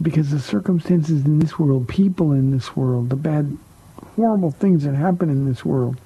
Because 0.00 0.30
the 0.30 0.38
circumstances 0.38 1.24
in 1.24 1.40
this 1.40 1.58
world, 1.58 1.88
people 1.88 2.32
in 2.32 2.52
this 2.52 2.76
world, 2.76 3.10
the 3.10 3.16
bad, 3.16 3.58
horrible 4.16 4.52
things 4.52 4.84
that 4.84 4.94
happen 4.94 5.28
in 5.28 5.46
this 5.46 5.64
world, 5.64 6.00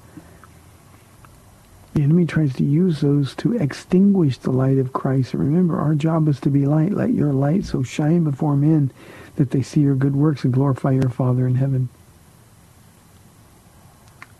the 1.93 2.01
enemy 2.01 2.25
tries 2.25 2.53
to 2.55 2.63
use 2.63 3.01
those 3.01 3.35
to 3.35 3.53
extinguish 3.53 4.39
the 4.39 4.51
light 4.51 4.79
of 4.79 4.93
Christ. 4.93 5.33
And 5.33 5.43
remember, 5.43 5.77
our 5.77 5.93
job 5.93 6.27
is 6.27 6.39
to 6.39 6.49
be 6.49 6.65
light. 6.65 6.91
Let 6.91 7.13
your 7.13 7.33
light 7.33 7.65
so 7.65 7.83
shine 7.83 8.23
before 8.23 8.55
men 8.55 8.91
that 9.35 9.51
they 9.51 9.61
see 9.61 9.81
your 9.81 9.95
good 9.95 10.15
works 10.15 10.43
and 10.43 10.51
glorify 10.51 10.91
your 10.91 11.09
Father 11.09 11.45
in 11.45 11.55
heaven. 11.55 11.89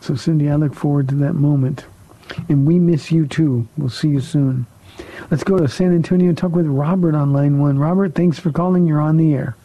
So, 0.01 0.15
Cindy, 0.15 0.49
I 0.49 0.55
look 0.55 0.73
forward 0.73 1.09
to 1.09 1.15
that 1.15 1.33
moment. 1.33 1.85
And 2.49 2.65
we 2.65 2.79
miss 2.79 3.11
you 3.11 3.27
too. 3.27 3.67
We'll 3.77 3.89
see 3.89 4.09
you 4.09 4.21
soon. 4.21 4.65
Let's 5.31 5.43
go 5.43 5.57
to 5.57 5.67
San 5.67 5.93
Antonio 5.93 6.29
and 6.29 6.37
talk 6.37 6.51
with 6.51 6.65
Robert 6.65 7.15
on 7.15 7.33
line 7.33 7.59
one. 7.59 7.79
Robert, 7.79 8.15
thanks 8.15 8.39
for 8.39 8.51
calling. 8.51 8.85
You're 8.85 9.01
on 9.01 9.17
the 9.17 9.33
air. 9.33 9.55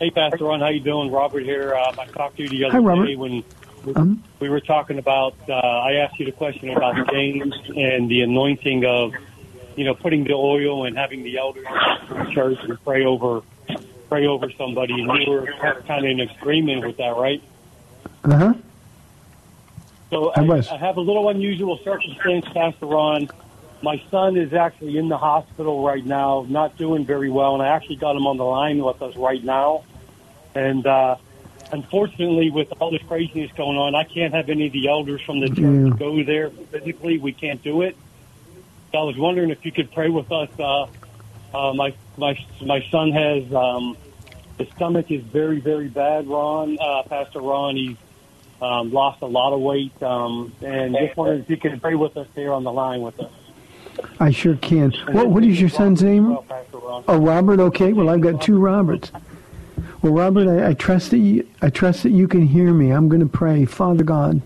Hey, 0.00 0.10
Pastor 0.10 0.44
Ron, 0.44 0.60
how 0.60 0.68
you 0.68 0.80
doing? 0.80 1.10
Robert 1.10 1.42
here. 1.42 1.74
Um, 1.74 1.98
I 1.98 2.06
talked 2.06 2.36
to 2.36 2.42
you 2.42 2.48
the 2.48 2.64
other 2.66 2.80
Hi, 2.80 3.04
day 3.06 3.16
when 3.16 3.42
Um, 3.96 4.22
we 4.40 4.48
were 4.48 4.60
talking 4.60 4.98
about. 4.98 5.34
Uh, 5.48 5.54
I 5.54 5.94
asked 5.94 6.18
you 6.20 6.26
the 6.26 6.32
question 6.32 6.70
about 6.70 7.10
James 7.10 7.54
and 7.74 8.08
the 8.08 8.22
anointing 8.22 8.84
of, 8.84 9.14
you 9.76 9.84
know, 9.84 9.94
putting 9.94 10.24
the 10.24 10.34
oil 10.34 10.84
and 10.84 10.96
having 10.96 11.22
the 11.22 11.38
elders 11.38 11.66
in 12.10 12.18
the 12.18 12.30
church 12.32 12.58
and 12.62 12.82
pray 12.84 13.04
over, 13.04 13.42
pray 14.08 14.26
over 14.26 14.50
somebody, 14.52 14.94
and 15.00 15.10
you 15.20 15.30
were 15.30 15.52
kind 15.86 16.04
of 16.04 16.10
in 16.10 16.20
agreement 16.20 16.86
with 16.86 16.96
that, 16.98 17.16
right? 17.16 17.42
uh-huh. 18.24 18.54
So 20.10 20.30
I 20.30 20.42
I. 20.42 20.68
I 20.70 20.76
have 20.76 20.96
a 20.96 21.00
little 21.00 21.28
unusual 21.28 21.78
circumstance, 21.78 22.46
Pastor 22.54 22.86
Ron. 22.86 23.28
My 23.80 24.02
son 24.10 24.36
is 24.36 24.52
actually 24.52 24.96
in 24.96 25.08
the 25.08 25.18
hospital 25.18 25.84
right 25.84 26.04
now, 26.04 26.44
not 26.48 26.76
doing 26.76 27.04
very 27.04 27.30
well, 27.30 27.54
and 27.54 27.62
I 27.62 27.68
actually 27.68 27.96
got 27.96 28.16
him 28.16 28.26
on 28.26 28.36
the 28.36 28.44
line 28.44 28.82
with 28.82 29.00
us 29.02 29.16
right 29.16 29.42
now. 29.42 29.84
And 30.54 30.84
uh, 30.84 31.16
unfortunately, 31.70 32.50
with 32.50 32.72
all 32.80 32.90
this 32.90 33.02
craziness 33.02 33.52
going 33.52 33.76
on, 33.76 33.94
I 33.94 34.02
can't 34.04 34.34
have 34.34 34.48
any 34.48 34.66
of 34.66 34.72
the 34.72 34.88
elders 34.88 35.22
from 35.22 35.40
the 35.40 35.48
church 35.48 35.98
go 35.98 36.24
there 36.24 36.50
physically. 36.50 37.18
We 37.18 37.32
can't 37.32 37.62
do 37.62 37.82
it. 37.82 37.96
So 38.90 38.98
I 38.98 39.02
was 39.02 39.16
wondering 39.16 39.50
if 39.50 39.64
you 39.64 39.70
could 39.70 39.92
pray 39.92 40.08
with 40.08 40.32
us. 40.32 40.48
Uh, 40.58 40.86
uh, 41.54 41.72
my 41.74 41.94
my 42.16 42.38
my 42.60 42.84
son 42.90 43.12
has 43.12 43.52
um, 43.54 43.96
his 44.58 44.68
stomach 44.76 45.10
is 45.10 45.22
very 45.22 45.60
very 45.60 45.88
bad. 45.88 46.26
Ron, 46.26 46.78
uh, 46.80 47.02
Pastor 47.04 47.40
Ron, 47.40 47.76
he's 47.76 47.96
um, 48.60 48.90
lost 48.90 49.22
a 49.22 49.26
lot 49.26 49.52
of 49.52 49.60
weight, 49.60 50.02
um, 50.02 50.52
and 50.62 50.96
just 50.96 51.16
wondering 51.16 51.40
if 51.42 51.50
you 51.50 51.56
could 51.58 51.80
pray 51.80 51.94
with 51.94 52.16
us 52.16 52.26
here 52.34 52.52
on 52.52 52.64
the 52.64 52.72
line 52.72 53.02
with 53.02 53.20
us. 53.20 53.30
I 54.20 54.30
sure 54.30 54.56
can. 54.56 54.92
What, 55.12 55.30
what 55.30 55.44
is 55.44 55.60
your 55.60 55.70
son's 55.70 56.02
name? 56.02 56.38
Oh, 57.06 57.18
Robert. 57.18 57.60
Okay. 57.60 57.92
Well, 57.92 58.08
I've 58.08 58.20
got 58.20 58.42
two 58.42 58.58
Roberts. 58.58 59.12
Well, 60.02 60.12
Robert, 60.12 60.48
I, 60.48 60.70
I 60.70 60.74
trust 60.74 61.10
that 61.10 61.18
you. 61.18 61.46
I 61.62 61.70
trust 61.70 62.02
that 62.04 62.10
you 62.10 62.28
can 62.28 62.46
hear 62.46 62.72
me. 62.72 62.90
I'm 62.90 63.08
going 63.08 63.20
to 63.20 63.26
pray, 63.26 63.64
Father 63.64 64.04
God. 64.04 64.42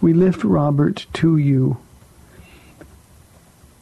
We 0.00 0.14
lift 0.14 0.44
Robert 0.44 1.06
to 1.14 1.36
you, 1.36 1.76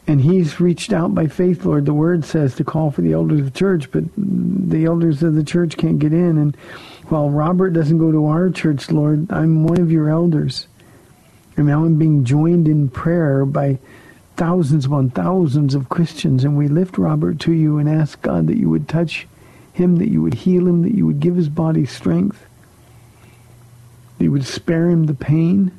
and 0.05 0.21
he's 0.21 0.59
reached 0.59 0.91
out 0.91 1.15
by 1.15 1.27
faith, 1.27 1.65
Lord. 1.65 1.85
The 1.85 1.93
Word 1.93 2.25
says 2.25 2.55
to 2.55 2.63
call 2.63 2.91
for 2.91 3.01
the 3.01 3.13
elders 3.13 3.39
of 3.39 3.45
the 3.45 3.59
church, 3.59 3.91
but 3.91 4.03
the 4.17 4.85
elders 4.85 5.23
of 5.23 5.35
the 5.35 5.43
church 5.43 5.77
can't 5.77 5.99
get 5.99 6.13
in. 6.13 6.37
And 6.37 6.55
while 7.07 7.29
Robert 7.29 7.71
doesn't 7.71 7.99
go 7.99 8.11
to 8.11 8.25
our 8.25 8.49
church, 8.49 8.91
Lord, 8.91 9.31
I'm 9.31 9.63
one 9.63 9.79
of 9.79 9.91
your 9.91 10.09
elders, 10.09 10.67
and 11.57 11.67
now 11.67 11.85
I'm 11.85 11.97
being 11.97 12.25
joined 12.25 12.67
in 12.67 12.89
prayer 12.89 13.45
by 13.45 13.79
thousands 14.39 14.85
upon 14.85 15.09
thousands 15.09 15.75
of 15.75 15.89
Christians, 15.89 16.45
and 16.45 16.57
we 16.57 16.69
lift 16.69 16.97
Robert 16.97 17.39
to 17.41 17.51
you 17.51 17.77
and 17.77 17.89
ask 17.89 18.21
God 18.21 18.47
that 18.47 18.55
you 18.55 18.69
would 18.69 18.87
touch 18.87 19.27
him, 19.73 19.97
that 19.97 20.07
you 20.07 20.21
would 20.21 20.33
heal 20.33 20.65
him, 20.65 20.81
that 20.83 20.95
you 20.95 21.05
would 21.05 21.19
give 21.19 21.35
his 21.35 21.49
body 21.49 21.85
strength, 21.85 22.45
that 24.17 24.23
you 24.23 24.31
would 24.31 24.45
spare 24.45 24.89
him 24.89 25.03
the 25.03 25.13
pain 25.13 25.73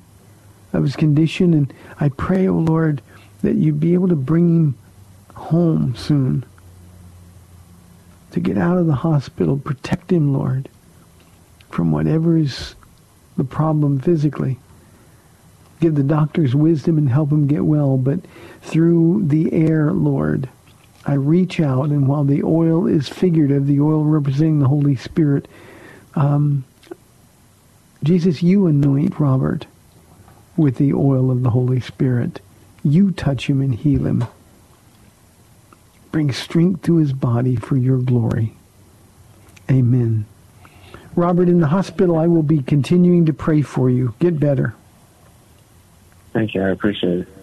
of 0.74 0.82
his 0.82 0.94
condition. 0.94 1.54
And 1.54 1.72
I 2.00 2.10
pray, 2.10 2.48
O 2.48 2.52
Lord, 2.52 3.00
that 3.40 3.56
you'd 3.56 3.80
be 3.80 3.94
able 3.94 4.08
to 4.08 4.14
bring 4.14 4.54
him 4.54 4.78
home 5.34 5.96
soon, 5.96 6.44
to 8.32 8.40
get 8.40 8.58
out 8.58 8.76
of 8.76 8.86
the 8.86 8.92
hospital, 8.92 9.56
protect 9.56 10.12
him, 10.12 10.34
Lord, 10.34 10.68
from 11.70 11.92
whatever 11.92 12.36
is 12.36 12.74
the 13.38 13.44
problem 13.44 14.00
physically 14.00 14.58
give 15.80 15.94
the 15.94 16.02
doctors 16.02 16.54
wisdom 16.54 16.98
and 16.98 17.08
help 17.08 17.30
them 17.30 17.46
get 17.46 17.64
well. 17.64 17.96
But 17.96 18.20
through 18.62 19.24
the 19.26 19.52
air, 19.52 19.92
Lord, 19.92 20.48
I 21.06 21.14
reach 21.14 21.60
out, 21.60 21.88
and 21.90 22.06
while 22.06 22.24
the 22.24 22.42
oil 22.42 22.86
is 22.86 23.08
figurative, 23.08 23.66
the 23.66 23.80
oil 23.80 24.04
representing 24.04 24.58
the 24.60 24.68
Holy 24.68 24.96
Spirit, 24.96 25.48
um, 26.14 26.64
Jesus, 28.02 28.42
you 28.42 28.66
anoint 28.66 29.18
Robert 29.18 29.66
with 30.56 30.76
the 30.76 30.92
oil 30.92 31.30
of 31.30 31.42
the 31.42 31.50
Holy 31.50 31.80
Spirit. 31.80 32.40
You 32.82 33.10
touch 33.10 33.48
him 33.48 33.60
and 33.60 33.74
heal 33.74 34.06
him. 34.06 34.24
Bring 36.12 36.32
strength 36.32 36.82
to 36.82 36.96
his 36.96 37.12
body 37.12 37.56
for 37.56 37.76
your 37.76 37.98
glory. 37.98 38.54
Amen. 39.70 40.26
Robert, 41.14 41.48
in 41.48 41.60
the 41.60 41.68
hospital, 41.68 42.18
I 42.18 42.26
will 42.26 42.42
be 42.42 42.62
continuing 42.62 43.26
to 43.26 43.32
pray 43.32 43.62
for 43.62 43.90
you. 43.90 44.14
Get 44.18 44.40
better. 44.40 44.74
Thank 46.32 46.54
you. 46.54 46.62
I 46.62 46.70
appreciate 46.70 47.20
it. 47.20 47.39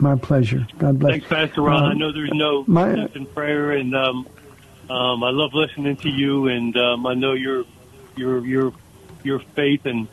My 0.00 0.14
pleasure. 0.16 0.66
God 0.78 0.98
bless. 0.98 1.12
Thanks, 1.12 1.26
Pastor 1.28 1.62
Ron. 1.62 1.82
Um, 1.82 1.90
I 1.90 1.94
know 1.94 2.12
there's 2.12 2.32
no 2.32 2.64
my- 2.66 3.06
in 3.14 3.26
prayer, 3.26 3.72
and 3.72 3.94
um, 3.96 4.28
um, 4.88 5.24
I 5.24 5.30
love 5.30 5.54
listening 5.54 5.96
to 5.96 6.08
you, 6.08 6.46
and 6.48 6.76
um, 6.76 7.06
I 7.06 7.14
know 7.14 7.32
your 7.32 7.64
your 8.16 8.44
your 8.46 8.72
your 9.24 9.40
faith 9.40 9.86
and 9.86 10.06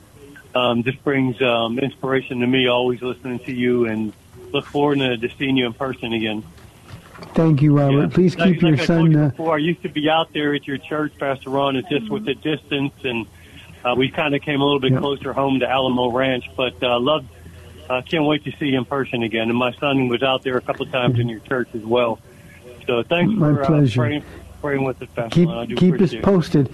um, 0.55 0.83
just 0.83 1.03
brings 1.03 1.39
um, 1.41 1.77
inspiration 1.77 2.39
to 2.39 2.47
me. 2.47 2.67
Always 2.67 3.01
listening 3.01 3.39
to 3.39 3.53
you, 3.53 3.85
and 3.85 4.11
look 4.51 4.65
forward 4.65 4.97
to, 4.99 5.17
to 5.17 5.29
seeing 5.37 5.55
you 5.57 5.67
in 5.67 5.73
person 5.73 6.13
again. 6.13 6.43
Thank 7.33 7.61
you, 7.61 7.77
Robert. 7.77 7.99
Yeah. 8.01 8.07
Please 8.07 8.35
Like- 8.37 8.53
keep 8.53 8.61
your 8.61 8.71
like 8.71 8.81
I 8.81 8.85
son. 8.85 9.11
you 9.11 9.19
Uh, 9.19 9.29
before, 9.29 9.55
I 9.55 9.57
used 9.59 9.81
to 9.83 9.89
be 9.89 10.09
out 10.09 10.33
there 10.33 10.53
at 10.55 10.67
your 10.67 10.77
church, 10.77 11.13
Pastor 11.19 11.49
Ron. 11.51 11.75
It's 11.75 11.87
just 11.89 12.09
with 12.09 12.25
the 12.25 12.33
distance, 12.35 12.93
and 13.03 13.25
uh, 13.85 13.93
we 13.95 14.09
kind 14.09 14.33
of 14.35 14.41
came 14.41 14.61
a 14.61 14.63
little 14.63 14.79
bit 14.79 14.93
Yeah. 14.93 14.99
closer 14.99 15.31
home 15.31 15.59
to 15.59 15.69
Alamo 15.69 16.09
Ranch. 16.11 16.45
But 16.57 16.81
uh, 16.83 16.99
love, 16.99 17.25
uh, 17.89 18.01
can't 18.01 18.25
wait 18.25 18.43
to 18.45 18.51
see 18.59 18.67
you 18.67 18.77
in 18.77 18.85
person 18.85 19.23
again. 19.23 19.49
And 19.49 19.57
my 19.57 19.73
son 19.73 20.07
was 20.07 20.23
out 20.23 20.43
there 20.43 20.57
a 20.57 20.61
couple 20.61 20.85
of 20.85 20.91
times 20.91 21.19
in 21.19 21.29
your 21.29 21.39
church 21.41 21.69
as 21.73 21.83
well. 21.83 22.19
So 22.87 23.03
thanks 23.03 23.33
My 23.33 23.53
for 23.53 23.63
uh, 23.63 23.67
pleasure. 23.67 23.99
praying, 24.01 24.23
praying 24.61 24.83
with 24.83 25.01
us, 25.01 25.09
Pastor 25.15 25.29
keep. 25.29 25.49
I 25.49 25.65
keep 25.65 26.01
us 26.01 26.13
appreciate 26.13 26.19
it. 26.19 26.71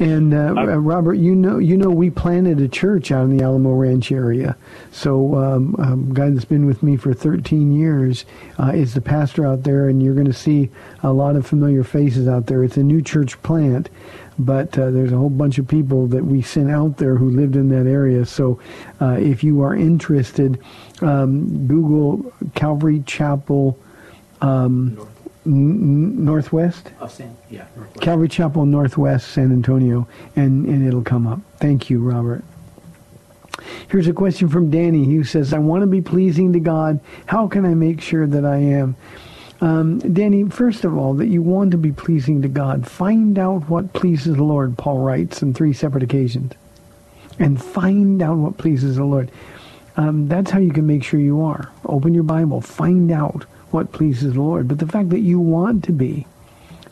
And 0.00 0.32
uh, 0.32 0.54
uh, 0.56 0.76
Robert, 0.76 1.14
you 1.14 1.34
know, 1.34 1.58
you 1.58 1.76
know, 1.76 1.90
we 1.90 2.08
planted 2.08 2.60
a 2.60 2.68
church 2.68 3.10
out 3.10 3.24
in 3.24 3.36
the 3.36 3.42
Alamo 3.42 3.72
Ranch 3.72 4.12
area. 4.12 4.56
So, 4.92 5.34
um, 5.34 5.74
um, 5.78 6.14
guy 6.14 6.30
that's 6.30 6.44
been 6.44 6.66
with 6.66 6.84
me 6.84 6.96
for 6.96 7.12
13 7.12 7.72
years 7.72 8.24
uh, 8.60 8.72
is 8.74 8.94
the 8.94 9.00
pastor 9.00 9.44
out 9.44 9.64
there, 9.64 9.88
and 9.88 10.00
you're 10.00 10.14
going 10.14 10.26
to 10.26 10.32
see 10.32 10.70
a 11.02 11.12
lot 11.12 11.34
of 11.34 11.46
familiar 11.46 11.82
faces 11.82 12.28
out 12.28 12.46
there. 12.46 12.62
It's 12.62 12.76
a 12.76 12.82
new 12.82 13.02
church 13.02 13.42
plant, 13.42 13.90
but 14.38 14.78
uh, 14.78 14.92
there's 14.92 15.10
a 15.10 15.16
whole 15.16 15.30
bunch 15.30 15.58
of 15.58 15.66
people 15.66 16.06
that 16.08 16.24
we 16.24 16.42
sent 16.42 16.70
out 16.70 16.98
there 16.98 17.16
who 17.16 17.30
lived 17.30 17.56
in 17.56 17.68
that 17.70 17.90
area. 17.90 18.24
So, 18.24 18.60
uh, 19.00 19.16
if 19.18 19.42
you 19.42 19.62
are 19.62 19.74
interested, 19.74 20.60
um, 21.02 21.66
Google 21.66 22.32
Calvary 22.54 23.02
Chapel 23.04 23.76
um, 24.40 25.08
n- 25.48 26.24
Northwest. 26.24 26.90
Of 27.00 27.12
San, 27.12 27.36
yeah. 27.50 27.66
Northwest. 27.76 28.00
Calvary 28.00 28.28
Chapel 28.28 28.66
Northwest, 28.66 29.28
San 29.32 29.50
Antonio, 29.50 30.06
and, 30.36 30.66
and 30.66 30.86
it'll 30.86 31.02
come 31.02 31.26
up. 31.26 31.40
Thank 31.58 31.90
you, 31.90 32.00
Robert. 32.00 32.44
Here's 33.88 34.06
a 34.06 34.12
question 34.12 34.48
from 34.48 34.70
Danny 34.70 35.04
who 35.04 35.24
says, 35.24 35.52
I 35.52 35.58
want 35.58 35.82
to 35.82 35.86
be 35.86 36.00
pleasing 36.00 36.52
to 36.52 36.60
God. 36.60 37.00
How 37.26 37.48
can 37.48 37.64
I 37.64 37.74
make 37.74 38.00
sure 38.00 38.26
that 38.26 38.44
I 38.44 38.56
am? 38.56 38.96
Um, 39.60 39.98
Danny, 39.98 40.44
first 40.44 40.84
of 40.84 40.96
all, 40.96 41.14
that 41.14 41.26
you 41.26 41.42
want 41.42 41.72
to 41.72 41.78
be 41.78 41.90
pleasing 41.90 42.42
to 42.42 42.48
God, 42.48 42.88
find 42.88 43.38
out 43.38 43.68
what 43.68 43.92
pleases 43.92 44.36
the 44.36 44.44
Lord, 44.44 44.78
Paul 44.78 44.98
writes 44.98 45.42
on 45.42 45.52
three 45.52 45.72
separate 45.72 46.04
occasions. 46.04 46.52
And 47.40 47.62
find 47.62 48.22
out 48.22 48.36
what 48.36 48.58
pleases 48.58 48.96
the 48.96 49.04
Lord. 49.04 49.30
Um, 49.96 50.28
that's 50.28 50.50
how 50.50 50.60
you 50.60 50.72
can 50.72 50.86
make 50.86 51.02
sure 51.02 51.18
you 51.18 51.42
are. 51.42 51.70
Open 51.86 52.14
your 52.14 52.22
Bible, 52.22 52.60
find 52.60 53.10
out 53.10 53.46
what 53.70 53.92
pleases 53.92 54.34
the 54.34 54.40
Lord. 54.40 54.68
But 54.68 54.78
the 54.78 54.86
fact 54.86 55.10
that 55.10 55.20
you 55.20 55.38
want 55.40 55.84
to 55.84 55.92
be, 55.92 56.26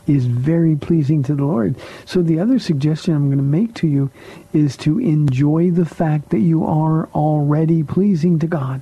is 0.07 0.25
very 0.25 0.75
pleasing 0.75 1.21
to 1.23 1.35
the 1.35 1.43
Lord. 1.43 1.75
So 2.05 2.21
the 2.21 2.39
other 2.39 2.59
suggestion 2.59 3.13
I'm 3.13 3.27
going 3.27 3.37
to 3.37 3.43
make 3.43 3.73
to 3.75 3.87
you 3.87 4.09
is 4.53 4.77
to 4.77 4.99
enjoy 4.99 5.71
the 5.71 5.85
fact 5.85 6.29
that 6.29 6.39
you 6.39 6.65
are 6.65 7.07
already 7.13 7.83
pleasing 7.83 8.39
to 8.39 8.47
God. 8.47 8.81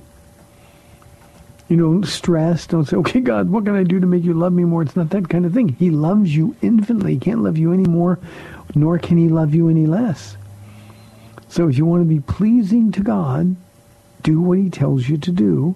You 1.68 1.78
don't 1.78 2.04
stress. 2.04 2.66
Don't 2.68 2.84
say, 2.84 2.96
okay, 2.98 3.20
God, 3.20 3.50
what 3.50 3.64
can 3.64 3.74
I 3.74 3.82
do 3.82 3.98
to 3.98 4.06
make 4.06 4.22
you 4.22 4.34
love 4.34 4.52
me 4.52 4.62
more? 4.62 4.82
It's 4.82 4.94
not 4.94 5.10
that 5.10 5.28
kind 5.28 5.44
of 5.44 5.52
thing. 5.52 5.70
He 5.70 5.90
loves 5.90 6.34
you 6.34 6.54
infinitely. 6.62 7.14
He 7.14 7.20
can't 7.20 7.42
love 7.42 7.58
you 7.58 7.72
any 7.72 7.88
more, 7.88 8.20
nor 8.74 8.98
can 8.98 9.18
he 9.18 9.28
love 9.28 9.52
you 9.52 9.68
any 9.68 9.86
less. 9.86 10.36
So 11.48 11.68
if 11.68 11.76
you 11.76 11.84
want 11.84 12.02
to 12.02 12.08
be 12.08 12.20
pleasing 12.20 12.92
to 12.92 13.00
God, 13.00 13.56
do 14.22 14.40
what 14.40 14.58
he 14.58 14.70
tells 14.70 15.08
you 15.08 15.16
to 15.18 15.32
do. 15.32 15.74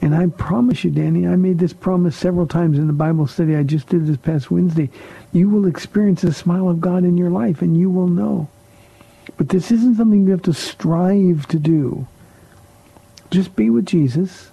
And 0.00 0.14
I 0.14 0.26
promise 0.26 0.84
you, 0.84 0.90
Danny, 0.90 1.26
I 1.26 1.34
made 1.36 1.58
this 1.58 1.72
promise 1.72 2.16
several 2.16 2.46
times 2.46 2.78
in 2.78 2.86
the 2.86 2.92
Bible 2.92 3.26
study 3.26 3.56
I 3.56 3.64
just 3.64 3.88
did 3.88 4.06
this 4.06 4.16
past 4.16 4.50
Wednesday. 4.50 4.90
You 5.32 5.48
will 5.48 5.66
experience 5.66 6.22
the 6.22 6.32
smile 6.32 6.68
of 6.68 6.80
God 6.80 7.04
in 7.04 7.16
your 7.16 7.30
life, 7.30 7.62
and 7.62 7.76
you 7.76 7.90
will 7.90 8.06
know. 8.06 8.48
But 9.36 9.48
this 9.48 9.72
isn't 9.72 9.96
something 9.96 10.24
you 10.24 10.30
have 10.30 10.42
to 10.42 10.54
strive 10.54 11.46
to 11.48 11.58
do. 11.58 12.06
Just 13.30 13.56
be 13.56 13.70
with 13.70 13.86
Jesus. 13.86 14.50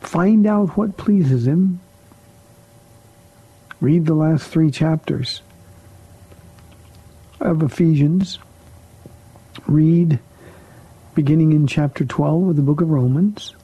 Find 0.00 0.46
out 0.46 0.76
what 0.76 0.96
pleases 0.96 1.46
him. 1.46 1.80
Read 3.80 4.06
the 4.06 4.14
last 4.14 4.48
three 4.48 4.72
chapters 4.72 5.40
of 7.40 7.62
Ephesians. 7.62 8.40
Read 9.66 10.18
beginning 11.14 11.52
in 11.52 11.66
chapter 11.66 12.04
12 12.04 12.48
of 12.48 12.56
the 12.56 12.62
book 12.62 12.80
of 12.80 12.90
Romans 12.90 13.54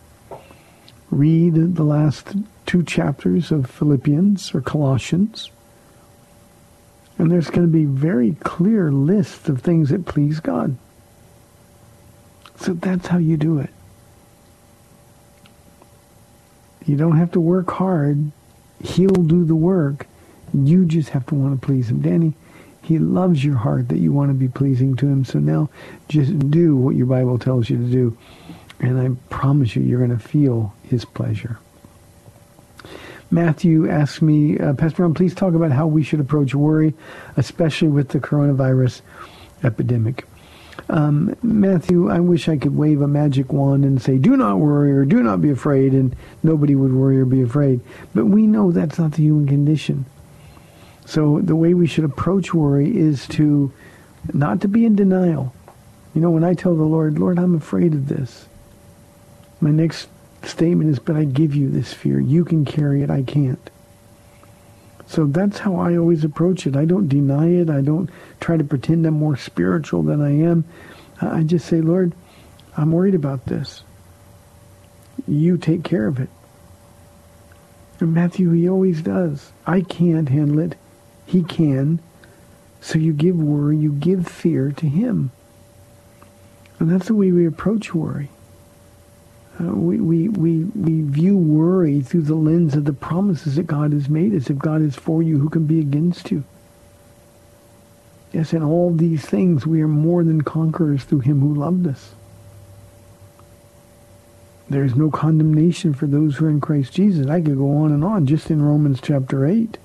read 1.14 1.76
the 1.76 1.84
last 1.84 2.34
two 2.66 2.82
chapters 2.82 3.50
of 3.50 3.70
Philippians 3.70 4.54
or 4.54 4.60
Colossians, 4.60 5.50
and 7.18 7.30
there's 7.30 7.50
going 7.50 7.66
to 7.66 7.72
be 7.72 7.84
very 7.84 8.32
clear 8.40 8.90
lists 8.90 9.48
of 9.48 9.62
things 9.62 9.90
that 9.90 10.06
please 10.06 10.40
God. 10.40 10.76
So 12.56 12.72
that's 12.72 13.06
how 13.06 13.18
you 13.18 13.36
do 13.36 13.58
it. 13.58 13.70
You 16.86 16.96
don't 16.96 17.16
have 17.16 17.32
to 17.32 17.40
work 17.40 17.70
hard. 17.70 18.30
He'll 18.82 19.08
do 19.08 19.44
the 19.44 19.54
work. 19.54 20.06
You 20.52 20.84
just 20.84 21.10
have 21.10 21.26
to 21.26 21.34
want 21.34 21.60
to 21.60 21.66
please 21.66 21.90
him. 21.90 22.00
Danny, 22.00 22.34
he 22.82 22.98
loves 22.98 23.44
your 23.44 23.56
heart 23.56 23.88
that 23.88 23.98
you 23.98 24.12
want 24.12 24.30
to 24.30 24.34
be 24.34 24.48
pleasing 24.48 24.94
to 24.96 25.06
him. 25.06 25.24
So 25.24 25.38
now 25.38 25.70
just 26.08 26.50
do 26.50 26.76
what 26.76 26.96
your 26.96 27.06
Bible 27.06 27.38
tells 27.38 27.70
you 27.70 27.78
to 27.78 27.84
do. 27.84 28.18
And 28.80 29.00
I 29.00 29.16
promise 29.30 29.74
you, 29.74 29.82
you're 29.82 30.04
going 30.04 30.16
to 30.16 30.22
feel 30.22 30.74
his 30.88 31.04
pleasure. 31.04 31.58
Matthew 33.30 33.90
asks 33.90 34.22
me, 34.22 34.58
uh, 34.58 34.74
Pastor 34.74 35.02
Ron, 35.02 35.14
please 35.14 35.34
talk 35.34 35.54
about 35.54 35.72
how 35.72 35.86
we 35.86 36.02
should 36.02 36.20
approach 36.20 36.54
worry, 36.54 36.94
especially 37.36 37.88
with 37.88 38.10
the 38.10 38.20
coronavirus 38.20 39.00
epidemic. 39.64 40.26
Um, 40.88 41.34
Matthew, 41.42 42.10
I 42.10 42.20
wish 42.20 42.48
I 42.48 42.56
could 42.56 42.76
wave 42.76 43.00
a 43.00 43.08
magic 43.08 43.52
wand 43.52 43.84
and 43.84 44.00
say, 44.00 44.18
do 44.18 44.36
not 44.36 44.58
worry 44.58 44.92
or 44.92 45.04
do 45.04 45.22
not 45.22 45.40
be 45.40 45.50
afraid, 45.50 45.94
and 45.94 46.14
nobody 46.42 46.74
would 46.74 46.92
worry 46.92 47.18
or 47.18 47.24
be 47.24 47.42
afraid. 47.42 47.80
But 48.14 48.26
we 48.26 48.46
know 48.46 48.70
that's 48.70 48.98
not 48.98 49.12
the 49.12 49.22
human 49.22 49.48
condition. 49.48 50.04
So 51.06 51.40
the 51.40 51.56
way 51.56 51.74
we 51.74 51.86
should 51.86 52.04
approach 52.04 52.54
worry 52.54 52.96
is 52.96 53.26
to 53.28 53.72
not 54.32 54.60
to 54.60 54.68
be 54.68 54.84
in 54.84 54.94
denial. 54.94 55.54
You 56.14 56.20
know, 56.20 56.30
when 56.30 56.44
I 56.44 56.54
tell 56.54 56.74
the 56.74 56.82
Lord, 56.82 57.18
Lord, 57.18 57.38
I'm 57.38 57.54
afraid 57.54 57.94
of 57.94 58.08
this, 58.08 58.46
my 59.60 59.70
next 59.70 60.08
statement 60.46 60.90
is, 60.90 60.98
but 60.98 61.16
I 61.16 61.24
give 61.24 61.54
you 61.54 61.68
this 61.68 61.92
fear. 61.92 62.20
You 62.20 62.44
can 62.44 62.64
carry 62.64 63.02
it. 63.02 63.10
I 63.10 63.22
can't. 63.22 63.70
So 65.06 65.26
that's 65.26 65.58
how 65.58 65.76
I 65.76 65.96
always 65.96 66.24
approach 66.24 66.66
it. 66.66 66.76
I 66.76 66.84
don't 66.84 67.08
deny 67.08 67.48
it. 67.48 67.70
I 67.70 67.82
don't 67.82 68.10
try 68.40 68.56
to 68.56 68.64
pretend 68.64 69.06
I'm 69.06 69.14
more 69.14 69.36
spiritual 69.36 70.02
than 70.02 70.20
I 70.20 70.30
am. 70.30 70.64
I 71.20 71.42
just 71.42 71.66
say, 71.66 71.80
Lord, 71.80 72.14
I'm 72.76 72.92
worried 72.92 73.14
about 73.14 73.46
this. 73.46 73.84
You 75.28 75.56
take 75.56 75.84
care 75.84 76.06
of 76.06 76.18
it. 76.20 76.30
And 78.00 78.12
Matthew, 78.12 78.50
he 78.50 78.68
always 78.68 79.02
does. 79.02 79.52
I 79.66 79.82
can't 79.82 80.28
handle 80.28 80.58
it. 80.58 80.76
He 81.26 81.42
can. 81.42 82.00
So 82.80 82.98
you 82.98 83.12
give 83.12 83.36
worry, 83.36 83.78
you 83.78 83.92
give 83.92 84.26
fear 84.26 84.72
to 84.72 84.86
him. 84.86 85.30
And 86.78 86.90
that's 86.90 87.06
the 87.06 87.14
way 87.14 87.30
we 87.30 87.46
approach 87.46 87.94
worry. 87.94 88.30
Uh, 89.60 89.64
we, 89.64 90.00
we, 90.00 90.28
we, 90.28 90.64
we 90.64 91.02
view 91.02 91.36
worry 91.36 92.00
through 92.00 92.22
the 92.22 92.34
lens 92.34 92.74
of 92.74 92.84
the 92.84 92.92
promises 92.92 93.56
that 93.56 93.66
God 93.66 93.92
has 93.92 94.08
made 94.08 94.34
us. 94.34 94.50
If 94.50 94.58
God 94.58 94.82
is 94.82 94.96
for 94.96 95.22
you, 95.22 95.38
who 95.38 95.48
can 95.48 95.66
be 95.66 95.78
against 95.78 96.30
you? 96.30 96.42
Yes, 98.32 98.52
in 98.52 98.64
all 98.64 98.92
these 98.92 99.24
things 99.24 99.64
we 99.64 99.80
are 99.80 99.88
more 99.88 100.24
than 100.24 100.42
conquerors 100.42 101.04
through 101.04 101.20
him 101.20 101.40
who 101.40 101.54
loved 101.54 101.86
us. 101.86 102.14
There 104.68 104.82
is 104.82 104.96
no 104.96 105.08
condemnation 105.10 105.94
for 105.94 106.06
those 106.06 106.36
who 106.36 106.46
are 106.46 106.50
in 106.50 106.60
Christ 106.60 106.92
Jesus. 106.92 107.28
I 107.28 107.40
could 107.40 107.56
go 107.56 107.76
on 107.76 107.92
and 107.92 108.02
on 108.02 108.26
just 108.26 108.50
in 108.50 108.60
Romans 108.60 109.00
chapter 109.00 109.46
8. 109.46 109.78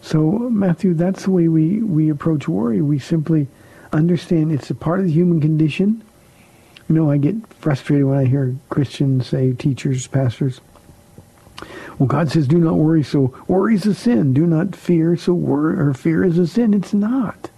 So, 0.00 0.20
Matthew, 0.50 0.94
that's 0.94 1.24
the 1.24 1.30
way 1.30 1.46
we, 1.46 1.80
we 1.82 2.08
approach 2.08 2.48
worry. 2.48 2.82
We 2.82 2.98
simply 2.98 3.46
understand 3.92 4.50
it's 4.50 4.70
a 4.70 4.74
part 4.74 4.98
of 4.98 5.06
the 5.06 5.12
human 5.12 5.40
condition. 5.40 6.02
You 6.88 6.94
know, 6.94 7.10
I 7.10 7.16
get 7.16 7.36
frustrated 7.54 8.06
when 8.06 8.18
I 8.18 8.24
hear 8.24 8.56
Christians 8.68 9.28
say, 9.28 9.52
teachers, 9.52 10.06
pastors, 10.06 10.60
Well, 11.98 12.06
God 12.06 12.30
says, 12.30 12.48
do 12.48 12.58
not 12.58 12.74
worry, 12.74 13.02
so 13.02 13.34
worry 13.46 13.74
is 13.74 13.86
a 13.86 13.94
sin. 13.94 14.34
Do 14.34 14.46
not 14.46 14.74
fear, 14.74 15.16
so 15.16 15.34
worry, 15.34 15.78
or 15.78 15.94
fear 15.94 16.24
is 16.24 16.38
a 16.38 16.46
sin. 16.46 16.74
It's 16.74 16.92
not. 16.94 17.50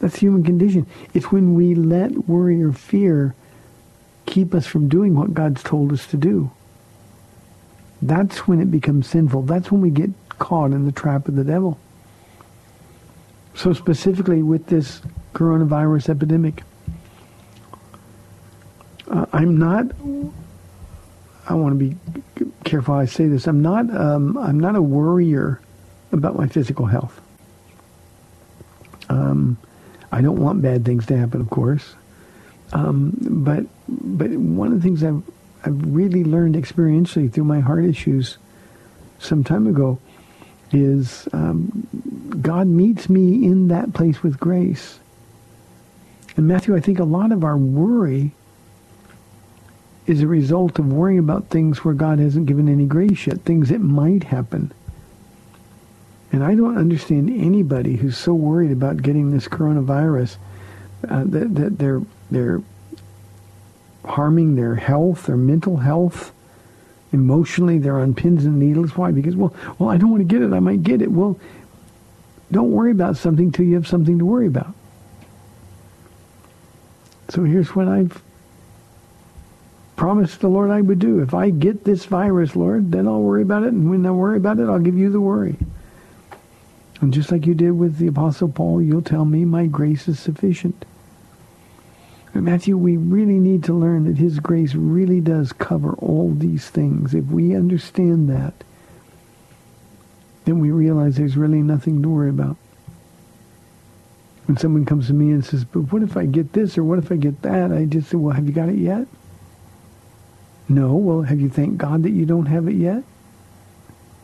That's 0.00 0.16
human 0.16 0.42
condition. 0.42 0.86
It's 1.14 1.30
when 1.30 1.54
we 1.54 1.74
let 1.74 2.28
worry 2.28 2.62
or 2.62 2.72
fear 2.72 3.34
keep 4.26 4.54
us 4.54 4.66
from 4.66 4.88
doing 4.88 5.14
what 5.14 5.34
God's 5.34 5.62
told 5.62 5.92
us 5.92 6.06
to 6.08 6.16
do. 6.16 6.50
That's 8.00 8.48
when 8.48 8.60
it 8.60 8.70
becomes 8.70 9.06
sinful. 9.06 9.42
That's 9.42 9.70
when 9.70 9.80
we 9.80 9.90
get 9.90 10.10
caught 10.38 10.72
in 10.72 10.86
the 10.86 10.92
trap 10.92 11.28
of 11.28 11.36
the 11.36 11.44
devil. 11.44 11.78
So 13.54 13.72
specifically 13.72 14.42
with 14.42 14.66
this 14.66 15.00
coronavirus 15.34 16.08
epidemic, 16.08 16.62
uh, 19.12 19.26
I'm 19.32 19.58
not. 19.58 19.86
I 21.46 21.54
want 21.54 21.78
to 21.78 21.84
be 21.84 21.96
careful 22.64 22.94
how 22.94 23.00
I 23.00 23.04
say 23.04 23.26
this. 23.26 23.46
I'm 23.46 23.60
not. 23.60 23.94
Um, 23.94 24.38
I'm 24.38 24.58
not 24.58 24.74
a 24.74 24.82
worrier 24.82 25.60
about 26.12 26.36
my 26.36 26.46
physical 26.46 26.86
health. 26.86 27.20
Um, 29.08 29.58
I 30.10 30.22
don't 30.22 30.40
want 30.40 30.62
bad 30.62 30.84
things 30.84 31.06
to 31.06 31.16
happen, 31.16 31.40
of 31.40 31.50
course. 31.50 31.94
Um, 32.72 33.14
but 33.20 33.66
but 33.88 34.30
one 34.30 34.68
of 34.68 34.74
the 34.74 34.80
things 34.80 35.04
I've 35.04 35.22
I've 35.64 35.94
really 35.94 36.24
learned 36.24 36.54
experientially 36.54 37.30
through 37.30 37.44
my 37.44 37.60
heart 37.60 37.84
issues 37.84 38.38
some 39.18 39.44
time 39.44 39.66
ago 39.66 39.98
is 40.72 41.28
um, 41.34 41.86
God 42.40 42.66
meets 42.66 43.10
me 43.10 43.44
in 43.44 43.68
that 43.68 43.92
place 43.92 44.22
with 44.22 44.40
grace. 44.40 44.98
And 46.36 46.48
Matthew, 46.48 46.74
I 46.74 46.80
think 46.80 46.98
a 46.98 47.04
lot 47.04 47.30
of 47.30 47.44
our 47.44 47.58
worry 47.58 48.32
is 50.06 50.20
a 50.20 50.26
result 50.26 50.78
of 50.78 50.92
worrying 50.92 51.18
about 51.18 51.48
things 51.48 51.84
where 51.84 51.94
God 51.94 52.18
hasn't 52.18 52.46
given 52.46 52.68
any 52.68 52.86
grace 52.86 53.26
yet, 53.26 53.40
things 53.42 53.68
that 53.68 53.80
might 53.80 54.24
happen. 54.24 54.72
And 56.32 56.42
I 56.42 56.54
don't 56.54 56.78
understand 56.78 57.30
anybody 57.30 57.96
who's 57.96 58.16
so 58.16 58.32
worried 58.34 58.72
about 58.72 59.02
getting 59.02 59.30
this 59.30 59.46
coronavirus 59.46 60.36
uh, 61.08 61.24
that, 61.26 61.54
that 61.54 61.78
they're 61.78 62.00
they're 62.30 62.62
harming 64.04 64.56
their 64.56 64.74
health, 64.74 65.26
their 65.26 65.36
mental 65.36 65.76
health, 65.76 66.32
emotionally. 67.12 67.78
They're 67.78 68.00
on 68.00 68.14
pins 68.14 68.44
and 68.44 68.58
needles. 68.58 68.96
Why? 68.96 69.10
Because 69.10 69.36
well, 69.36 69.54
well, 69.78 69.90
I 69.90 69.98
don't 69.98 70.10
want 70.10 70.20
to 70.20 70.24
get 70.24 70.42
it. 70.42 70.52
I 70.54 70.60
might 70.60 70.82
get 70.82 71.02
it. 71.02 71.12
Well, 71.12 71.38
don't 72.50 72.72
worry 72.72 72.90
about 72.90 73.16
something 73.16 73.52
till 73.52 73.66
you 73.66 73.74
have 73.74 73.86
something 73.86 74.18
to 74.18 74.24
worry 74.24 74.46
about. 74.46 74.74
So 77.28 77.44
here's 77.44 77.74
what 77.74 77.88
I've 77.88 78.22
promised 80.02 80.40
the 80.40 80.48
Lord 80.48 80.72
I 80.72 80.80
would 80.80 80.98
do. 80.98 81.20
If 81.20 81.32
I 81.32 81.50
get 81.50 81.84
this 81.84 82.06
virus, 82.06 82.56
Lord, 82.56 82.90
then 82.90 83.06
I'll 83.06 83.20
worry 83.20 83.42
about 83.42 83.62
it. 83.62 83.68
And 83.68 83.88
when 83.88 84.04
I 84.04 84.10
worry 84.10 84.36
about 84.36 84.58
it, 84.58 84.68
I'll 84.68 84.80
give 84.80 84.98
you 84.98 85.10
the 85.10 85.20
worry. 85.20 85.56
And 87.00 87.14
just 87.14 87.30
like 87.30 87.46
you 87.46 87.54
did 87.54 87.70
with 87.70 87.98
the 87.98 88.08
Apostle 88.08 88.48
Paul, 88.48 88.82
you'll 88.82 89.02
tell 89.02 89.24
me 89.24 89.44
my 89.44 89.66
grace 89.66 90.08
is 90.08 90.18
sufficient. 90.18 90.84
And 92.34 92.44
Matthew, 92.44 92.76
we 92.76 92.96
really 92.96 93.38
need 93.38 93.62
to 93.62 93.72
learn 93.72 94.02
that 94.06 94.18
his 94.18 94.40
grace 94.40 94.74
really 94.74 95.20
does 95.20 95.52
cover 95.52 95.92
all 95.92 96.34
these 96.34 96.68
things. 96.68 97.14
If 97.14 97.26
we 97.26 97.54
understand 97.54 98.28
that, 98.28 98.54
then 100.46 100.58
we 100.58 100.72
realize 100.72 101.14
there's 101.14 101.36
really 101.36 101.62
nothing 101.62 102.02
to 102.02 102.08
worry 102.08 102.30
about. 102.30 102.56
When 104.46 104.56
someone 104.56 104.84
comes 104.84 105.06
to 105.06 105.12
me 105.12 105.30
and 105.30 105.44
says, 105.44 105.64
but 105.64 105.92
what 105.92 106.02
if 106.02 106.16
I 106.16 106.26
get 106.26 106.54
this 106.54 106.76
or 106.76 106.82
what 106.82 106.98
if 106.98 107.12
I 107.12 107.14
get 107.14 107.42
that? 107.42 107.70
I 107.70 107.84
just 107.84 108.10
say, 108.10 108.16
well, 108.16 108.34
have 108.34 108.48
you 108.48 108.52
got 108.52 108.68
it 108.68 108.78
yet? 108.78 109.06
No. 110.74 110.94
Well, 110.94 111.22
have 111.22 111.40
you 111.40 111.48
thanked 111.48 111.78
God 111.78 112.02
that 112.02 112.10
you 112.10 112.24
don't 112.24 112.46
have 112.46 112.66
it 112.66 112.74
yet? 112.74 113.04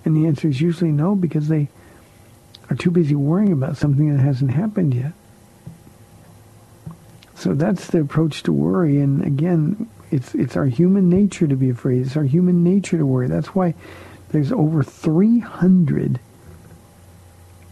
And 0.05 0.17
the 0.17 0.27
answer 0.27 0.49
is 0.49 0.61
usually 0.61 0.93
no 0.93 1.15
because 1.15 1.49
they 1.49 1.69
are 2.71 2.77
too 2.77 2.91
busy 2.91 3.15
worrying 3.15 3.53
about 3.53 3.77
something 3.77 4.15
that 4.15 4.23
hasn't 4.23 4.53
happened 4.53 4.95
yet. 4.95 5.13
So 7.35 7.55
that's 7.55 7.89
the 7.89 8.01
approach 8.01 8.43
to 8.45 8.53
worry. 8.53 9.01
And 9.01 9.23
again, 9.23 9.89
it's 10.11 10.35
it's 10.35 10.57
our 10.57 10.67
human 10.67 11.09
nature 11.09 11.47
to 11.47 11.57
be 11.57 11.71
afraid. 11.71 12.07
It's 12.07 12.17
our 12.17 12.25
human 12.25 12.65
nature 12.65 12.99
to 12.99 13.07
worry. 13.07 13.29
That's 13.29 13.55
why 13.55 13.75
there's 14.31 14.51
over 14.51 14.83
300 14.83 16.19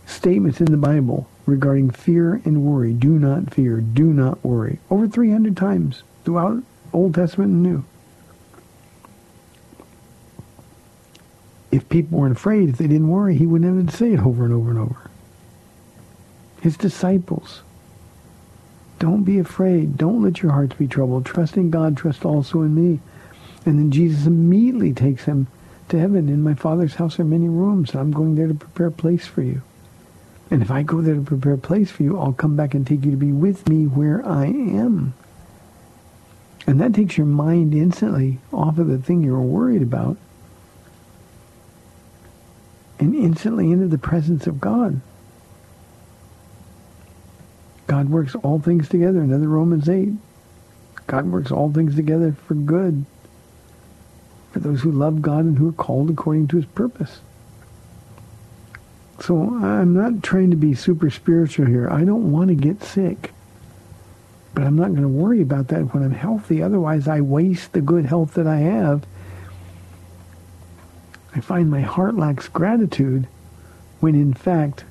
statements 0.04 0.60
in 0.60 0.66
the 0.66 0.76
Bible 0.76 1.28
regarding 1.46 1.90
fear 1.90 2.40
and 2.44 2.62
worry. 2.62 2.92
Do 2.92 3.18
not 3.18 3.52
fear. 3.52 3.80
Do 3.80 4.12
not 4.12 4.44
worry. 4.44 4.78
Over 4.90 5.08
300 5.08 5.56
times 5.56 6.02
throughout 6.24 6.62
Old 6.92 7.14
Testament 7.14 7.52
and 7.52 7.62
New. 7.62 7.84
If 11.76 11.86
people 11.90 12.18
weren't 12.18 12.36
afraid, 12.36 12.70
if 12.70 12.78
they 12.78 12.86
didn't 12.86 13.10
worry, 13.10 13.36
he 13.36 13.46
wouldn't 13.46 13.76
have 13.76 13.86
to 13.86 13.96
say 13.96 14.14
it 14.14 14.20
over 14.20 14.46
and 14.46 14.54
over 14.54 14.70
and 14.70 14.78
over. 14.78 15.10
His 16.62 16.74
disciples. 16.78 17.60
Don't 18.98 19.24
be 19.24 19.38
afraid. 19.38 19.98
Don't 19.98 20.22
let 20.22 20.42
your 20.42 20.52
hearts 20.52 20.74
be 20.76 20.88
troubled. 20.88 21.26
Trust 21.26 21.58
in 21.58 21.70
God. 21.70 21.94
Trust 21.94 22.24
also 22.24 22.62
in 22.62 22.74
me. 22.74 23.00
And 23.66 23.78
then 23.78 23.90
Jesus 23.90 24.26
immediately 24.26 24.94
takes 24.94 25.26
them 25.26 25.48
to 25.90 25.98
heaven. 25.98 26.30
In 26.30 26.42
my 26.42 26.54
Father's 26.54 26.94
house 26.94 27.20
are 27.20 27.24
many 27.24 27.48
rooms. 27.48 27.94
I'm 27.94 28.10
going 28.10 28.36
there 28.36 28.48
to 28.48 28.54
prepare 28.54 28.86
a 28.86 28.92
place 28.92 29.26
for 29.26 29.42
you. 29.42 29.60
And 30.50 30.62
if 30.62 30.70
I 30.70 30.82
go 30.82 31.02
there 31.02 31.16
to 31.16 31.20
prepare 31.20 31.54
a 31.54 31.58
place 31.58 31.90
for 31.90 32.04
you, 32.04 32.18
I'll 32.18 32.32
come 32.32 32.56
back 32.56 32.72
and 32.72 32.86
take 32.86 33.04
you 33.04 33.10
to 33.10 33.16
be 33.18 33.32
with 33.32 33.68
me 33.68 33.84
where 33.84 34.26
I 34.26 34.46
am. 34.46 35.12
And 36.66 36.80
that 36.80 36.94
takes 36.94 37.18
your 37.18 37.26
mind 37.26 37.74
instantly 37.74 38.38
off 38.50 38.78
of 38.78 38.86
the 38.86 38.98
thing 38.98 39.22
you're 39.22 39.38
worried 39.40 39.82
about 39.82 40.16
and 42.98 43.14
instantly 43.14 43.70
into 43.70 43.88
the 43.88 43.98
presence 43.98 44.46
of 44.46 44.60
God. 44.60 45.00
God 47.86 48.08
works 48.08 48.34
all 48.36 48.58
things 48.58 48.88
together. 48.88 49.20
Another 49.20 49.48
Romans 49.48 49.88
8. 49.88 50.12
God 51.06 51.26
works 51.26 51.52
all 51.52 51.72
things 51.72 51.94
together 51.94 52.32
for 52.46 52.54
good 52.54 53.04
for 54.50 54.60
those 54.60 54.80
who 54.80 54.90
love 54.90 55.22
God 55.22 55.44
and 55.44 55.58
who 55.58 55.68
are 55.68 55.72
called 55.72 56.10
according 56.10 56.48
to 56.48 56.56
his 56.56 56.64
purpose. 56.64 57.20
So 59.20 59.42
I'm 59.42 59.94
not 59.94 60.22
trying 60.22 60.50
to 60.50 60.56
be 60.56 60.74
super 60.74 61.10
spiritual 61.10 61.66
here. 61.66 61.88
I 61.88 62.04
don't 62.04 62.32
want 62.32 62.48
to 62.48 62.54
get 62.54 62.82
sick. 62.82 63.32
But 64.54 64.64
I'm 64.64 64.76
not 64.76 64.90
going 64.90 65.02
to 65.02 65.08
worry 65.08 65.42
about 65.42 65.68
that 65.68 65.92
when 65.92 66.02
I'm 66.02 66.12
healthy. 66.12 66.62
Otherwise, 66.62 67.06
I 67.06 67.20
waste 67.20 67.72
the 67.72 67.82
good 67.82 68.06
health 68.06 68.34
that 68.34 68.46
I 68.46 68.58
have 68.58 69.04
I 71.36 71.40
find 71.40 71.70
my 71.70 71.82
heart 71.82 72.16
lacks 72.16 72.48
gratitude 72.48 73.28
when 74.00 74.14
in 74.14 74.32
fact 74.32 74.84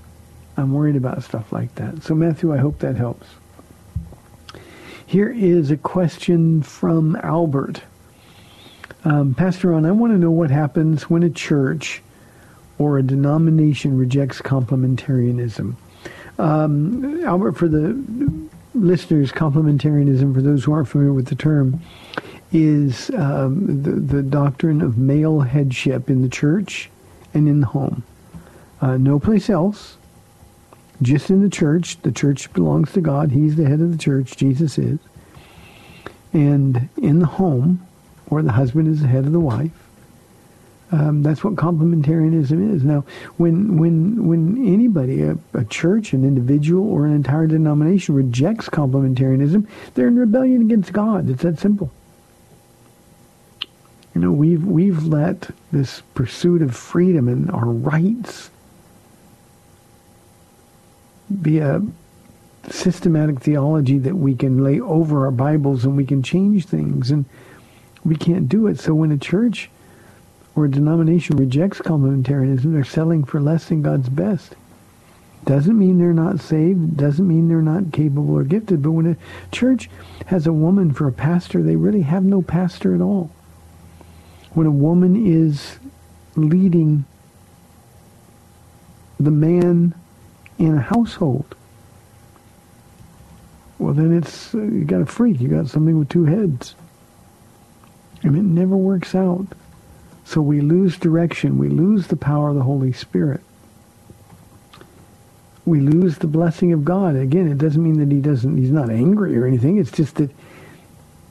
I'm 0.55 0.73
worried 0.73 0.95
about 0.95 1.23
stuff 1.23 1.51
like 1.51 1.73
that. 1.75 2.03
So 2.03 2.13
Matthew, 2.13 2.53
I 2.53 2.57
hope 2.57 2.79
that 2.79 2.95
helps. 2.95 3.25
Here 5.07 5.29
is 5.29 5.71
a 5.71 5.77
question 5.77 6.61
from 6.61 7.15
Albert. 7.17 7.81
Um, 9.03 9.33
Pastor 9.33 9.69
Ron, 9.69 9.87
I 9.87 9.91
want 9.91 10.13
to 10.13 10.19
know 10.19 10.29
what 10.29 10.51
happens 10.51 11.09
when 11.09 11.23
a 11.23 11.31
church 11.31 12.03
or 12.77 12.99
a 12.99 13.03
denomination 13.03 13.97
rejects 13.97 14.39
complementarianism. 14.39 15.75
Um, 16.37 17.23
Albert, 17.23 17.53
for 17.53 17.67
the 17.67 17.99
listeners, 18.75 19.31
complementarianism, 19.31 20.35
for 20.35 20.41
those 20.43 20.63
who 20.63 20.73
aren't 20.73 20.89
familiar 20.89 21.13
with 21.13 21.27
the 21.27 21.35
term, 21.35 21.81
is 22.51 23.09
um, 23.11 23.83
the, 23.83 23.91
the 23.91 24.23
doctrine 24.23 24.81
of 24.81 24.97
male 24.97 25.41
headship 25.41 26.09
in 26.09 26.21
the 26.21 26.29
church 26.29 26.89
and 27.33 27.47
in 27.47 27.61
the 27.61 27.67
home. 27.67 28.03
Uh, 28.81 28.97
no 28.97 29.19
place 29.19 29.49
else, 29.49 29.97
just 31.01 31.29
in 31.29 31.41
the 31.41 31.49
church. 31.49 32.01
The 32.01 32.11
church 32.11 32.51
belongs 32.53 32.91
to 32.93 33.01
God. 33.01 33.31
He's 33.31 33.55
the 33.55 33.67
head 33.67 33.81
of 33.81 33.91
the 33.91 33.97
church. 33.97 34.37
Jesus 34.37 34.77
is. 34.77 34.99
And 36.33 36.89
in 36.97 37.19
the 37.19 37.25
home, 37.25 37.85
where 38.27 38.43
the 38.43 38.51
husband 38.51 38.87
is 38.87 39.01
the 39.01 39.07
head 39.07 39.25
of 39.25 39.31
the 39.31 39.39
wife, 39.39 39.71
um, 40.91 41.23
that's 41.23 41.43
what 41.43 41.55
complementarianism 41.55 42.73
is. 42.73 42.83
Now, 42.83 43.05
when 43.37 43.77
when 43.77 44.27
when 44.27 44.65
anybody, 44.67 45.23
a, 45.23 45.37
a, 45.53 45.65
church, 45.65 46.13
an 46.13 46.23
individual, 46.23 46.87
or 46.87 47.05
an 47.05 47.15
entire 47.15 47.47
denomination 47.47 48.15
rejects 48.15 48.69
complementarianism, 48.69 49.67
they're 49.93 50.07
in 50.07 50.17
rebellion 50.17 50.61
against 50.61 50.93
God. 50.93 51.29
It's 51.29 51.41
that 51.41 51.59
simple. 51.59 51.91
You 54.15 54.21
know, 54.21 54.31
we've 54.31 54.63
we've 54.63 55.03
let 55.05 55.49
this 55.73 56.01
pursuit 56.13 56.61
of 56.61 56.73
freedom 56.73 57.27
and 57.27 57.51
our 57.51 57.65
rights 57.65 58.49
be 61.41 61.59
a 61.59 61.81
systematic 62.69 63.41
theology 63.41 63.99
that 63.99 64.15
we 64.15 64.33
can 64.33 64.63
lay 64.63 64.79
over 64.79 65.25
our 65.25 65.31
Bibles 65.31 65.83
and 65.83 65.97
we 65.97 66.05
can 66.05 66.23
change 66.23 66.65
things 66.65 67.11
and 67.11 67.25
we 68.05 68.15
can't 68.15 68.47
do 68.47 68.67
it. 68.67 68.79
So 68.79 68.93
when 68.95 69.11
a 69.11 69.17
church 69.17 69.69
or 70.55 70.63
a 70.63 70.71
denomination 70.71 71.35
rejects 71.35 71.79
complementarianism, 71.79 72.71
they're 72.71 72.85
selling 72.85 73.25
for 73.25 73.41
less 73.41 73.65
than 73.65 73.81
God's 73.81 74.07
best. 74.07 74.55
Doesn't 75.43 75.77
mean 75.77 75.97
they're 75.97 76.13
not 76.13 76.39
saved, 76.39 76.95
doesn't 76.95 77.27
mean 77.27 77.49
they're 77.49 77.61
not 77.61 77.91
capable 77.91 78.33
or 78.33 78.45
gifted, 78.45 78.81
but 78.81 78.91
when 78.91 79.07
a 79.07 79.17
church 79.51 79.89
has 80.27 80.47
a 80.47 80.53
woman 80.53 80.93
for 80.93 81.05
a 81.05 81.11
pastor, 81.11 81.61
they 81.61 81.75
really 81.75 82.01
have 82.03 82.23
no 82.23 82.41
pastor 82.41 82.95
at 82.95 83.01
all 83.01 83.29
when 84.55 84.65
a 84.65 84.71
woman 84.71 85.15
is 85.27 85.77
leading 86.35 87.05
the 89.19 89.31
man 89.31 89.93
in 90.57 90.75
a 90.75 90.81
household. 90.81 91.55
Well, 93.77 93.93
then 93.93 94.17
it's 94.17 94.55
uh, 94.55 94.59
you 94.59 94.85
got 94.85 95.01
a 95.01 95.05
freak. 95.05 95.41
You 95.41 95.49
got 95.49 95.67
something 95.67 95.99
with 95.99 96.07
two 96.07 96.23
heads, 96.23 96.75
and 98.23 98.35
it 98.37 98.43
never 98.43 98.77
works 98.77 99.13
out. 99.13 99.47
So 100.23 100.41
we 100.41 100.61
lose 100.61 100.97
direction. 100.97 101.57
We 101.57 101.69
lose 101.69 102.07
the 102.07 102.15
power 102.15 102.49
of 102.49 102.55
the 102.55 102.63
Holy 102.63 102.93
Spirit. 102.93 103.41
We 105.65 105.81
lose 105.81 106.17
the 106.19 106.27
blessing 106.27 106.71
of 106.71 106.85
God. 106.85 107.15
Again, 107.15 107.51
it 107.51 107.57
doesn't 107.57 107.83
mean 107.83 107.99
that 107.99 108.13
he 108.13 108.21
doesn't. 108.21 108.57
He's 108.57 108.71
not 108.71 108.89
angry 108.89 109.37
or 109.37 109.45
anything. 109.45 109.77
It's 109.77 109.91
just 109.91 110.15
that 110.15 110.31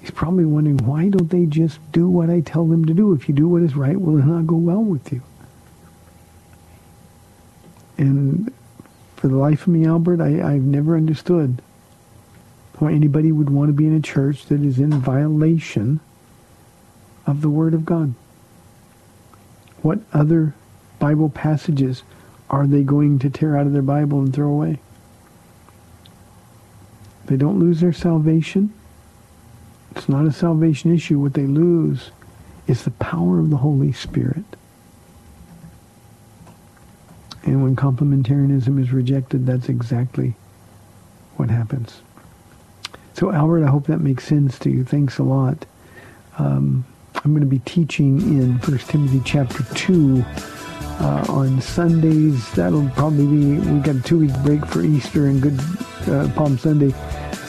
he's 0.04 0.10
probably 0.10 0.44
wondering 0.44 0.76
why 0.84 1.08
don't 1.08 1.30
they 1.30 1.46
just 1.46 1.80
do 1.90 2.06
what 2.06 2.28
I 2.28 2.40
tell 2.40 2.66
them 2.66 2.84
to 2.84 2.92
do? 2.92 3.14
If 3.14 3.26
you 3.26 3.34
do 3.34 3.48
what 3.48 3.62
is 3.62 3.74
right, 3.74 3.98
will 3.98 4.18
it 4.18 4.26
not 4.26 4.46
go 4.46 4.56
well 4.56 4.82
with 4.82 5.10
you? 5.10 5.22
And 7.96 8.52
for 9.16 9.28
the 9.28 9.36
life 9.36 9.62
of 9.62 9.68
me, 9.68 9.86
Albert, 9.86 10.20
I, 10.20 10.42
I've 10.42 10.62
never 10.62 10.94
understood 10.94 11.62
why 12.78 12.92
anybody 12.92 13.32
would 13.32 13.48
want 13.48 13.70
to 13.70 13.72
be 13.72 13.86
in 13.86 13.94
a 13.94 14.00
church 14.02 14.44
that 14.46 14.60
is 14.60 14.78
in 14.78 14.90
violation 14.90 16.00
of 17.26 17.40
the 17.40 17.48
Word 17.48 17.72
of 17.72 17.86
God. 17.86 18.12
What 19.80 20.00
other 20.12 20.54
Bible 20.98 21.30
passages 21.30 22.02
are 22.50 22.66
they 22.66 22.82
going 22.82 23.20
to 23.20 23.30
tear 23.30 23.56
out 23.56 23.66
of 23.66 23.72
their 23.72 23.80
Bible 23.80 24.20
and 24.20 24.34
throw 24.34 24.50
away? 24.50 24.80
They 27.24 27.36
don't 27.36 27.58
lose 27.58 27.80
their 27.80 27.94
salvation. 27.94 28.74
It's 29.96 30.08
not 30.08 30.26
a 30.26 30.32
salvation 30.32 30.94
issue. 30.94 31.18
What 31.18 31.34
they 31.34 31.46
lose 31.46 32.10
is 32.66 32.84
the 32.84 32.90
power 32.92 33.38
of 33.38 33.50
the 33.50 33.58
Holy 33.58 33.92
Spirit. 33.92 34.44
And 37.44 37.62
when 37.62 37.76
complementarianism 37.76 38.80
is 38.80 38.90
rejected, 38.90 39.46
that's 39.46 39.68
exactly 39.68 40.34
what 41.36 41.50
happens. 41.50 42.00
So, 43.14 43.30
Albert, 43.30 43.64
I 43.64 43.68
hope 43.68 43.86
that 43.86 44.00
makes 44.00 44.24
sense 44.24 44.58
to 44.60 44.70
you. 44.70 44.84
Thanks 44.84 45.18
a 45.18 45.22
lot. 45.22 45.66
Um, 46.38 46.84
I'm 47.16 47.32
going 47.32 47.40
to 47.40 47.46
be 47.46 47.60
teaching 47.60 48.20
in 48.20 48.58
1 48.58 48.78
Timothy 48.78 49.22
chapter 49.24 49.62
2 49.74 50.24
uh, 50.26 51.26
on 51.28 51.60
Sundays. 51.60 52.50
That'll 52.52 52.88
probably 52.90 53.26
be, 53.26 53.58
we've 53.58 53.82
got 53.82 53.96
a 53.96 54.02
two-week 54.02 54.36
break 54.42 54.66
for 54.66 54.82
Easter 54.82 55.26
and 55.26 55.40
Good 55.40 55.60
uh, 56.08 56.28
Palm 56.34 56.58
Sunday. 56.58 56.92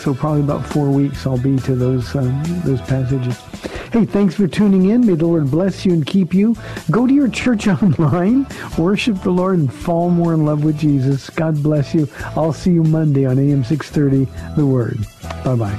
So 0.05 0.13
probably 0.13 0.41
about 0.41 0.63
four 0.63 0.91
weeks 0.91 1.25
I'll 1.25 1.35
be 1.35 1.57
to 1.61 1.73
those 1.73 2.15
um, 2.15 2.43
those 2.63 2.79
passages. 2.81 3.39
Hey, 3.91 4.05
thanks 4.05 4.35
for 4.35 4.47
tuning 4.47 4.91
in. 4.91 5.03
May 5.03 5.15
the 5.15 5.25
Lord 5.25 5.49
bless 5.49 5.83
you 5.83 5.93
and 5.93 6.05
keep 6.05 6.31
you. 6.31 6.55
Go 6.91 7.07
to 7.07 7.13
your 7.13 7.27
church 7.27 7.67
online, 7.81 8.45
worship 8.77 9.19
the 9.23 9.31
Lord, 9.31 9.57
and 9.57 9.73
fall 9.73 10.11
more 10.11 10.35
in 10.35 10.45
love 10.45 10.63
with 10.63 10.77
Jesus. 10.77 11.27
God 11.31 11.63
bless 11.63 11.95
you. 11.95 12.07
I'll 12.35 12.53
see 12.53 12.69
you 12.69 12.83
Monday 12.83 13.25
on 13.25 13.39
AM 13.39 13.63
630, 13.63 14.55
The 14.55 14.65
Word. 14.67 14.99
Bye-bye. 15.43 15.75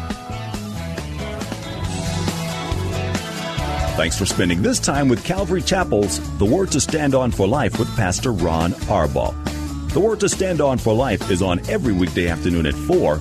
Thanks 3.95 4.19
for 4.19 4.27
spending 4.27 4.61
this 4.61 4.81
time 4.81 5.09
with 5.09 5.25
Calvary 5.25 5.63
Chapel's 5.63 6.19
The 6.39 6.47
Word 6.47 6.73
to 6.73 6.81
Stand 6.81 7.15
On 7.15 7.31
for 7.31 7.47
Life 7.47 7.79
with 7.79 7.95
Pastor 7.97 8.33
Ron 8.33 8.73
Arbaugh. 8.89 9.35
The 9.93 10.01
Word 10.01 10.19
to 10.21 10.29
Stand 10.29 10.61
On 10.61 10.79
for 10.79 10.93
Life 10.93 11.31
is 11.31 11.43
on 11.43 11.61
every 11.71 11.93
weekday 11.93 12.27
afternoon 12.27 12.67
at 12.67 12.75
4, 12.75 13.21